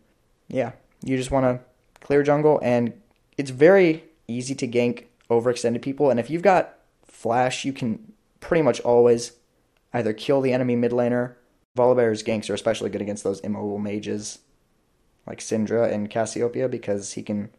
Yeah, 0.48 0.72
you 1.03 1.16
just 1.16 1.31
want 1.31 1.44
to 1.44 1.61
clear 2.01 2.22
jungle, 2.22 2.61
and 2.62 2.92
it's 3.38 3.51
very 3.51 4.05
easy 4.29 4.55
to 4.57 4.68
gank 4.68 5.05
overextended 5.31 5.83
people. 5.83 6.11
And 6.11 6.20
if 6.20 6.31
you've 6.31 6.42
got 6.42 6.79
flash, 7.05 7.64
you 7.64 7.72
can 7.72 8.12
pretty 8.40 8.62
much 8.62 8.81
always 8.81 9.33
either 9.92 10.12
kill 10.12 10.40
the 10.40 10.53
enemy 10.53 10.77
mid 10.77 10.92
laner. 10.92 11.35
Volibear's 11.77 12.22
ganks 12.22 12.51
are 12.51 12.55
especially 12.55 12.90
good 12.90 13.01
against 13.01 13.25
those 13.25 13.40
immobile 13.40 13.79
mages 13.79 14.40
like 15.27 15.38
Syndra 15.38 15.90
and 15.90 16.11
Cassiopeia 16.11 16.68
because 16.68 17.12
he 17.12 17.22
can 17.22 17.51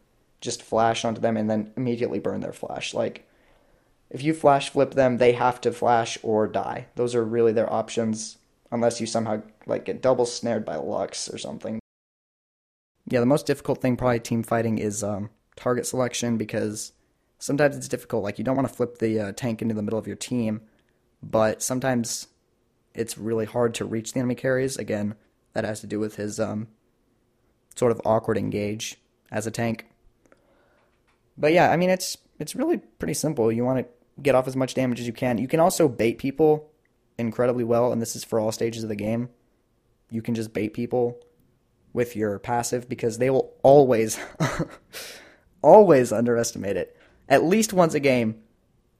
just 0.44 0.62
flash 0.62 1.04
onto 1.04 1.20
them 1.20 1.36
and 1.36 1.48
then 1.48 1.72
immediately 1.76 2.18
burn 2.18 2.40
their 2.40 2.52
flash. 2.52 2.92
Like 2.92 3.26
if 4.10 4.22
you 4.22 4.34
flash 4.34 4.68
flip 4.68 4.92
them, 4.92 5.16
they 5.16 5.32
have 5.32 5.60
to 5.62 5.72
flash 5.72 6.18
or 6.22 6.46
die. 6.46 6.86
Those 6.94 7.14
are 7.14 7.24
really 7.24 7.52
their 7.52 7.72
options 7.72 8.36
unless 8.70 9.00
you 9.00 9.06
somehow 9.06 9.42
like 9.66 9.86
get 9.86 10.02
double 10.02 10.26
snared 10.26 10.64
by 10.64 10.76
Lux 10.76 11.32
or 11.32 11.38
something. 11.38 11.80
Yeah, 13.08 13.20
the 13.20 13.26
most 13.26 13.46
difficult 13.46 13.80
thing 13.80 13.96
probably 13.96 14.20
team 14.20 14.42
fighting 14.42 14.78
is 14.78 15.02
um, 15.02 15.30
target 15.56 15.86
selection 15.86 16.36
because 16.36 16.92
sometimes 17.38 17.76
it's 17.76 17.88
difficult. 17.88 18.22
Like 18.22 18.38
you 18.38 18.44
don't 18.44 18.56
want 18.56 18.68
to 18.68 18.74
flip 18.74 18.98
the 18.98 19.18
uh, 19.18 19.32
tank 19.32 19.62
into 19.62 19.74
the 19.74 19.82
middle 19.82 19.98
of 19.98 20.06
your 20.06 20.16
team, 20.16 20.60
but 21.22 21.62
sometimes 21.62 22.28
it's 22.94 23.16
really 23.16 23.46
hard 23.46 23.74
to 23.74 23.84
reach 23.84 24.12
the 24.12 24.20
enemy 24.20 24.34
carries. 24.34 24.76
Again, 24.76 25.14
that 25.54 25.64
has 25.64 25.80
to 25.80 25.86
do 25.86 25.98
with 25.98 26.16
his 26.16 26.38
um, 26.38 26.68
sort 27.74 27.92
of 27.92 28.00
awkward 28.04 28.36
engage 28.36 28.98
as 29.30 29.46
a 29.46 29.50
tank. 29.50 29.86
But 31.36 31.52
yeah, 31.52 31.70
I 31.70 31.76
mean 31.76 31.90
it's 31.90 32.16
it's 32.38 32.54
really 32.54 32.78
pretty 32.78 33.14
simple. 33.14 33.50
You 33.50 33.64
want 33.64 33.80
to 33.80 34.22
get 34.22 34.34
off 34.34 34.46
as 34.46 34.56
much 34.56 34.74
damage 34.74 35.00
as 35.00 35.06
you 35.06 35.12
can. 35.12 35.38
You 35.38 35.48
can 35.48 35.60
also 35.60 35.88
bait 35.88 36.18
people 36.18 36.70
incredibly 37.18 37.64
well, 37.64 37.92
and 37.92 38.00
this 38.00 38.16
is 38.16 38.24
for 38.24 38.40
all 38.40 38.52
stages 38.52 38.82
of 38.82 38.88
the 38.88 38.96
game. 38.96 39.28
You 40.10 40.22
can 40.22 40.34
just 40.34 40.52
bait 40.52 40.74
people 40.74 41.20
with 41.92 42.16
your 42.16 42.38
passive 42.38 42.88
because 42.88 43.18
they 43.18 43.30
will 43.30 43.54
always 43.62 44.18
always 45.62 46.12
underestimate 46.12 46.76
it. 46.76 46.96
At 47.28 47.44
least 47.44 47.72
once 47.72 47.94
a 47.94 48.00
game, 48.00 48.42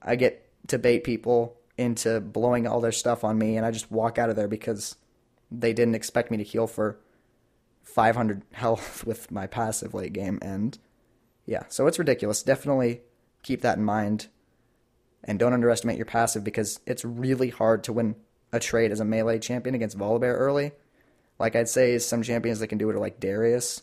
I 0.00 0.16
get 0.16 0.48
to 0.68 0.78
bait 0.78 1.04
people 1.04 1.56
into 1.76 2.20
blowing 2.20 2.66
all 2.66 2.80
their 2.80 2.92
stuff 2.92 3.24
on 3.24 3.38
me, 3.38 3.56
and 3.56 3.66
I 3.66 3.70
just 3.70 3.90
walk 3.90 4.18
out 4.18 4.30
of 4.30 4.36
there 4.36 4.48
because 4.48 4.96
they 5.50 5.72
didn't 5.72 5.94
expect 5.94 6.30
me 6.30 6.36
to 6.38 6.44
heal 6.44 6.66
for 6.66 6.98
500 7.82 8.42
health 8.52 9.04
with 9.04 9.30
my 9.30 9.46
passive 9.46 9.92
late 9.92 10.12
game, 10.12 10.38
and 10.40 10.78
yeah, 11.46 11.64
so 11.68 11.86
it's 11.86 11.98
ridiculous. 11.98 12.42
Definitely 12.42 13.02
keep 13.42 13.62
that 13.62 13.78
in 13.78 13.84
mind, 13.84 14.28
and 15.22 15.38
don't 15.38 15.52
underestimate 15.52 15.96
your 15.96 16.06
passive 16.06 16.44
because 16.44 16.80
it's 16.86 17.04
really 17.04 17.50
hard 17.50 17.84
to 17.84 17.92
win 17.92 18.16
a 18.52 18.60
trade 18.60 18.92
as 18.92 19.00
a 19.00 19.04
melee 19.04 19.38
champion 19.38 19.74
against 19.74 19.98
Volibear 19.98 20.34
early. 20.38 20.72
Like 21.38 21.56
I'd 21.56 21.68
say, 21.68 21.98
some 21.98 22.22
champions 22.22 22.60
that 22.60 22.68
can 22.68 22.78
do 22.78 22.88
it 22.90 22.96
are 22.96 23.00
like 23.00 23.20
Darius 23.20 23.82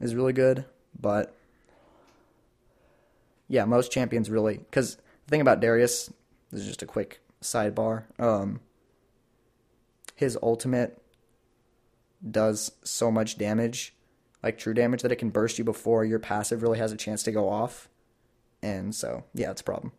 is 0.00 0.14
really 0.14 0.32
good, 0.32 0.64
but 0.98 1.34
yeah, 3.48 3.64
most 3.64 3.92
champions 3.92 4.30
really 4.30 4.58
because 4.58 4.96
the 4.96 5.30
thing 5.30 5.40
about 5.40 5.60
Darius 5.60 6.10
this 6.52 6.60
is 6.60 6.66
just 6.66 6.82
a 6.82 6.86
quick 6.86 7.20
sidebar. 7.40 8.04
Um, 8.18 8.60
his 10.14 10.38
ultimate 10.42 11.02
does 12.30 12.70
so 12.84 13.10
much 13.10 13.38
damage, 13.38 13.94
like 14.42 14.58
true 14.58 14.74
damage, 14.74 15.02
that 15.02 15.12
it 15.12 15.16
can 15.16 15.30
burst 15.30 15.58
you 15.58 15.64
before 15.64 16.04
your 16.04 16.18
passive 16.18 16.62
really 16.62 16.78
has 16.78 16.92
a 16.92 16.96
chance 16.96 17.22
to 17.24 17.32
go 17.32 17.48
off. 17.48 17.88
And 18.62 18.94
so, 18.94 19.24
yeah, 19.34 19.50
it's 19.50 19.60
a 19.60 19.64
problem. 19.64 19.92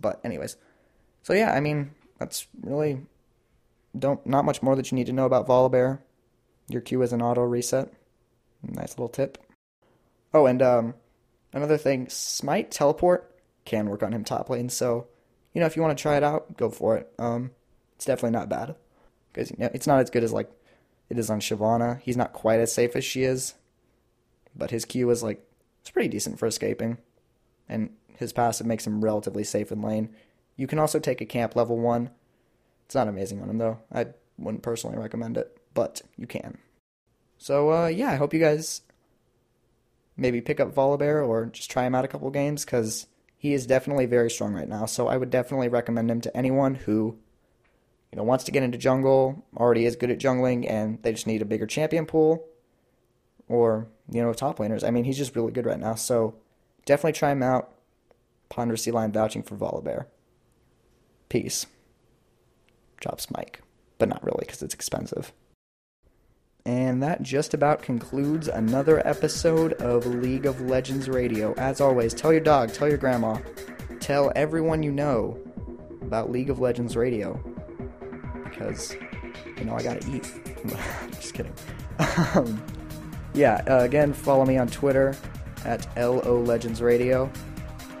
But, 0.00 0.20
anyways. 0.24 0.56
So, 1.22 1.32
yeah, 1.32 1.52
I 1.52 1.60
mean, 1.60 1.92
that's 2.18 2.46
really 2.62 3.00
don't 3.98 4.24
not 4.24 4.44
much 4.44 4.62
more 4.62 4.76
that 4.76 4.90
you 4.90 4.96
need 4.96 5.06
to 5.06 5.12
know 5.12 5.26
about 5.26 5.48
Volibear. 5.48 5.98
Your 6.68 6.80
Q 6.80 7.02
is 7.02 7.12
an 7.12 7.22
auto 7.22 7.42
reset. 7.42 7.92
Nice 8.62 8.90
little 8.90 9.08
tip. 9.08 9.38
Oh, 10.32 10.46
and 10.46 10.62
um, 10.62 10.94
another 11.52 11.76
thing, 11.76 12.08
Smite 12.08 12.70
teleport 12.70 13.34
can 13.64 13.88
work 13.88 14.02
on 14.02 14.12
him 14.12 14.24
top 14.24 14.48
lane. 14.48 14.68
So, 14.68 15.08
you 15.52 15.60
know, 15.60 15.66
if 15.66 15.76
you 15.76 15.82
want 15.82 15.96
to 15.96 16.00
try 16.00 16.16
it 16.16 16.22
out, 16.22 16.56
go 16.56 16.70
for 16.70 16.96
it. 16.96 17.12
Um, 17.18 17.50
it's 17.96 18.04
definitely 18.04 18.38
not 18.38 18.48
bad 18.48 18.76
because 19.32 19.50
you 19.50 19.56
know, 19.58 19.70
it's 19.74 19.86
not 19.86 20.00
as 20.00 20.10
good 20.10 20.24
as 20.24 20.32
like 20.32 20.50
it 21.10 21.18
is 21.18 21.28
on 21.28 21.40
Shyvana. 21.40 22.00
He's 22.00 22.16
not 22.16 22.32
quite 22.32 22.60
as 22.60 22.72
safe 22.72 22.96
as 22.96 23.04
she 23.04 23.24
is, 23.24 23.54
but 24.56 24.70
his 24.70 24.84
Q 24.84 25.10
is 25.10 25.22
like 25.22 25.44
it's 25.80 25.90
pretty 25.90 26.08
decent 26.08 26.38
for 26.38 26.46
escaping, 26.46 26.98
and 27.68 27.90
his 28.16 28.32
passive 28.32 28.66
makes 28.66 28.86
him 28.86 29.04
relatively 29.04 29.44
safe 29.44 29.72
in 29.72 29.82
lane. 29.82 30.10
You 30.56 30.66
can 30.66 30.78
also 30.78 30.98
take 30.98 31.20
a 31.20 31.26
camp 31.26 31.56
level 31.56 31.78
one. 31.78 32.10
It's 32.86 32.94
not 32.94 33.08
amazing 33.08 33.42
on 33.42 33.50
him 33.50 33.58
though. 33.58 33.78
I 33.92 34.06
wouldn't 34.38 34.62
personally 34.62 34.98
recommend 34.98 35.36
it, 35.36 35.58
but 35.74 36.02
you 36.16 36.26
can. 36.26 36.58
So 37.38 37.72
uh, 37.72 37.86
yeah, 37.88 38.10
I 38.10 38.16
hope 38.16 38.32
you 38.32 38.40
guys 38.40 38.82
maybe 40.16 40.40
pick 40.40 40.60
up 40.60 40.74
Volibear 40.74 41.26
or 41.26 41.46
just 41.46 41.70
try 41.70 41.84
him 41.86 41.94
out 41.94 42.04
a 42.04 42.08
couple 42.08 42.30
games 42.30 42.64
because 42.64 43.06
he 43.36 43.54
is 43.54 43.66
definitely 43.66 44.06
very 44.06 44.30
strong 44.30 44.52
right 44.52 44.68
now. 44.68 44.84
So 44.84 45.08
I 45.08 45.16
would 45.16 45.30
definitely 45.30 45.68
recommend 45.68 46.10
him 46.10 46.20
to 46.20 46.36
anyone 46.36 46.74
who 46.74 47.18
you 48.12 48.16
know, 48.16 48.24
wants 48.24 48.44
to 48.44 48.50
get 48.50 48.62
into 48.62 48.78
jungle, 48.78 49.44
already 49.56 49.86
is 49.86 49.96
good 49.96 50.10
at 50.10 50.18
jungling, 50.18 50.68
and 50.68 51.00
they 51.02 51.12
just 51.12 51.26
need 51.26 51.42
a 51.42 51.46
bigger 51.46 51.66
champion 51.66 52.06
pool, 52.06 52.44
or 53.48 53.86
you 54.10 54.20
know, 54.20 54.32
top 54.32 54.58
laners. 54.58 54.86
I 54.86 54.90
mean, 54.90 55.04
he's 55.04 55.18
just 55.18 55.36
really 55.36 55.52
good 55.52 55.66
right 55.66 55.78
now. 55.78 55.94
So 55.94 56.34
definitely 56.86 57.12
try 57.12 57.30
him 57.30 57.42
out. 57.42 57.72
Ponder 58.48 58.76
Sea 58.76 58.90
Lion 58.90 59.12
vouching 59.12 59.44
for 59.44 59.54
Volibear. 59.54 60.06
Peace. 61.28 61.66
Drops 63.00 63.30
Mike, 63.30 63.62
but 63.98 64.08
not 64.08 64.24
really 64.24 64.40
because 64.40 64.62
it's 64.62 64.74
expensive. 64.74 65.32
And 66.66 67.02
that 67.02 67.22
just 67.22 67.54
about 67.54 67.82
concludes 67.82 68.48
another 68.48 69.06
episode 69.06 69.72
of 69.74 70.04
League 70.04 70.46
of 70.46 70.60
Legends 70.60 71.08
Radio. 71.08 71.54
As 71.54 71.80
always, 71.80 72.12
tell 72.12 72.32
your 72.32 72.42
dog, 72.42 72.72
tell 72.72 72.88
your 72.88 72.98
grandma, 72.98 73.38
tell 74.00 74.32
everyone 74.34 74.82
you 74.82 74.90
know 74.90 75.38
about 76.02 76.30
League 76.30 76.50
of 76.50 76.58
Legends 76.58 76.96
Radio 76.96 77.40
because 78.50 78.96
you 79.56 79.64
know 79.64 79.74
I 79.74 79.82
gotta 79.82 80.06
eat. 80.10 80.32
Just 81.12 81.34
kidding. 81.34 81.52
Um, 82.34 82.62
yeah, 83.34 83.62
uh, 83.68 83.84
again, 83.84 84.12
follow 84.12 84.44
me 84.44 84.58
on 84.58 84.68
Twitter 84.68 85.16
at 85.64 85.86
LO 85.96 86.40
Legends 86.40 86.82
Radio. 86.82 87.30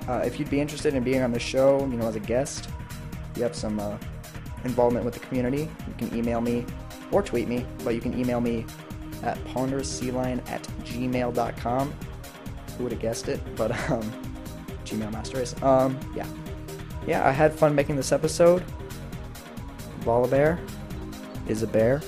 Uh, 0.08 0.22
if 0.24 0.38
you'd 0.38 0.50
be 0.50 0.60
interested 0.60 0.94
in 0.94 1.02
being 1.04 1.22
on 1.22 1.32
the 1.32 1.38
show, 1.38 1.80
you 1.80 1.96
know, 1.96 2.08
as 2.08 2.16
a 2.16 2.20
guest, 2.20 2.68
you 3.36 3.42
have 3.42 3.54
some 3.54 3.78
uh, 3.78 3.96
involvement 4.64 5.04
with 5.04 5.14
the 5.14 5.20
community, 5.20 5.68
you 5.86 5.94
can 5.98 6.16
email 6.16 6.40
me 6.40 6.66
or 7.12 7.22
tweet 7.22 7.48
me, 7.48 7.64
but 7.84 7.94
you 7.94 8.00
can 8.00 8.18
email 8.18 8.40
me 8.40 8.66
at 9.22 9.42
ponderoussealion 9.44 10.40
at 10.50 10.62
gmail.com. 10.84 11.94
Who 12.76 12.84
would 12.84 12.92
have 12.92 13.00
guessed 13.00 13.28
it? 13.28 13.40
But, 13.56 13.70
um, 13.90 14.02
Gmail 14.84 15.12
Master 15.12 15.38
Race. 15.38 15.60
Um, 15.62 15.98
yeah. 16.14 16.26
Yeah, 17.06 17.26
I 17.26 17.30
had 17.30 17.54
fun 17.54 17.74
making 17.74 17.96
this 17.96 18.12
episode. 18.12 18.64
Volibear 20.00 20.58
is 21.46 21.62
a 21.62 21.66
bear 21.66 22.00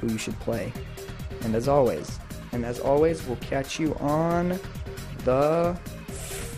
who 0.00 0.08
you 0.08 0.18
should 0.18 0.38
play. 0.40 0.72
And 1.42 1.54
as 1.54 1.68
always, 1.68 2.18
and 2.52 2.64
as 2.64 2.80
always, 2.80 3.24
we'll 3.26 3.36
catch 3.36 3.78
you 3.78 3.94
on 3.96 4.58
the. 5.24 5.78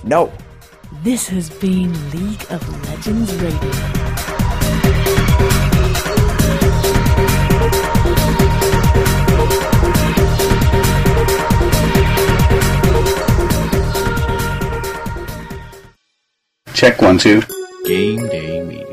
No! 0.05 0.33
This 1.03 1.29
has 1.29 1.51
been 1.51 1.93
League 2.11 2.45
of 2.51 2.89
Legends 2.89 3.35
Radio. 3.37 4.01
Check 16.75 17.03
one, 17.03 17.19
two. 17.19 17.43
Game 17.85 18.27
Day 18.29 18.63
Media. 18.63 18.90